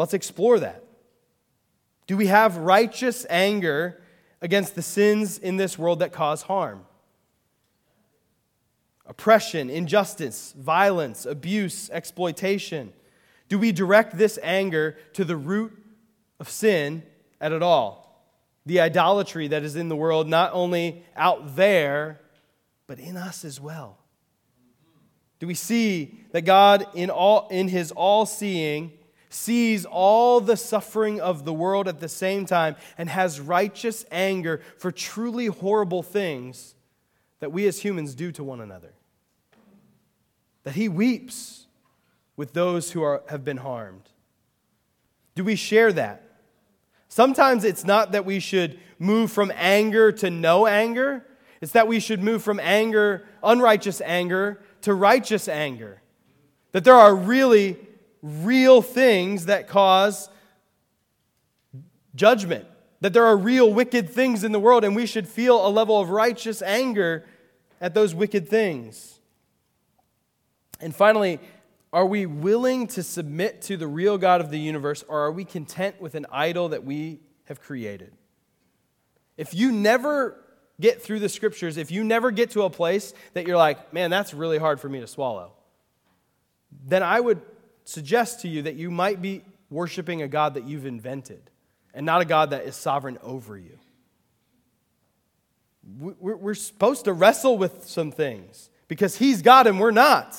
Let's 0.00 0.14
explore 0.14 0.58
that. 0.60 0.82
Do 2.06 2.16
we 2.16 2.28
have 2.28 2.56
righteous 2.56 3.26
anger 3.28 4.00
against 4.40 4.74
the 4.74 4.80
sins 4.80 5.36
in 5.36 5.58
this 5.58 5.78
world 5.78 5.98
that 5.98 6.10
cause 6.10 6.40
harm? 6.40 6.86
Oppression, 9.04 9.68
injustice, 9.68 10.54
violence, 10.56 11.26
abuse, 11.26 11.90
exploitation. 11.90 12.94
Do 13.50 13.58
we 13.58 13.72
direct 13.72 14.16
this 14.16 14.38
anger 14.42 14.96
to 15.12 15.24
the 15.24 15.36
root 15.36 15.76
of 16.38 16.48
sin 16.48 17.02
at 17.38 17.52
all? 17.62 18.24
The 18.64 18.80
idolatry 18.80 19.48
that 19.48 19.64
is 19.64 19.76
in 19.76 19.90
the 19.90 19.96
world, 19.96 20.26
not 20.26 20.52
only 20.54 21.04
out 21.14 21.56
there, 21.56 22.22
but 22.86 22.98
in 22.98 23.18
us 23.18 23.44
as 23.44 23.60
well. 23.60 23.98
Do 25.40 25.46
we 25.46 25.54
see 25.54 26.24
that 26.32 26.46
God, 26.46 26.86
in, 26.94 27.10
all, 27.10 27.48
in 27.48 27.68
his 27.68 27.92
all 27.92 28.24
seeing, 28.24 28.92
sees 29.30 29.86
all 29.86 30.40
the 30.40 30.56
suffering 30.56 31.20
of 31.20 31.44
the 31.44 31.52
world 31.52 31.88
at 31.88 32.00
the 32.00 32.08
same 32.08 32.44
time 32.44 32.76
and 32.98 33.08
has 33.08 33.40
righteous 33.40 34.04
anger 34.10 34.60
for 34.76 34.90
truly 34.90 35.46
horrible 35.46 36.02
things 36.02 36.74
that 37.38 37.52
we 37.52 37.66
as 37.66 37.80
humans 37.80 38.14
do 38.14 38.32
to 38.32 38.44
one 38.44 38.60
another? 38.60 38.92
That 40.64 40.74
he 40.74 40.88
weeps 40.88 41.66
with 42.36 42.52
those 42.52 42.90
who 42.90 43.02
are, 43.02 43.22
have 43.28 43.44
been 43.44 43.58
harmed. 43.58 44.10
Do 45.36 45.44
we 45.44 45.56
share 45.56 45.92
that? 45.92 46.22
Sometimes 47.08 47.64
it's 47.64 47.84
not 47.84 48.12
that 48.12 48.24
we 48.24 48.40
should 48.40 48.78
move 48.98 49.30
from 49.30 49.52
anger 49.54 50.12
to 50.12 50.28
no 50.28 50.66
anger. 50.66 51.24
It's 51.60 51.72
that 51.72 51.88
we 51.88 52.00
should 52.00 52.22
move 52.22 52.42
from 52.42 52.58
anger, 52.60 53.26
unrighteous 53.42 54.00
anger, 54.00 54.60
to 54.82 54.92
righteous 54.94 55.48
anger. 55.48 56.02
That 56.72 56.84
there 56.84 56.94
are 56.94 57.14
really 57.14 57.78
real 58.22 58.82
things 58.82 59.46
that 59.46 59.68
cause 59.68 60.28
judgment. 62.14 62.66
That 63.00 63.14
there 63.14 63.24
are 63.24 63.36
real 63.36 63.72
wicked 63.72 64.10
things 64.10 64.44
in 64.44 64.52
the 64.52 64.60
world, 64.60 64.84
and 64.84 64.94
we 64.94 65.06
should 65.06 65.26
feel 65.26 65.66
a 65.66 65.70
level 65.70 65.98
of 65.98 66.10
righteous 66.10 66.60
anger 66.60 67.24
at 67.80 67.94
those 67.94 68.14
wicked 68.14 68.48
things. 68.48 69.20
And 70.80 70.94
finally, 70.94 71.40
are 71.92 72.06
we 72.06 72.26
willing 72.26 72.86
to 72.88 73.02
submit 73.02 73.62
to 73.62 73.76
the 73.76 73.86
real 73.86 74.18
God 74.18 74.40
of 74.40 74.50
the 74.50 74.58
universe, 74.58 75.02
or 75.08 75.20
are 75.20 75.32
we 75.32 75.44
content 75.44 76.00
with 76.00 76.14
an 76.14 76.26
idol 76.30 76.68
that 76.68 76.84
we 76.84 77.20
have 77.44 77.60
created? 77.60 78.12
If 79.36 79.54
you 79.54 79.72
never 79.72 80.38
get 80.78 81.02
through 81.02 81.20
the 81.20 81.28
scriptures, 81.28 81.76
if 81.76 81.90
you 81.90 82.04
never 82.04 82.30
get 82.30 82.50
to 82.50 82.62
a 82.62 82.70
place 82.70 83.12
that 83.32 83.46
you're 83.46 83.56
like, 83.56 83.92
man, 83.92 84.10
that's 84.10 84.34
really 84.34 84.58
hard 84.58 84.78
for 84.78 84.88
me 84.88 85.00
to 85.00 85.06
swallow, 85.06 85.52
then 86.86 87.02
I 87.02 87.18
would 87.18 87.40
suggest 87.90 88.40
to 88.40 88.48
you 88.48 88.62
that 88.62 88.76
you 88.76 88.90
might 88.90 89.20
be 89.20 89.42
worshiping 89.68 90.22
a 90.22 90.28
God 90.28 90.54
that 90.54 90.64
you've 90.64 90.86
invented 90.86 91.50
and 91.92 92.06
not 92.06 92.20
a 92.20 92.24
God 92.24 92.50
that 92.50 92.64
is 92.64 92.76
sovereign 92.76 93.18
over 93.22 93.58
you. 93.58 93.78
We're 95.98 96.54
supposed 96.54 97.06
to 97.06 97.12
wrestle 97.12 97.58
with 97.58 97.84
some 97.84 98.12
things 98.12 98.70
because 98.86 99.16
He's 99.16 99.42
God 99.42 99.66
and 99.66 99.80
we're 99.80 99.90
not. 99.90 100.36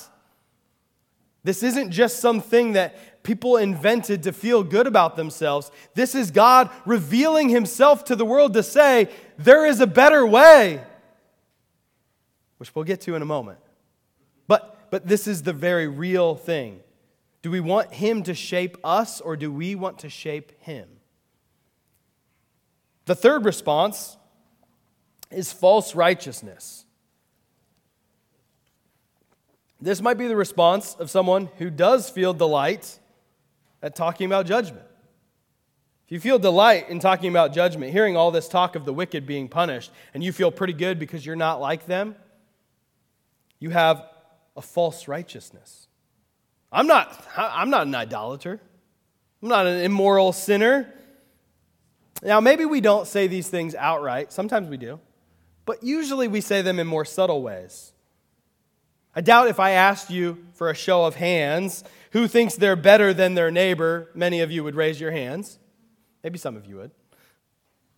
This 1.43 1.61
isn't 1.63 1.91
just 1.91 2.19
something 2.19 2.73
that 2.73 3.23
people 3.23 3.57
invented 3.57 4.23
to 4.23 4.31
feel 4.31 4.63
good 4.63 4.87
about 4.87 5.15
themselves. 5.15 5.71
This 5.93 6.15
is 6.15 6.31
God 6.31 6.69
revealing 6.85 7.49
himself 7.49 8.05
to 8.05 8.15
the 8.15 8.25
world 8.25 8.53
to 8.53 8.63
say, 8.63 9.09
there 9.37 9.65
is 9.65 9.79
a 9.79 9.87
better 9.87 10.25
way, 10.25 10.81
which 12.57 12.73
we'll 12.75 12.85
get 12.85 13.01
to 13.01 13.15
in 13.15 13.21
a 13.21 13.25
moment. 13.25 13.59
But, 14.47 14.91
but 14.91 15.07
this 15.07 15.27
is 15.27 15.41
the 15.41 15.53
very 15.53 15.87
real 15.87 16.35
thing. 16.35 16.79
Do 17.41 17.49
we 17.49 17.59
want 17.59 17.93
him 17.93 18.23
to 18.23 18.33
shape 18.33 18.77
us 18.83 19.19
or 19.19 19.35
do 19.35 19.51
we 19.51 19.75
want 19.75 19.99
to 19.99 20.09
shape 20.09 20.51
him? 20.61 20.87
The 23.05 23.15
third 23.15 23.45
response 23.45 24.17
is 25.31 25.51
false 25.51 25.95
righteousness. 25.95 26.85
This 29.79 30.01
might 30.01 30.17
be 30.17 30.27
the 30.27 30.35
response 30.35 30.95
of 30.99 31.09
someone 31.09 31.49
who 31.57 31.71
does 31.71 32.09
feel 32.09 32.33
delight 32.33 32.99
at 33.81 33.95
talking 33.95 34.27
about 34.27 34.45
judgment. 34.45 34.85
If 36.05 36.11
you 36.11 36.19
feel 36.19 36.37
delight 36.37 36.89
in 36.89 36.99
talking 36.99 37.29
about 37.29 37.53
judgment, 37.53 37.91
hearing 37.91 38.15
all 38.15 38.29
this 38.29 38.47
talk 38.47 38.75
of 38.75 38.85
the 38.85 38.93
wicked 38.93 39.25
being 39.25 39.47
punished, 39.47 39.91
and 40.13 40.23
you 40.23 40.31
feel 40.31 40.51
pretty 40.51 40.73
good 40.73 40.99
because 40.99 41.25
you're 41.25 41.35
not 41.35 41.59
like 41.59 41.87
them, 41.87 42.15
you 43.59 43.71
have 43.71 44.05
a 44.55 44.61
false 44.61 45.07
righteousness. 45.07 45.87
I'm 46.71 46.87
not, 46.87 47.25
I'm 47.35 47.69
not 47.69 47.87
an 47.87 47.95
idolater. 47.95 48.59
I'm 49.41 49.49
not 49.49 49.67
an 49.67 49.81
immoral 49.81 50.31
sinner. 50.31 50.93
Now, 52.23 52.39
maybe 52.39 52.65
we 52.65 52.81
don't 52.81 53.07
say 53.07 53.27
these 53.27 53.49
things 53.49 53.75
outright. 53.75 54.31
Sometimes 54.31 54.69
we 54.69 54.77
do. 54.77 54.99
But 55.65 55.83
usually 55.83 56.27
we 56.27 56.41
say 56.41 56.61
them 56.61 56.79
in 56.79 56.87
more 56.87 57.05
subtle 57.05 57.41
ways. 57.41 57.93
I 59.15 59.21
doubt 59.21 59.47
if 59.47 59.59
I 59.59 59.71
asked 59.71 60.09
you 60.09 60.45
for 60.53 60.69
a 60.69 60.75
show 60.75 61.05
of 61.05 61.15
hands 61.15 61.83
who 62.11 62.27
thinks 62.27 62.55
they're 62.55 62.75
better 62.75 63.13
than 63.13 63.35
their 63.35 63.51
neighbor, 63.51 64.09
many 64.13 64.41
of 64.41 64.51
you 64.51 64.63
would 64.63 64.75
raise 64.75 65.01
your 65.01 65.11
hands. 65.11 65.59
Maybe 66.23 66.37
some 66.37 66.55
of 66.55 66.65
you 66.65 66.77
would. 66.77 66.91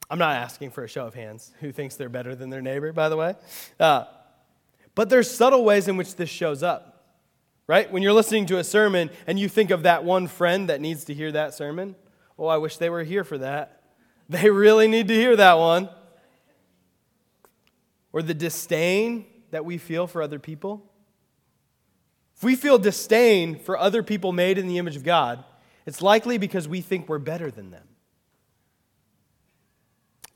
I'm 0.09 0.19
not 0.19 0.36
asking 0.36 0.71
for 0.71 0.84
a 0.84 0.88
show 0.88 1.05
of 1.05 1.13
hands 1.13 1.51
who 1.59 1.71
thinks 1.71 1.95
they're 1.95 2.09
better 2.09 2.36
than 2.36 2.49
their 2.49 2.61
neighbor, 2.61 2.91
by 2.93 3.09
the 3.09 3.17
way. 3.17 3.36
Uh, 3.80 4.05
but 4.95 5.09
there's 5.09 5.30
subtle 5.30 5.63
ways 5.63 5.88
in 5.88 5.97
which 5.97 6.15
this 6.15 6.30
shows 6.30 6.63
up, 6.63 6.92
right? 7.68 7.91
When 7.91 8.03
you're 8.03 8.14
listening 8.14 8.45
to 8.47 8.57
a 8.57 8.64
sermon 8.64 9.09
and 9.28 9.39
you 9.39 9.47
think 9.47 9.72
of 9.72 9.84
that 9.84 10.03
one 10.03 10.28
friend 10.28 10.70
that 10.70 10.82
needs 10.82 11.05
to 11.05 11.14
hear 11.14 11.32
that 11.32 11.53
sermon, 11.53 11.95
oh, 12.38 12.47
I 12.47 12.57
wish 12.57 12.78
they 12.78 12.89
were 12.89 13.03
here 13.03 13.24
for 13.24 13.38
that. 13.39 13.80
They 14.30 14.49
really 14.49 14.88
need 14.88 15.09
to 15.09 15.14
hear 15.14 15.36
that 15.36 15.55
one. 15.55 15.89
Or 18.14 18.22
the 18.22 18.34
disdain 18.34 19.26
that 19.51 19.66
we 19.66 19.78
feel 19.78 20.07
for 20.07 20.22
other 20.22 20.39
people. 20.39 20.89
If 22.38 22.43
we 22.43 22.55
feel 22.55 22.78
disdain 22.78 23.59
for 23.59 23.78
other 23.78 24.01
people 24.01 24.32
made 24.32 24.57
in 24.57 24.68
the 24.68 24.78
image 24.78 24.95
of 24.95 25.03
God, 25.03 25.43
it's 25.86 26.01
likely 26.01 26.38
because 26.38 26.70
we 26.70 26.80
think 26.80 27.09
we're 27.09 27.20
better 27.20 27.51
than 27.51 27.70
them. 27.70 27.88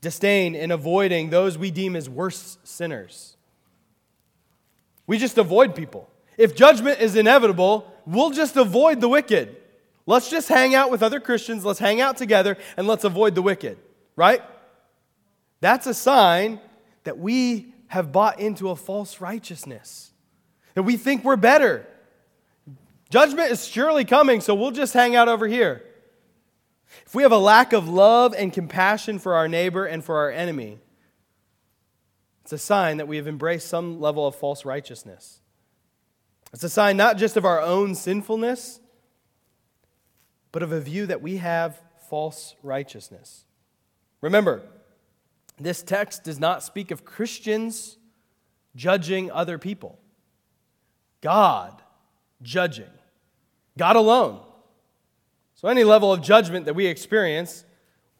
Disdain 0.00 0.54
in 0.54 0.70
avoiding 0.70 1.30
those 1.30 1.58
we 1.58 1.70
deem 1.70 1.96
as 1.96 2.08
worse 2.08 2.58
sinners. 2.62 3.36
We 5.06 5.18
just 5.18 5.38
avoid 5.38 5.74
people. 5.74 6.08
If 6.38 6.56
judgment 6.56 7.00
is 7.00 7.16
inevitable, 7.16 7.92
we'll 8.06 8.30
just 8.30 8.56
avoid 8.56 9.02
the 9.02 9.08
wicked. 9.08 9.56
Let's 10.06 10.30
just 10.30 10.48
hang 10.48 10.74
out 10.74 10.90
with 10.90 11.02
other 11.02 11.20
Christians, 11.20 11.66
let's 11.66 11.78
hang 11.78 12.00
out 12.00 12.16
together, 12.16 12.56
and 12.78 12.86
let's 12.86 13.04
avoid 13.04 13.34
the 13.34 13.42
wicked, 13.42 13.76
right? 14.16 14.40
That's 15.60 15.86
a 15.86 15.92
sign 15.92 16.60
that 17.04 17.18
we 17.18 17.74
have 17.88 18.10
bought 18.12 18.40
into 18.40 18.70
a 18.70 18.76
false 18.76 19.20
righteousness, 19.20 20.12
that 20.72 20.84
we 20.84 20.96
think 20.96 21.24
we're 21.24 21.36
better, 21.36 21.86
Judgment 23.10 23.50
is 23.50 23.66
surely 23.66 24.04
coming, 24.04 24.40
so 24.40 24.54
we'll 24.54 24.70
just 24.70 24.92
hang 24.92 25.16
out 25.16 25.28
over 25.28 25.46
here. 25.46 25.82
If 27.06 27.14
we 27.14 27.22
have 27.22 27.32
a 27.32 27.38
lack 27.38 27.72
of 27.72 27.88
love 27.88 28.34
and 28.36 28.52
compassion 28.52 29.18
for 29.18 29.34
our 29.34 29.48
neighbor 29.48 29.86
and 29.86 30.04
for 30.04 30.18
our 30.18 30.30
enemy, 30.30 30.78
it's 32.42 32.52
a 32.52 32.58
sign 32.58 32.98
that 32.98 33.08
we 33.08 33.16
have 33.16 33.26
embraced 33.26 33.68
some 33.68 34.00
level 34.00 34.26
of 34.26 34.34
false 34.34 34.64
righteousness. 34.64 35.40
It's 36.52 36.64
a 36.64 36.68
sign 36.68 36.96
not 36.96 37.18
just 37.18 37.36
of 37.36 37.44
our 37.44 37.60
own 37.60 37.94
sinfulness, 37.94 38.80
but 40.50 40.62
of 40.62 40.72
a 40.72 40.80
view 40.80 41.06
that 41.06 41.20
we 41.20 41.36
have 41.38 41.80
false 42.08 42.54
righteousness. 42.62 43.44
Remember, 44.20 44.62
this 45.58 45.82
text 45.82 46.24
does 46.24 46.40
not 46.40 46.62
speak 46.62 46.90
of 46.90 47.04
Christians 47.04 47.98
judging 48.74 49.30
other 49.30 49.58
people, 49.58 49.98
God 51.20 51.82
judging. 52.42 52.90
God 53.76 53.96
alone. 53.96 54.40
So, 55.54 55.68
any 55.68 55.84
level 55.84 56.12
of 56.12 56.22
judgment 56.22 56.66
that 56.66 56.74
we 56.74 56.86
experience, 56.86 57.64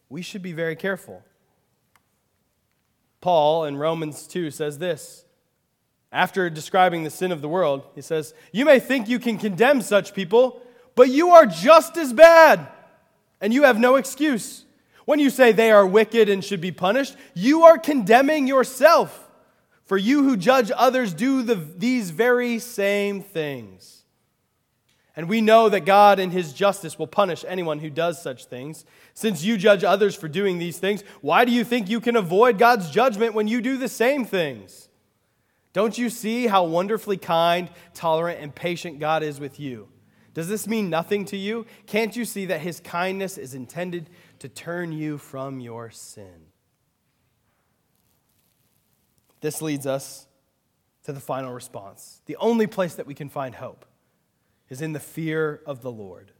we 0.09 0.21
should 0.21 0.41
be 0.41 0.53
very 0.53 0.75
careful. 0.75 1.23
Paul 3.21 3.65
in 3.65 3.77
Romans 3.77 4.27
2 4.27 4.51
says 4.51 4.77
this. 4.77 5.25
After 6.11 6.49
describing 6.49 7.03
the 7.03 7.09
sin 7.09 7.31
of 7.31 7.41
the 7.41 7.49
world, 7.49 7.83
he 7.93 8.01
says, 8.01 8.33
You 8.51 8.65
may 8.65 8.79
think 8.79 9.07
you 9.07 9.19
can 9.19 9.37
condemn 9.37 9.81
such 9.81 10.13
people, 10.13 10.61
but 10.95 11.09
you 11.09 11.29
are 11.29 11.45
just 11.45 11.97
as 11.97 12.13
bad, 12.13 12.67
and 13.39 13.53
you 13.53 13.63
have 13.63 13.79
no 13.79 13.95
excuse. 13.95 14.65
When 15.05 15.19
you 15.19 15.29
say 15.29 15.51
they 15.51 15.71
are 15.71 15.85
wicked 15.85 16.29
and 16.29 16.43
should 16.43 16.61
be 16.61 16.71
punished, 16.71 17.15
you 17.33 17.63
are 17.63 17.77
condemning 17.77 18.47
yourself. 18.47 19.29
For 19.85 19.97
you 19.97 20.23
who 20.23 20.37
judge 20.37 20.71
others 20.75 21.15
do 21.15 21.41
the, 21.41 21.55
these 21.55 22.11
very 22.11 22.59
same 22.59 23.21
things. 23.21 24.03
And 25.15 25.27
we 25.27 25.41
know 25.41 25.67
that 25.69 25.85
God 25.85 26.19
in 26.19 26.29
his 26.29 26.53
justice 26.53 26.99
will 26.99 27.07
punish 27.07 27.43
anyone 27.47 27.79
who 27.79 27.89
does 27.89 28.21
such 28.21 28.45
things. 28.45 28.85
Since 29.15 29.43
you 29.43 29.57
judge 29.57 29.83
others 29.83 30.15
for 30.15 30.27
doing 30.27 30.59
these 30.59 30.77
things, 30.77 31.03
why 31.21 31.43
do 31.43 31.51
you 31.51 31.63
think 31.63 31.89
you 31.89 31.99
can 31.99 32.15
avoid 32.15 32.59
God's 32.59 32.91
judgment 32.91 33.33
when 33.33 33.47
you 33.47 33.61
do 33.61 33.77
the 33.77 33.87
same 33.87 34.25
things? 34.25 34.88
Don't 35.73 35.97
you 35.97 36.09
see 36.09 36.47
how 36.47 36.65
wonderfully 36.65 37.17
kind, 37.17 37.69
tolerant, 37.93 38.39
and 38.41 38.53
patient 38.53 38.99
God 38.99 39.23
is 39.23 39.39
with 39.39 39.59
you? 39.59 39.87
Does 40.33 40.47
this 40.47 40.67
mean 40.67 40.89
nothing 40.89 41.25
to 41.25 41.37
you? 41.37 41.65
Can't 41.85 42.15
you 42.15 42.25
see 42.25 42.45
that 42.45 42.61
his 42.61 42.79
kindness 42.79 43.37
is 43.37 43.53
intended 43.53 44.09
to 44.39 44.49
turn 44.49 44.91
you 44.91 45.17
from 45.17 45.59
your 45.59 45.89
sin? 45.89 46.47
This 49.41 49.61
leads 49.61 49.85
us 49.85 50.27
to 51.03 51.13
the 51.13 51.19
final 51.19 51.53
response. 51.53 52.21
The 52.25 52.35
only 52.37 52.67
place 52.67 52.95
that 52.95 53.07
we 53.07 53.13
can 53.13 53.29
find 53.29 53.55
hope 53.55 53.85
is 54.69 54.81
in 54.81 54.93
the 54.93 54.99
fear 54.99 55.61
of 55.65 55.81
the 55.81 55.91
Lord. 55.91 56.31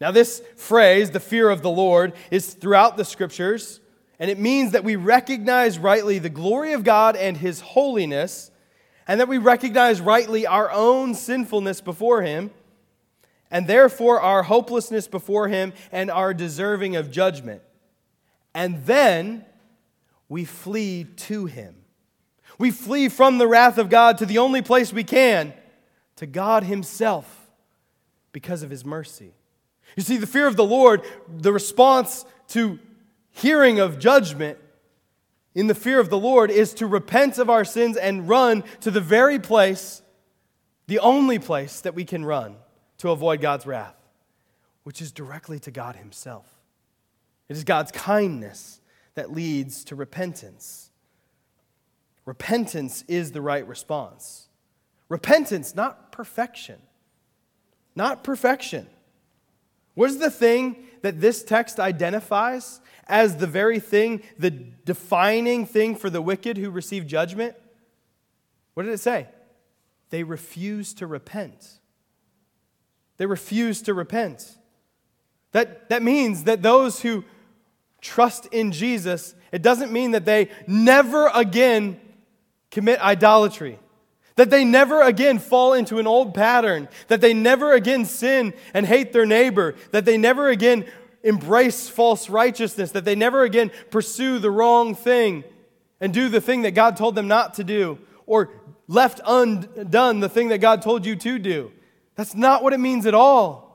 Now, 0.00 0.10
this 0.10 0.42
phrase, 0.56 1.10
the 1.10 1.20
fear 1.20 1.48
of 1.48 1.62
the 1.62 1.70
Lord, 1.70 2.12
is 2.30 2.52
throughout 2.52 2.96
the 2.96 3.04
scriptures, 3.04 3.80
and 4.18 4.30
it 4.30 4.38
means 4.38 4.72
that 4.72 4.84
we 4.84 4.96
recognize 4.96 5.78
rightly 5.78 6.18
the 6.18 6.28
glory 6.28 6.72
of 6.72 6.84
God 6.84 7.16
and 7.16 7.36
his 7.36 7.60
holiness, 7.60 8.50
and 9.06 9.20
that 9.20 9.28
we 9.28 9.38
recognize 9.38 10.00
rightly 10.00 10.46
our 10.46 10.70
own 10.70 11.14
sinfulness 11.14 11.80
before 11.80 12.22
him, 12.22 12.50
and 13.50 13.66
therefore 13.66 14.20
our 14.20 14.42
hopelessness 14.42 15.06
before 15.06 15.48
him 15.48 15.72
and 15.92 16.10
our 16.10 16.34
deserving 16.34 16.96
of 16.96 17.10
judgment. 17.10 17.62
And 18.54 18.84
then 18.86 19.44
we 20.28 20.44
flee 20.44 21.04
to 21.04 21.46
him. 21.46 21.76
We 22.58 22.70
flee 22.70 23.08
from 23.08 23.38
the 23.38 23.46
wrath 23.46 23.78
of 23.78 23.90
God 23.90 24.18
to 24.18 24.26
the 24.26 24.38
only 24.38 24.62
place 24.62 24.92
we 24.92 25.04
can, 25.04 25.52
to 26.16 26.26
God 26.26 26.64
Himself, 26.64 27.50
because 28.32 28.62
of 28.62 28.70
His 28.70 28.84
mercy. 28.84 29.32
You 29.96 30.02
see, 30.02 30.16
the 30.16 30.26
fear 30.26 30.46
of 30.46 30.56
the 30.56 30.64
Lord, 30.64 31.02
the 31.28 31.52
response 31.52 32.24
to 32.48 32.78
hearing 33.30 33.78
of 33.78 33.98
judgment 33.98 34.58
in 35.56 35.68
the 35.68 35.74
fear 35.74 35.98
of 35.98 36.10
the 36.10 36.18
Lord 36.18 36.50
is 36.50 36.74
to 36.74 36.86
repent 36.86 37.38
of 37.38 37.48
our 37.48 37.64
sins 37.64 37.96
and 37.96 38.28
run 38.28 38.62
to 38.82 38.90
the 38.90 39.00
very 39.00 39.38
place, 39.38 40.02
the 40.86 40.98
only 40.98 41.38
place 41.38 41.80
that 41.80 41.94
we 41.94 42.04
can 42.04 42.26
run 42.26 42.56
to 42.98 43.08
avoid 43.10 43.40
God's 43.40 43.66
wrath, 43.66 43.96
which 44.84 45.00
is 45.00 45.10
directly 45.10 45.58
to 45.60 45.70
God 45.70 45.96
Himself. 45.96 46.46
It 47.48 47.56
is 47.56 47.64
God's 47.64 47.90
kindness 47.90 48.82
that 49.14 49.32
leads 49.32 49.82
to 49.84 49.96
repentance. 49.96 50.90
Repentance 52.26 53.02
is 53.08 53.32
the 53.32 53.40
right 53.40 53.66
response. 53.66 54.48
Repentance, 55.08 55.74
not 55.74 56.12
perfection. 56.12 56.82
Not 57.94 58.22
perfection. 58.22 58.88
What 59.96 60.10
is 60.10 60.18
the 60.18 60.30
thing 60.30 60.76
that 61.00 61.22
this 61.22 61.42
text 61.42 61.80
identifies 61.80 62.80
as 63.08 63.38
the 63.38 63.46
very 63.46 63.80
thing, 63.80 64.22
the 64.38 64.50
defining 64.50 65.64
thing 65.64 65.96
for 65.96 66.10
the 66.10 66.20
wicked 66.20 66.58
who 66.58 66.70
receive 66.70 67.06
judgment? 67.06 67.56
What 68.74 68.82
did 68.82 68.92
it 68.92 68.98
say? 68.98 69.26
They 70.10 70.22
refuse 70.22 70.92
to 70.94 71.06
repent. 71.06 71.80
They 73.16 73.24
refuse 73.24 73.80
to 73.82 73.94
repent. 73.94 74.58
That, 75.52 75.88
that 75.88 76.02
means 76.02 76.44
that 76.44 76.60
those 76.60 77.00
who 77.00 77.24
trust 78.02 78.46
in 78.52 78.72
Jesus, 78.72 79.34
it 79.50 79.62
doesn't 79.62 79.90
mean 79.90 80.10
that 80.10 80.26
they 80.26 80.50
never 80.66 81.30
again 81.32 81.98
commit 82.70 83.00
idolatry, 83.00 83.78
that 84.36 84.50
they 84.50 84.64
never 84.64 85.02
again 85.02 85.38
fall 85.38 85.72
into 85.72 85.98
an 85.98 86.06
old 86.06 86.34
pattern, 86.34 86.88
that 87.08 87.20
they 87.20 87.34
never 87.34 87.72
again 87.72 88.04
sin 88.04 88.54
and 88.72 88.86
hate 88.86 89.12
their 89.12 89.26
neighbor, 89.26 89.74
that 89.90 90.04
they 90.04 90.16
never 90.16 90.48
again 90.48 90.84
embrace 91.22 91.88
false 91.88 92.30
righteousness, 92.30 92.92
that 92.92 93.04
they 93.04 93.14
never 93.14 93.42
again 93.42 93.70
pursue 93.90 94.38
the 94.38 94.50
wrong 94.50 94.94
thing 94.94 95.42
and 96.00 96.12
do 96.12 96.28
the 96.28 96.40
thing 96.40 96.62
that 96.62 96.72
God 96.72 96.96
told 96.96 97.14
them 97.14 97.26
not 97.26 97.54
to 97.54 97.64
do, 97.64 97.98
or 98.26 98.50
left 98.86 99.20
undone 99.26 100.20
the 100.20 100.28
thing 100.28 100.48
that 100.48 100.58
God 100.58 100.82
told 100.82 101.06
you 101.06 101.16
to 101.16 101.38
do. 101.38 101.72
That's 102.14 102.34
not 102.34 102.62
what 102.62 102.72
it 102.72 102.80
means 102.80 103.06
at 103.06 103.14
all. 103.14 103.66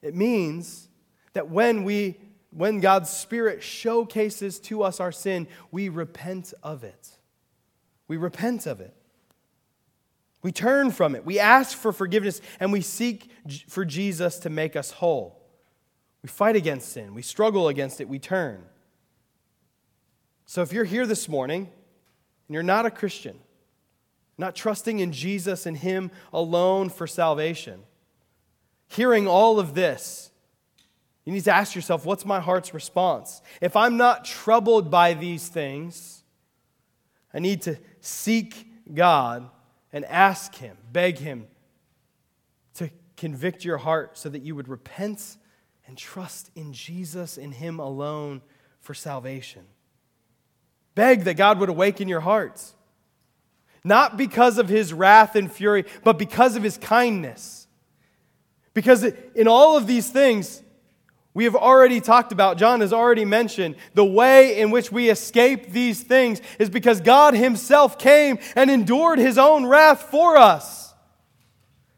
It 0.00 0.14
means 0.14 0.88
that 1.34 1.50
when 1.50 1.84
we 1.84 2.18
when 2.52 2.80
God's 2.80 3.10
spirit 3.10 3.62
showcases 3.62 4.58
to 4.60 4.82
us 4.82 4.98
our 4.98 5.12
sin, 5.12 5.46
we 5.70 5.88
repent 5.88 6.52
of 6.64 6.82
it. 6.82 7.16
We 8.08 8.16
repent 8.16 8.66
of 8.66 8.80
it. 8.80 8.92
We 10.42 10.52
turn 10.52 10.90
from 10.90 11.14
it. 11.14 11.24
We 11.24 11.38
ask 11.38 11.76
for 11.76 11.92
forgiveness 11.92 12.40
and 12.58 12.72
we 12.72 12.80
seek 12.80 13.30
for 13.68 13.84
Jesus 13.84 14.38
to 14.40 14.50
make 14.50 14.74
us 14.74 14.90
whole. 14.92 15.40
We 16.22 16.28
fight 16.28 16.56
against 16.56 16.92
sin. 16.92 17.14
We 17.14 17.22
struggle 17.22 17.68
against 17.68 18.00
it. 18.00 18.08
We 18.08 18.18
turn. 18.18 18.64
So 20.46 20.62
if 20.62 20.72
you're 20.72 20.84
here 20.84 21.06
this 21.06 21.28
morning 21.28 21.62
and 22.48 22.54
you're 22.54 22.62
not 22.62 22.86
a 22.86 22.90
Christian, 22.90 23.38
not 24.36 24.54
trusting 24.54 24.98
in 24.98 25.12
Jesus 25.12 25.66
and 25.66 25.76
Him 25.76 26.10
alone 26.32 26.88
for 26.88 27.06
salvation, 27.06 27.82
hearing 28.88 29.28
all 29.28 29.60
of 29.60 29.74
this, 29.74 30.30
you 31.24 31.32
need 31.32 31.44
to 31.44 31.54
ask 31.54 31.74
yourself 31.74 32.06
what's 32.06 32.24
my 32.24 32.40
heart's 32.40 32.72
response? 32.72 33.42
If 33.60 33.76
I'm 33.76 33.96
not 33.96 34.24
troubled 34.24 34.90
by 34.90 35.14
these 35.14 35.48
things, 35.48 36.22
I 37.32 37.38
need 37.38 37.62
to 37.62 37.76
seek 38.00 38.66
God 38.92 39.48
and 39.92 40.04
ask 40.04 40.54
Him, 40.54 40.76
beg 40.92 41.18
Him 41.18 41.46
to 42.74 42.90
convict 43.16 43.64
your 43.64 43.78
heart 43.78 44.16
so 44.16 44.28
that 44.28 44.42
you 44.42 44.54
would 44.54 44.68
repent 44.68 45.36
and 45.86 45.96
trust 45.96 46.50
in 46.54 46.72
Jesus 46.72 47.36
and 47.36 47.52
Him 47.52 47.78
alone 47.78 48.42
for 48.80 48.94
salvation. 48.94 49.62
Beg 50.94 51.24
that 51.24 51.34
God 51.34 51.58
would 51.58 51.68
awaken 51.68 52.08
your 52.08 52.20
hearts, 52.20 52.74
not 53.84 54.16
because 54.16 54.58
of 54.58 54.68
His 54.68 54.92
wrath 54.92 55.36
and 55.36 55.50
fury, 55.50 55.84
but 56.04 56.18
because 56.18 56.56
of 56.56 56.62
His 56.62 56.78
kindness. 56.78 57.66
Because 58.74 59.04
in 59.34 59.48
all 59.48 59.76
of 59.76 59.86
these 59.86 60.10
things, 60.10 60.62
we 61.32 61.44
have 61.44 61.54
already 61.54 62.00
talked 62.00 62.32
about, 62.32 62.58
John 62.58 62.80
has 62.80 62.92
already 62.92 63.24
mentioned, 63.24 63.76
the 63.94 64.04
way 64.04 64.58
in 64.58 64.70
which 64.70 64.90
we 64.90 65.10
escape 65.10 65.70
these 65.70 66.02
things 66.02 66.40
is 66.58 66.68
because 66.68 67.00
God 67.00 67.34
Himself 67.34 67.98
came 67.98 68.38
and 68.56 68.68
endured 68.70 69.20
His 69.20 69.38
own 69.38 69.66
wrath 69.66 70.02
for 70.10 70.36
us. 70.36 70.92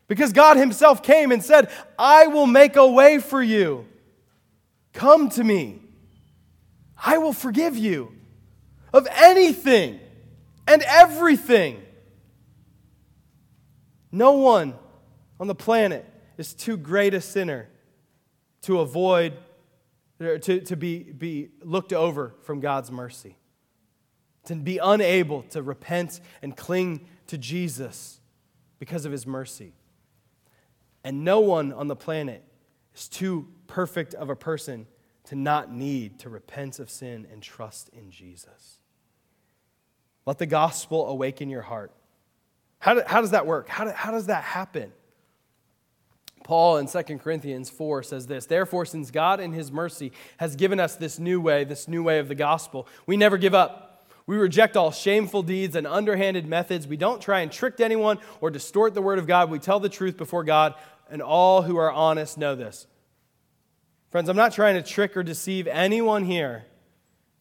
Because 0.07 0.35
God 0.35 0.59
Himself 0.59 1.03
came 1.03 1.33
and 1.33 1.43
said, 1.43 1.70
I 1.99 2.26
will 2.26 2.47
make 2.47 2.76
a 2.76 2.87
way 2.87 3.18
for 3.18 3.43
you. 3.43 3.87
Come 4.93 5.30
to 5.30 5.43
me. 5.43 5.80
I 7.03 7.16
will 7.16 7.33
forgive 7.33 7.76
you 7.76 8.12
of 8.93 9.09
anything 9.11 9.99
and 10.68 10.83
everything. 10.87 11.83
No 14.12 14.33
one 14.33 14.74
on 15.41 15.47
the 15.47 15.55
planet 15.55 16.05
is 16.37 16.53
too 16.53 16.76
great 16.76 17.14
a 17.14 17.22
sinner 17.22 17.70
to 18.62 18.80
avoid, 18.80 19.34
to, 20.18 20.60
to 20.60 20.76
be, 20.76 20.98
be 20.98 21.50
looked 21.62 21.92
over 21.92 22.34
from 22.42 22.60
God's 22.60 22.90
mercy, 22.90 23.36
to 24.44 24.54
be 24.54 24.78
unable 24.78 25.42
to 25.50 25.62
repent 25.62 26.20
and 26.42 26.56
cling 26.56 27.06
to 27.26 27.38
Jesus 27.38 28.20
because 28.78 29.04
of 29.04 29.12
his 29.12 29.26
mercy. 29.26 29.74
And 31.04 31.24
no 31.24 31.40
one 31.40 31.72
on 31.72 31.88
the 31.88 31.96
planet 31.96 32.44
is 32.94 33.08
too 33.08 33.48
perfect 33.66 34.14
of 34.14 34.30
a 34.30 34.36
person 34.36 34.86
to 35.24 35.36
not 35.36 35.72
need 35.72 36.18
to 36.20 36.28
repent 36.28 36.78
of 36.78 36.90
sin 36.90 37.26
and 37.32 37.42
trust 37.42 37.88
in 37.90 38.10
Jesus. 38.10 38.78
Let 40.26 40.38
the 40.38 40.46
gospel 40.46 41.08
awaken 41.08 41.48
your 41.48 41.62
heart. 41.62 41.92
How, 42.78 42.94
do, 42.94 43.02
how 43.06 43.20
does 43.20 43.30
that 43.30 43.46
work? 43.46 43.68
How, 43.68 43.84
do, 43.84 43.90
how 43.90 44.10
does 44.10 44.26
that 44.26 44.44
happen? 44.44 44.92
Paul 46.45 46.78
in 46.78 46.86
2 46.86 47.03
Corinthians 47.18 47.70
4 47.70 48.03
says 48.03 48.26
this 48.26 48.47
Therefore, 48.47 48.84
since 48.84 49.11
God 49.11 49.40
in 49.40 49.53
his 49.53 49.70
mercy 49.70 50.12
has 50.38 50.57
given 50.57 50.80
us 50.80 50.97
this 50.97 51.18
new 51.18 51.40
way, 51.40 51.64
this 51.64 51.88
new 51.88 52.03
way 52.03 52.18
of 52.18 52.28
the 52.28 52.34
gospel, 52.34 52.86
we 53.07 53.16
never 53.16 53.38
give 53.38 53.55
up. 53.55 53.88
We 54.26 54.36
reject 54.36 54.76
all 54.76 54.93
shameful 54.93 55.43
deeds 55.43 55.74
and 55.74 55.86
underhanded 55.86 56.47
methods. 56.47 56.86
We 56.86 56.97
don't 56.97 57.20
try 57.20 57.40
and 57.40 57.51
trick 57.51 57.80
anyone 57.80 58.18
or 58.40 58.51
distort 58.51 58.95
the 58.95 59.03
word 59.03 59.18
of 59.18 59.26
God. 59.26 59.51
We 59.51 59.59
tell 59.59 59.80
the 59.80 59.88
truth 59.88 60.16
before 60.16 60.45
God, 60.45 60.74
and 61.11 61.20
all 61.20 61.62
who 61.62 61.76
are 61.76 61.90
honest 61.90 62.38
know 62.38 62.55
this. 62.55 62.86
Friends, 64.11 64.28
I'm 64.28 64.36
not 64.36 64.53
trying 64.53 64.74
to 64.74 64.82
trick 64.82 65.16
or 65.16 65.22
deceive 65.22 65.66
anyone 65.66 66.24
here. 66.24 66.66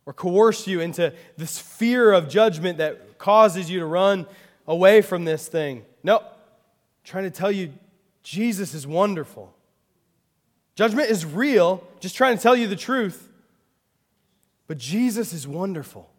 or 0.06 0.14
coerce 0.14 0.66
you 0.66 0.80
into 0.82 1.14
this 1.38 1.60
fear 1.60 2.12
of 2.12 2.28
judgment 2.28 2.80
that 2.80 3.20
causes 3.20 3.70
you 3.70 3.80
to 3.80 3.86
run 3.86 4.26
away 4.68 5.02
from 5.02 5.26
this 5.26 5.47
thing. 5.47 5.86
No, 6.04 6.18
I'm 6.18 6.26
trying 7.04 7.26
to 7.26 7.30
tell 7.30 7.52
you, 7.52 7.72
Jesus 8.24 8.74
is 8.74 8.86
wonderful. 8.86 9.53
Judgment 10.76 11.09
is 11.09 11.26
real, 11.26 11.84
just 11.99 12.15
trying 12.15 12.38
to 12.38 12.41
tell 12.41 12.55
you 12.55 12.67
the 12.67 12.76
truth. 12.76 13.30
But 14.67 14.78
Jesus 14.78 15.34
is 15.34 15.47
wonderful. 15.47 16.09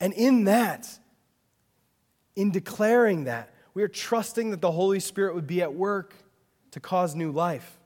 And 0.00 0.12
in 0.12 0.44
that, 0.44 0.88
in 2.36 2.50
declaring 2.50 3.24
that, 3.24 3.52
we 3.74 3.82
are 3.82 3.88
trusting 3.88 4.50
that 4.50 4.60
the 4.60 4.72
Holy 4.72 5.00
Spirit 5.00 5.34
would 5.34 5.46
be 5.46 5.62
at 5.62 5.74
work 5.74 6.14
to 6.72 6.80
cause 6.80 7.14
new 7.14 7.30
life. 7.32 7.78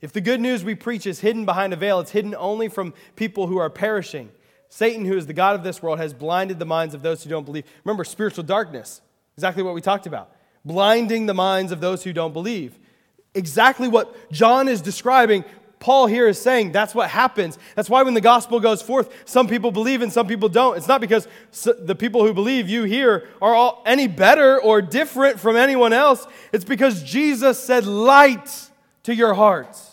If 0.00 0.12
the 0.12 0.20
good 0.20 0.40
news 0.40 0.62
we 0.62 0.74
preach 0.74 1.06
is 1.06 1.20
hidden 1.20 1.44
behind 1.44 1.72
a 1.72 1.76
veil, 1.76 2.00
it's 2.00 2.10
hidden 2.10 2.34
only 2.36 2.68
from 2.68 2.94
people 3.16 3.46
who 3.46 3.56
are 3.58 3.70
perishing. 3.70 4.30
Satan, 4.68 5.04
who 5.04 5.16
is 5.16 5.26
the 5.26 5.32
God 5.32 5.54
of 5.54 5.62
this 5.62 5.82
world, 5.82 5.98
has 5.98 6.12
blinded 6.12 6.58
the 6.58 6.66
minds 6.66 6.94
of 6.94 7.02
those 7.02 7.22
who 7.22 7.30
don't 7.30 7.44
believe. 7.44 7.64
Remember, 7.84 8.04
spiritual 8.04 8.44
darkness, 8.44 9.00
exactly 9.36 9.62
what 9.62 9.74
we 9.74 9.80
talked 9.80 10.06
about. 10.06 10.32
Blinding 10.66 11.24
the 11.24 11.34
minds 11.34 11.72
of 11.72 11.80
those 11.80 12.02
who 12.02 12.12
don't 12.12 12.32
believe. 12.32 12.78
Exactly 13.34 13.88
what 13.88 14.30
John 14.30 14.68
is 14.68 14.82
describing 14.82 15.44
Paul 15.78 16.06
here 16.06 16.26
is 16.26 16.40
saying 16.40 16.72
that's 16.72 16.94
what 16.94 17.10
happens. 17.10 17.58
That's 17.74 17.90
why 17.90 18.02
when 18.02 18.14
the 18.14 18.20
gospel 18.20 18.60
goes 18.60 18.82
forth, 18.82 19.12
some 19.24 19.46
people 19.46 19.70
believe 19.70 20.02
and 20.02 20.12
some 20.12 20.26
people 20.26 20.48
don't. 20.48 20.76
It's 20.76 20.88
not 20.88 21.00
because 21.00 21.28
the 21.52 21.94
people 21.94 22.26
who 22.26 22.32
believe 22.32 22.68
you 22.68 22.84
here 22.84 23.28
are 23.42 23.54
all 23.54 23.82
any 23.86 24.08
better 24.08 24.60
or 24.60 24.82
different 24.82 25.38
from 25.38 25.54
anyone 25.54 25.92
else. 25.92 26.26
It's 26.52 26.64
because 26.64 27.02
Jesus 27.02 27.62
said 27.62 27.86
light 27.86 28.70
to 29.04 29.14
your 29.14 29.34
hearts. 29.34 29.92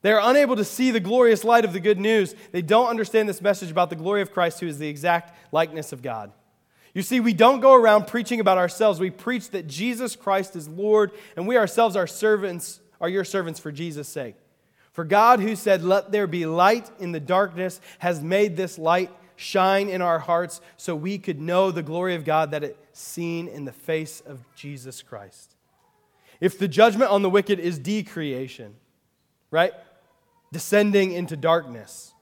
They 0.00 0.12
are 0.12 0.30
unable 0.30 0.54
to 0.56 0.64
see 0.64 0.92
the 0.92 1.00
glorious 1.00 1.42
light 1.42 1.64
of 1.64 1.72
the 1.72 1.80
good 1.80 1.98
news. 1.98 2.34
They 2.52 2.62
don't 2.62 2.86
understand 2.86 3.28
this 3.28 3.42
message 3.42 3.70
about 3.70 3.90
the 3.90 3.96
glory 3.96 4.22
of 4.22 4.32
Christ, 4.32 4.60
who 4.60 4.68
is 4.68 4.78
the 4.78 4.88
exact 4.88 5.36
likeness 5.52 5.92
of 5.92 6.02
God. 6.02 6.32
You 6.98 7.04
see, 7.04 7.20
we 7.20 7.32
don't 7.32 7.60
go 7.60 7.74
around 7.74 8.08
preaching 8.08 8.40
about 8.40 8.58
ourselves. 8.58 8.98
We 8.98 9.10
preach 9.10 9.50
that 9.50 9.68
Jesus 9.68 10.16
Christ 10.16 10.56
is 10.56 10.66
Lord, 10.66 11.12
and 11.36 11.46
we 11.46 11.56
ourselves 11.56 11.94
are 11.94 12.08
servants 12.08 12.80
are 13.00 13.08
your 13.08 13.22
servants 13.22 13.60
for 13.60 13.70
Jesus' 13.70 14.08
sake. 14.08 14.34
For 14.90 15.04
God, 15.04 15.38
who 15.38 15.54
said, 15.54 15.84
Let 15.84 16.10
there 16.10 16.26
be 16.26 16.44
light 16.44 16.90
in 16.98 17.12
the 17.12 17.20
darkness, 17.20 17.80
has 18.00 18.20
made 18.20 18.56
this 18.56 18.80
light 18.80 19.12
shine 19.36 19.88
in 19.88 20.02
our 20.02 20.18
hearts 20.18 20.60
so 20.76 20.96
we 20.96 21.18
could 21.18 21.40
know 21.40 21.70
the 21.70 21.84
glory 21.84 22.16
of 22.16 22.24
God 22.24 22.50
that 22.50 22.64
is 22.64 22.74
seen 22.92 23.46
in 23.46 23.64
the 23.64 23.70
face 23.70 24.20
of 24.20 24.44
Jesus 24.56 25.00
Christ. 25.00 25.54
If 26.40 26.58
the 26.58 26.66
judgment 26.66 27.12
on 27.12 27.22
the 27.22 27.30
wicked 27.30 27.60
is 27.60 27.78
decreation, 27.78 28.74
right? 29.52 29.72
Descending 30.52 31.12
into 31.12 31.36
darkness, 31.36 32.12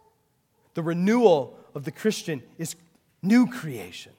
the 0.75 0.83
renewal 0.83 1.59
of 1.75 1.85
the 1.85 1.93
Christian 1.93 2.43
is 2.59 2.77
new 3.23 3.47
creation. 3.47 4.13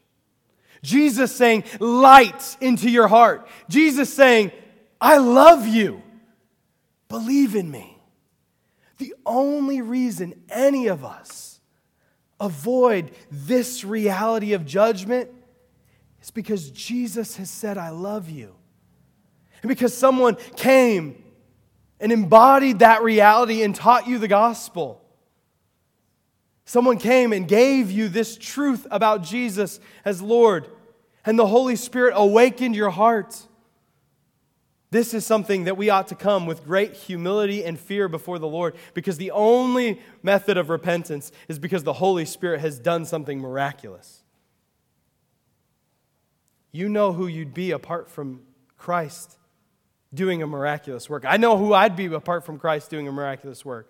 Jesus 0.83 1.35
saying, 1.35 1.63
light 1.79 2.57
into 2.61 2.89
your 2.89 3.07
heart. 3.07 3.47
Jesus 3.69 4.13
saying, 4.13 4.51
I 4.99 5.17
love 5.17 5.67
you. 5.67 6.01
Believe 7.09 7.55
in 7.55 7.69
me. 7.69 7.97
The 8.97 9.13
only 9.25 9.81
reason 9.81 10.41
any 10.49 10.87
of 10.87 11.05
us 11.05 11.59
avoid 12.39 13.11
this 13.31 13.83
reality 13.83 14.53
of 14.53 14.65
judgment 14.65 15.29
is 16.21 16.31
because 16.31 16.69
Jesus 16.71 17.37
has 17.37 17.49
said, 17.49 17.77
I 17.77 17.89
love 17.89 18.29
you. 18.29 18.55
And 19.61 19.69
because 19.69 19.95
someone 19.95 20.35
came 20.55 21.23
and 21.99 22.11
embodied 22.11 22.79
that 22.79 23.01
reality 23.03 23.63
and 23.63 23.73
taught 23.73 24.07
you 24.07 24.19
the 24.19 24.27
gospel. 24.27 25.01
Someone 26.67 26.97
came 26.97 27.31
and 27.31 27.47
gave 27.47 27.89
you 27.89 28.09
this 28.09 28.37
truth 28.37 28.85
about 28.91 29.23
Jesus 29.23 29.79
as 30.03 30.21
Lord, 30.21 30.67
and 31.25 31.39
the 31.39 31.47
Holy 31.47 31.77
Spirit 31.77 32.11
awakened 32.13 32.75
your 32.75 32.89
heart. 32.89 33.41
This 34.91 35.13
is 35.13 35.25
something 35.25 35.63
that 35.63 35.77
we 35.77 35.89
ought 35.89 36.09
to 36.09 36.15
come 36.15 36.45
with 36.45 36.65
great 36.65 36.93
humility 36.93 37.63
and 37.63 37.79
fear 37.79 38.09
before 38.09 38.37
the 38.37 38.49
Lord 38.49 38.75
because 38.93 39.17
the 39.17 39.31
only 39.31 40.01
method 40.21 40.57
of 40.57 40.69
repentance 40.69 41.31
is 41.47 41.57
because 41.57 41.85
the 41.85 41.93
Holy 41.93 42.25
Spirit 42.25 42.59
has 42.59 42.79
done 42.79 43.05
something 43.05 43.39
miraculous. 43.39 44.23
You 46.73 46.89
know 46.89 47.13
who 47.13 47.27
you'd 47.27 47.53
be 47.53 47.71
apart 47.71 48.09
from 48.09 48.41
Christ 48.77 49.37
doing 50.13 50.43
a 50.43 50.47
miraculous 50.47 51.09
work. 51.09 51.23
I 51.25 51.37
know 51.37 51.57
who 51.57 51.71
I'd 51.71 51.95
be 51.95 52.07
apart 52.07 52.45
from 52.45 52.59
Christ 52.59 52.89
doing 52.89 53.07
a 53.07 53.11
miraculous 53.13 53.63
work. 53.63 53.89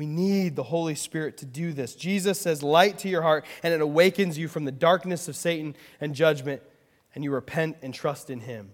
We 0.00 0.06
need 0.06 0.56
the 0.56 0.62
Holy 0.62 0.94
Spirit 0.94 1.36
to 1.36 1.44
do 1.44 1.74
this. 1.74 1.94
Jesus 1.94 2.40
says, 2.40 2.62
Light 2.62 2.96
to 3.00 3.08
your 3.10 3.20
heart, 3.20 3.44
and 3.62 3.74
it 3.74 3.82
awakens 3.82 4.38
you 4.38 4.48
from 4.48 4.64
the 4.64 4.72
darkness 4.72 5.28
of 5.28 5.36
Satan 5.36 5.76
and 6.00 6.14
judgment, 6.14 6.62
and 7.14 7.22
you 7.22 7.30
repent 7.30 7.76
and 7.82 7.92
trust 7.92 8.30
in 8.30 8.40
Him. 8.40 8.70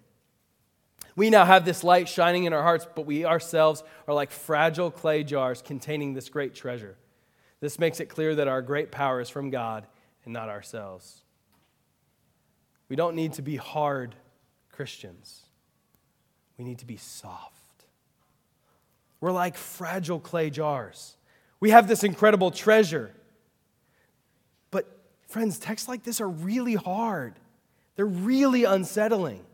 We 1.16 1.29
now 1.31 1.45
have 1.45 1.64
this 1.64 1.83
light 1.83 2.09
shining 2.09 2.45
in 2.45 2.53
our 2.53 2.62
hearts, 2.62 2.87
but 2.95 3.07
we 3.07 3.24
ourselves 3.24 3.83
are 4.07 4.14
like 4.14 4.31
fragile 4.31 4.93
clay 4.93 5.24
jars 5.24 5.62
containing 5.62 6.14
this 6.14 6.29
great 6.29 6.55
treasure. 6.55 6.97
This 7.59 7.81
makes 7.81 7.99
it 7.99 8.07
clear 8.09 8.37
that 8.37 8.47
our 8.47 8.62
great 8.62 8.93
power 8.93 9.20
is 9.20 9.29
from 9.29 9.51
God 9.51 9.85
and 10.24 10.33
not 10.33 10.49
ourselves. 10.49 11.24
We 12.89 12.95
don't 12.95 13.16
need 13.16 13.33
to 13.33 13.43
be 13.43 13.57
hard 13.57 14.14
Christians, 14.70 15.43
we 16.57 16.64
need 16.64 16.79
to 16.79 16.87
be 16.87 16.99
soft. 16.99 17.56
We're 19.21 19.33
like 19.33 19.57
fragile 19.57 20.21
clay 20.21 20.51
jars. 20.51 21.17
We 21.61 21.71
have 21.71 21.89
this 21.89 22.05
incredible 22.05 22.51
treasure. 22.51 23.12
But, 24.71 24.87
friends, 25.29 25.59
texts 25.59 25.89
like 25.89 26.03
this 26.03 26.21
are 26.21 26.29
really 26.29 26.75
hard, 26.75 27.35
they're 27.97 28.07
really 28.07 28.64
unsettling. 28.64 29.45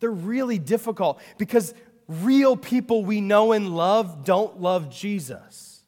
They're 0.00 0.10
really 0.10 0.58
difficult 0.58 1.22
because 1.38 1.72
real 2.08 2.56
people 2.56 3.04
we 3.04 3.22
know 3.22 3.52
and 3.52 3.74
love 3.74 4.24
don't 4.24 4.60
love 4.60 4.90
Jesus. 4.90 5.82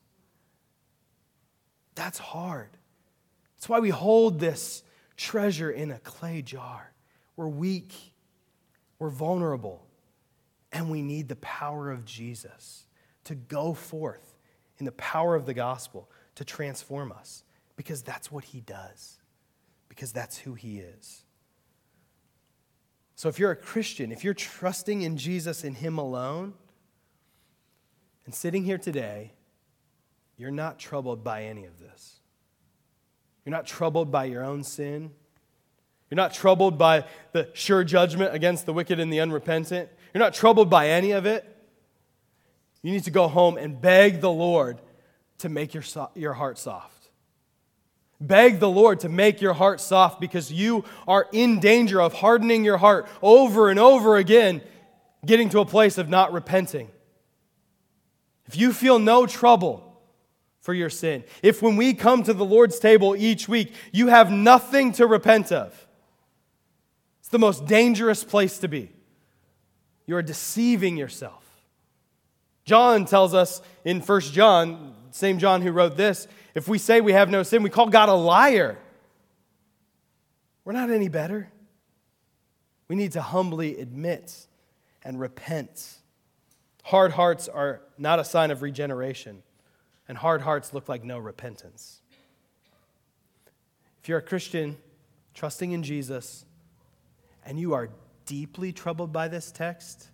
That's 1.95 2.17
hard. 2.17 2.71
That's 3.57 3.69
why 3.69 3.81
we 3.81 3.91
hold 3.91 4.39
this 4.39 4.83
treasure 5.19 5.71
in 5.71 5.91
a 5.91 5.99
clay 5.99 6.41
jar. 6.41 6.93
We're 7.37 7.49
weak, 7.49 7.93
we're 8.99 9.11
vulnerable, 9.11 9.87
and 10.73 10.91
we 10.91 11.03
need 11.03 11.29
the 11.29 11.37
power 11.37 11.91
of 11.91 12.07
Jesus 12.07 12.86
to 13.27 13.35
go 13.35 13.75
forth 13.75 14.37
in 14.79 14.85
the 14.85 14.93
power 14.93 15.35
of 15.35 15.47
the 15.47 15.55
gospel 15.55 16.11
to 16.35 16.45
transform 16.45 17.13
us 17.13 17.45
because 17.77 18.03
that's 18.03 18.31
what 18.33 18.45
he 18.45 18.61
does, 18.61 19.19
because 19.89 20.13
that's 20.13 20.39
who 20.39 20.55
he 20.55 20.79
is. 20.79 21.25
So 23.17 23.31
if 23.31 23.39
you're 23.39 23.51
a 23.51 23.57
Christian, 23.57 24.13
if 24.13 24.23
you're 24.23 24.35
trusting 24.35 25.01
in 25.01 25.17
Jesus 25.17 25.65
and 25.65 25.75
Him 25.75 25.97
alone, 25.97 26.53
and 28.27 28.35
sitting 28.35 28.63
here 28.63 28.77
today, 28.77 29.33
you're 30.37 30.51
not 30.51 30.79
troubled 30.79 31.25
by 31.25 31.45
any 31.45 31.65
of 31.65 31.79
this. 31.81 32.21
You're 33.45 33.53
not 33.53 33.67
troubled 33.67 34.11
by 34.11 34.27
your 34.27 34.45
own 34.45 34.65
sin. 34.65 35.13
You're 36.11 36.17
not 36.17 36.35
troubled 36.35 36.77
by 36.77 37.07
the 37.33 37.49
sure 37.55 37.85
judgment 37.85 38.35
against 38.35 38.67
the 38.67 38.75
wicked 38.75 39.01
and 39.01 39.11
the 39.11 39.21
unrepentant. 39.21 39.89
You're 40.13 40.23
not 40.23 40.35
troubled 40.35 40.69
by 40.69 40.91
any 40.91 41.13
of 41.13 41.25
it. 41.25 41.56
You 42.87 42.93
need 42.93 43.03
to 43.03 43.11
go 43.11 43.27
home 43.27 43.59
and 43.59 43.81
beg 43.81 44.21
the 44.21 44.31
Lord 44.31 44.81
to 45.39 45.49
make 45.49 45.75
your, 45.75 45.83
your 46.15 46.35
heart 46.35 46.57
soft. 46.57 47.11
Beg 48.21 48.61
the 48.61 48.69
Lord 48.69 49.01
to 49.01 49.09
make 49.09 49.41
your 49.41 49.55
heart 49.55 49.81
soft 49.81 50.21
because 50.21 50.53
you 50.53 50.85
are 51.09 51.27
in 51.33 51.59
danger 51.59 52.01
of 52.01 52.13
hardening 52.13 52.65
your 52.65 52.77
heart 52.77 53.09
over 53.23 53.71
and 53.71 53.81
over 53.81 54.17
again, 54.17 54.63
getting 55.25 55.49
to 55.49 55.59
a 55.59 55.67
place 55.67 55.99
of 55.99 56.09
not 56.09 56.33
repenting. 56.33 56.89
If 58.47 58.57
you 58.57 58.73
feel 58.73 59.01
no 59.01 59.27
trouble 59.27 60.01
for 60.61 60.73
your 60.73 60.89
sin, 60.89 61.25
if 61.43 61.61
when 61.61 61.75
we 61.75 61.93
come 61.93 62.23
to 62.23 62.33
the 62.33 62.45
Lord's 62.45 62.79
table 62.79 63.17
each 63.17 63.49
week, 63.49 63.73
you 63.91 64.07
have 64.07 64.31
nothing 64.31 64.93
to 64.93 65.09
repent 65.09 65.51
of, 65.51 65.89
it's 67.19 67.31
the 67.31 67.41
most 67.41 67.67
dangerous 67.67 68.23
place 68.23 68.61
to 68.61 68.69
be. 68.69 68.93
You 70.07 70.15
are 70.15 70.23
deceiving 70.23 70.97
yourself. 70.97 71.46
John 72.67 73.07
tells 73.07 73.33
us 73.33 73.63
in 73.85 74.01
1 74.01 74.21
John, 74.21 74.95
same 75.13 75.39
John 75.39 75.63
who 75.63 75.71
wrote 75.71 75.97
this, 75.97 76.27
if 76.55 76.69
we 76.69 76.79
say 76.79 77.01
we 77.01 77.13
have 77.13 77.31
no 77.31 77.43
sin, 77.43 77.63
we 77.63 77.71
call 77.71 77.87
God 77.87 78.09
a 78.09 78.15
liar. 78.15 78.77
We're 80.65 80.73
not 80.73 80.91
any 80.91 81.09
better. 81.09 81.49
We 82.89 82.97
need 82.97 83.13
to 83.13 83.23
humbly 83.23 83.79
admit 83.79 84.47
and 85.05 85.21
repent. 85.21 85.99
Hard 86.83 87.13
hearts 87.13 87.49
are 87.49 87.83
not 87.99 88.19
a 88.19 88.25
sign 88.25 88.51
of 88.51 88.63
regeneration, 88.63 89.43
and 90.09 90.19
hard 90.19 90.43
hearts 90.43 90.75
look 90.75 90.89
like 90.89 91.05
no 91.05 91.19
repentance. 91.19 92.01
If 94.03 94.09
you're 94.09 94.19
a 94.19 94.23
Christian 94.23 94.77
trusting 95.35 95.71
in 95.71 95.83
Jesus 95.83 96.45
and 97.45 97.61
you 97.61 97.75
are 97.75 97.91
deeply 98.25 98.73
troubled 98.73 99.13
by 99.13 99.29
this 99.29 99.53
text, 99.53 100.09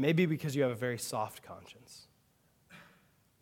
it 0.00 0.06
may 0.06 0.12
be 0.14 0.24
because 0.24 0.56
you 0.56 0.62
have 0.62 0.70
a 0.70 0.74
very 0.76 0.96
soft 0.96 1.42
conscience. 1.42 2.06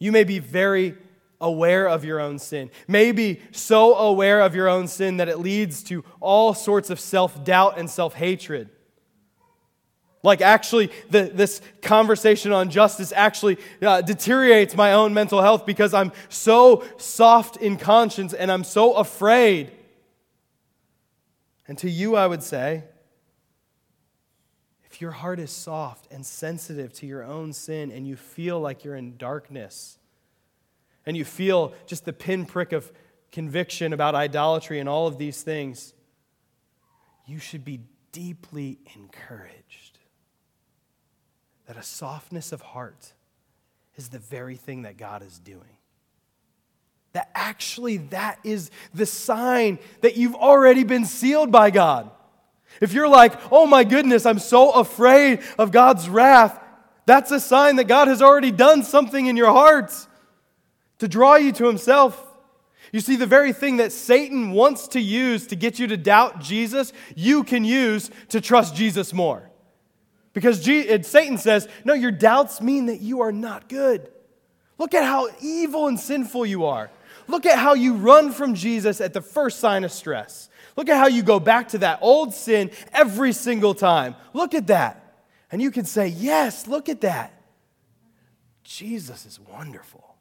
You 0.01 0.11
may 0.11 0.25
be 0.25 0.41
very 0.41 0.97
aware 1.41 1.89
of 1.89 2.05
your 2.05 2.19
own 2.19 2.41
sin. 2.41 2.73
Maybe 2.89 3.41
so 3.53 3.95
aware 3.95 4.41
of 4.41 4.57
your 4.57 4.69
own 4.69 4.89
sin 4.89 5.19
that 5.19 5.29
it 5.29 5.39
leads 5.39 5.85
to 5.85 6.05
all 6.19 6.55
sorts 6.55 6.91
of 6.91 6.99
self 6.99 7.45
doubt 7.45 7.79
and 7.79 7.89
self 7.89 8.15
hatred. 8.15 8.71
Like, 10.25 10.41
actually, 10.41 10.91
the, 11.09 11.31
this 11.33 11.61
conversation 11.81 12.51
on 12.51 12.71
justice 12.71 13.13
actually 13.15 13.59
uh, 13.81 14.01
deteriorates 14.01 14.75
my 14.75 14.95
own 14.95 15.15
mental 15.15 15.41
health 15.41 15.65
because 15.65 15.95
I'm 15.95 16.11
so 16.29 16.83
soft 16.97 17.59
in 17.59 17.77
conscience 17.77 18.35
and 18.35 18.51
I'm 18.51 18.65
so 18.65 18.95
afraid. 18.95 19.71
And 21.69 21.79
to 21.79 21.89
you, 21.89 22.17
I 22.17 22.27
would 22.27 22.43
say, 22.43 22.83
your 25.01 25.11
heart 25.11 25.39
is 25.39 25.51
soft 25.51 26.09
and 26.11 26.25
sensitive 26.25 26.93
to 26.95 27.07
your 27.07 27.23
own 27.23 27.53
sin 27.53 27.91
and 27.93 28.07
you 28.07 28.17
feel 28.17 28.61
like 28.61 28.85
you're 28.85 28.97
in 28.97 29.17
darkness, 29.17 29.99
and 31.07 31.17
you 31.17 31.25
feel 31.25 31.73
just 31.87 32.05
the 32.05 32.13
pinprick 32.13 32.73
of 32.73 32.93
conviction 33.33 33.93
about 33.93 34.15
idolatry 34.15 34.79
and 34.79 34.89
all 34.89 35.07
of 35.07 35.19
these 35.19 35.43
things, 35.43 35.95
you 37.27 37.39
should 37.39 37.65
be 37.65 37.81
deeply 38.13 38.79
encouraged 38.95 39.99
that 41.67 41.77
a 41.77 41.83
softness 41.83 42.53
of 42.53 42.63
heart 42.63 43.13
is 43.97 44.09
the 44.09 44.19
very 44.19 44.57
thing 44.57 44.83
that 44.83 44.97
God 44.97 45.23
is 45.23 45.39
doing. 45.39 45.77
That 47.13 47.31
actually 47.35 47.99
that 48.09 48.39
is 48.45 48.71
the 48.95 49.07
sign 49.07 49.79
that 50.01 50.17
you've 50.17 50.35
already 50.35 50.85
been 50.85 51.05
sealed 51.05 51.53
by 51.53 51.71
God. 51.71 52.11
If 52.81 52.93
you're 52.93 53.09
like, 53.09 53.35
"Oh 53.51 53.67
my 53.67 53.85
goodness, 53.85 54.27
I'm 54.27 54.39
so 54.39 54.71
afraid 54.71 55.41
of 55.59 55.73
God's 55.73 56.09
wrath," 56.09 56.59
that's 57.07 57.31
a 57.31 57.41
sign 57.41 57.77
that 57.77 57.85
God 57.85 58.09
has 58.09 58.23
already 58.23 58.51
done 58.51 58.83
something 58.83 59.27
in 59.27 59.37
your 59.37 59.53
hearts 59.53 60.09
to 60.99 61.09
draw 61.09 61.37
you 61.37 61.53
to 61.53 61.67
himself. 61.67 62.25
You 62.93 63.01
see, 63.01 63.17
the 63.17 63.27
very 63.27 63.53
thing 63.53 63.77
that 63.79 63.93
Satan 63.93 64.53
wants 64.53 64.89
to 64.89 65.01
use 65.01 65.47
to 65.49 65.57
get 65.57 65.79
you 65.79 65.87
to 65.89 65.97
doubt 65.97 66.41
Jesus, 66.41 66.93
you 67.15 67.45
can 67.45 67.65
use 67.65 68.11
to 68.31 68.41
trust 68.41 68.75
Jesus 68.75 69.13
more. 69.13 69.51
Because 70.33 70.63
Satan 70.63 71.39
says, 71.39 71.69
No, 71.85 71.95
your 71.95 72.11
doubts 72.11 72.61
mean 72.61 72.87
that 72.87 73.01
you 73.01 73.21
are 73.21 73.33
not 73.33 73.69
good. 73.69 74.09
Look 74.79 74.95
at 74.95 75.05
how 75.05 75.29
evil 75.41 75.89
and 75.89 75.99
sinful 75.99 76.47
you 76.47 76.65
are. 76.67 76.91
Look 77.27 77.45
at 77.45 77.59
how 77.59 77.75
you 77.75 77.95
run 77.95 78.33
from 78.33 78.55
Jesus 78.55 79.01
at 79.01 79.13
the 79.13 79.21
first 79.21 79.61
sign 79.61 79.85
of 79.85 79.93
stress. 79.93 80.49
Look 80.79 80.89
at 80.89 80.97
how 80.97 81.09
you 81.09 81.25
go 81.25 81.41
back 81.41 81.71
to 81.71 81.79
that 81.79 81.99
old 82.03 82.33
sin 82.33 82.71
every 82.93 83.33
single 83.33 83.75
time. 83.75 84.15
Look 84.33 84.55
at 84.55 84.69
that. 84.69 85.25
And 85.51 85.61
you 85.61 85.73
can 85.73 85.85
say, 85.85 86.07
Yes, 86.07 86.69
look 86.69 86.89
at 86.89 87.01
that. 87.01 87.33
Jesus 88.63 89.27
is 89.27 89.41
wonderful. 89.41 90.15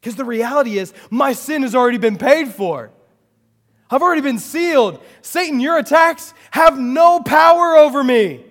Because 0.00 0.14
the 0.14 0.24
reality 0.24 0.78
is, 0.78 0.94
my 1.10 1.32
sin 1.32 1.62
has 1.62 1.74
already 1.74 1.98
been 1.98 2.16
paid 2.16 2.50
for. 2.50 2.92
I've 3.90 4.02
already 4.02 4.20
been 4.20 4.38
sealed. 4.38 5.02
Satan, 5.22 5.58
your 5.58 5.76
attacks 5.76 6.32
have 6.52 6.78
no 6.78 7.18
power 7.18 7.76
over 7.76 8.04
me. 8.04 8.44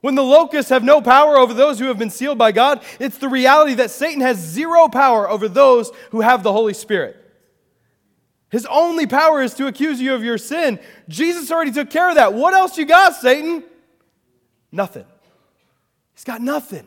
When 0.00 0.14
the 0.14 0.22
locusts 0.22 0.70
have 0.70 0.84
no 0.84 1.02
power 1.02 1.36
over 1.38 1.54
those 1.54 1.80
who 1.80 1.86
have 1.86 1.98
been 1.98 2.08
sealed 2.08 2.38
by 2.38 2.52
God, 2.52 2.84
it's 3.00 3.18
the 3.18 3.28
reality 3.28 3.74
that 3.74 3.90
Satan 3.90 4.20
has 4.20 4.38
zero 4.38 4.86
power 4.86 5.28
over 5.28 5.48
those 5.48 5.90
who 6.12 6.20
have 6.20 6.44
the 6.44 6.52
Holy 6.52 6.74
Spirit. 6.74 7.17
His 8.50 8.66
only 8.66 9.06
power 9.06 9.42
is 9.42 9.54
to 9.54 9.66
accuse 9.66 10.00
you 10.00 10.14
of 10.14 10.24
your 10.24 10.38
sin. 10.38 10.80
Jesus 11.08 11.50
already 11.50 11.72
took 11.72 11.90
care 11.90 12.08
of 12.08 12.16
that. 12.16 12.34
What 12.34 12.54
else 12.54 12.78
you 12.78 12.86
got, 12.86 13.14
Satan? 13.14 13.62
Nothing. 14.72 15.04
He's 16.14 16.24
got 16.24 16.40
nothing. 16.40 16.86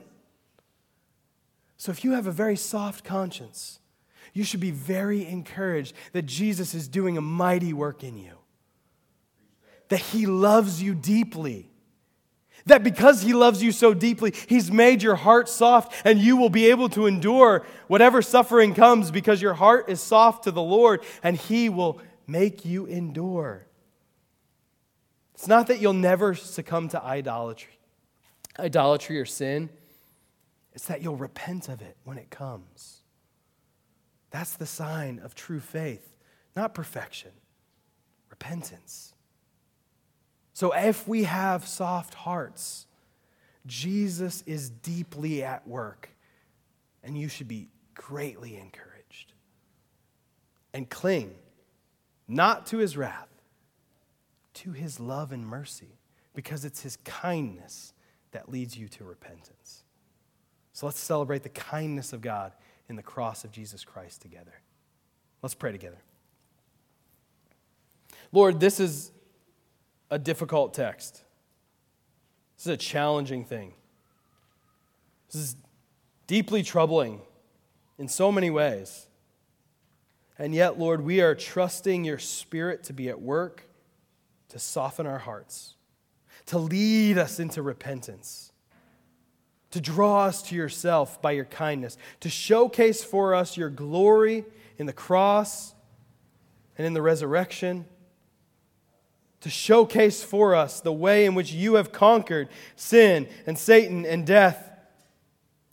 So 1.77 1.91
if 1.91 2.03
you 2.03 2.11
have 2.11 2.27
a 2.27 2.31
very 2.31 2.55
soft 2.55 3.03
conscience, 3.03 3.79
you 4.33 4.43
should 4.43 4.59
be 4.59 4.69
very 4.69 5.25
encouraged 5.25 5.95
that 6.13 6.27
Jesus 6.27 6.75
is 6.75 6.87
doing 6.87 7.17
a 7.17 7.21
mighty 7.21 7.73
work 7.73 8.03
in 8.03 8.17
you, 8.17 8.37
that 9.89 9.99
he 9.99 10.27
loves 10.27 10.81
you 10.81 10.93
deeply. 10.93 11.70
That 12.65 12.83
because 12.83 13.21
he 13.21 13.33
loves 13.33 13.63
you 13.63 13.71
so 13.71 13.93
deeply, 13.93 14.33
he's 14.47 14.71
made 14.71 15.01
your 15.01 15.15
heart 15.15 15.49
soft 15.49 15.93
and 16.05 16.19
you 16.19 16.37
will 16.37 16.49
be 16.49 16.69
able 16.69 16.89
to 16.89 17.07
endure 17.07 17.65
whatever 17.87 18.21
suffering 18.21 18.73
comes 18.73 19.11
because 19.11 19.41
your 19.41 19.53
heart 19.53 19.89
is 19.89 20.01
soft 20.01 20.43
to 20.43 20.51
the 20.51 20.61
Lord 20.61 21.03
and 21.23 21.37
he 21.37 21.69
will 21.69 21.99
make 22.27 22.63
you 22.65 22.85
endure. 22.85 23.65
It's 25.33 25.47
not 25.47 25.67
that 25.67 25.81
you'll 25.81 25.93
never 25.93 26.35
succumb 26.35 26.89
to 26.89 27.03
idolatry, 27.03 27.73
idolatry 28.59 29.19
or 29.19 29.25
sin. 29.25 29.69
It's 30.73 30.85
that 30.85 31.01
you'll 31.01 31.15
repent 31.15 31.67
of 31.67 31.81
it 31.81 31.97
when 32.03 32.17
it 32.17 32.29
comes. 32.29 33.01
That's 34.29 34.53
the 34.53 34.65
sign 34.65 35.19
of 35.23 35.35
true 35.35 35.59
faith, 35.59 36.15
not 36.55 36.73
perfection, 36.73 37.31
repentance. 38.29 39.13
So 40.61 40.73
if 40.73 41.07
we 41.07 41.23
have 41.23 41.67
soft 41.67 42.13
hearts, 42.13 42.85
Jesus 43.65 44.43
is 44.45 44.69
deeply 44.69 45.41
at 45.43 45.67
work, 45.67 46.09
and 47.03 47.17
you 47.17 47.29
should 47.29 47.47
be 47.47 47.69
greatly 47.95 48.57
encouraged. 48.57 49.33
And 50.71 50.87
cling 50.87 51.33
not 52.27 52.67
to 52.67 52.77
his 52.77 52.95
wrath, 52.95 53.41
to 54.53 54.71
his 54.71 54.99
love 54.99 55.31
and 55.31 55.47
mercy, 55.47 55.97
because 56.35 56.63
it's 56.63 56.83
his 56.83 56.95
kindness 56.97 57.93
that 58.29 58.47
leads 58.47 58.77
you 58.77 58.87
to 58.89 59.03
repentance. 59.03 59.81
So 60.73 60.85
let's 60.85 60.99
celebrate 60.99 61.41
the 61.41 61.49
kindness 61.49 62.13
of 62.13 62.21
God 62.21 62.53
in 62.87 62.95
the 62.95 63.01
cross 63.01 63.43
of 63.43 63.51
Jesus 63.51 63.83
Christ 63.83 64.21
together. 64.21 64.61
Let's 65.41 65.55
pray 65.55 65.71
together. 65.71 66.03
Lord, 68.31 68.59
this 68.59 68.79
is 68.79 69.11
a 70.11 70.19
difficult 70.19 70.75
text. 70.75 71.23
This 72.57 72.67
is 72.67 72.73
a 72.73 72.77
challenging 72.77 73.43
thing. 73.43 73.73
This 75.31 75.41
is 75.41 75.55
deeply 76.27 76.61
troubling 76.61 77.21
in 77.97 78.07
so 78.07 78.31
many 78.31 78.51
ways. 78.51 79.07
And 80.37 80.53
yet, 80.53 80.77
Lord, 80.77 81.01
we 81.01 81.21
are 81.21 81.33
trusting 81.33 82.05
your 82.05 82.19
Spirit 82.19 82.83
to 82.83 82.93
be 82.93 83.09
at 83.09 83.19
work 83.19 83.63
to 84.49 84.59
soften 84.59 85.07
our 85.07 85.19
hearts, 85.19 85.73
to 86.47 86.59
lead 86.59 87.17
us 87.17 87.39
into 87.39 87.63
repentance 87.63 88.51
to 89.71 89.79
draw 89.79 90.25
us 90.25 90.41
to 90.43 90.55
yourself 90.55 91.21
by 91.21 91.31
your 91.31 91.45
kindness, 91.45 91.97
to 92.19 92.29
showcase 92.29 93.03
for 93.03 93.33
us 93.33 93.57
your 93.57 93.69
glory 93.69 94.45
in 94.77 94.85
the 94.85 94.93
cross 94.93 95.73
and 96.77 96.85
in 96.85 96.93
the 96.93 97.01
resurrection, 97.01 97.85
to 99.41 99.49
showcase 99.49 100.23
for 100.23 100.55
us 100.55 100.79
the 100.79 100.93
way 100.93 101.25
in 101.25 101.35
which 101.35 101.51
you 101.51 101.75
have 101.75 101.91
conquered 101.91 102.47
sin 102.75 103.27
and 103.45 103.57
Satan 103.57 104.05
and 104.05 104.25
death, 104.25 104.69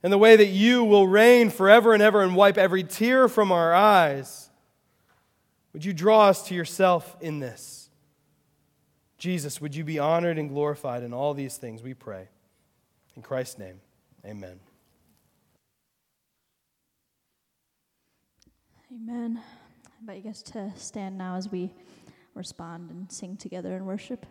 and 0.02 0.12
the 0.12 0.18
way 0.18 0.36
that 0.36 0.46
you 0.46 0.84
will 0.84 1.06
reign 1.06 1.50
forever 1.50 1.92
and 1.92 2.02
ever 2.02 2.22
and 2.22 2.34
wipe 2.34 2.58
every 2.58 2.82
tear 2.82 3.28
from 3.28 3.52
our 3.52 3.74
eyes. 3.74 4.50
Would 5.72 5.84
you 5.84 5.92
draw 5.92 6.28
us 6.28 6.46
to 6.48 6.54
yourself 6.54 7.16
in 7.20 7.40
this? 7.40 7.90
Jesus, 9.18 9.60
would 9.60 9.74
you 9.74 9.84
be 9.84 9.98
honored 9.98 10.38
and 10.38 10.48
glorified 10.48 11.02
in 11.02 11.12
all 11.12 11.34
these 11.34 11.56
things, 11.56 11.82
we 11.82 11.92
pray. 11.92 12.28
In 13.16 13.22
Christ's 13.22 13.58
name. 13.58 13.80
Amen. 14.24 14.60
Amen. 18.92 19.42
I 19.86 20.00
invite 20.00 20.16
you 20.18 20.22
guys 20.22 20.42
to 20.44 20.72
stand 20.76 21.18
now 21.18 21.34
as 21.34 21.50
we 21.50 21.70
respond 22.38 22.90
and 22.90 23.12
sing 23.12 23.36
together 23.36 23.76
in 23.76 23.84
worship. 23.84 24.24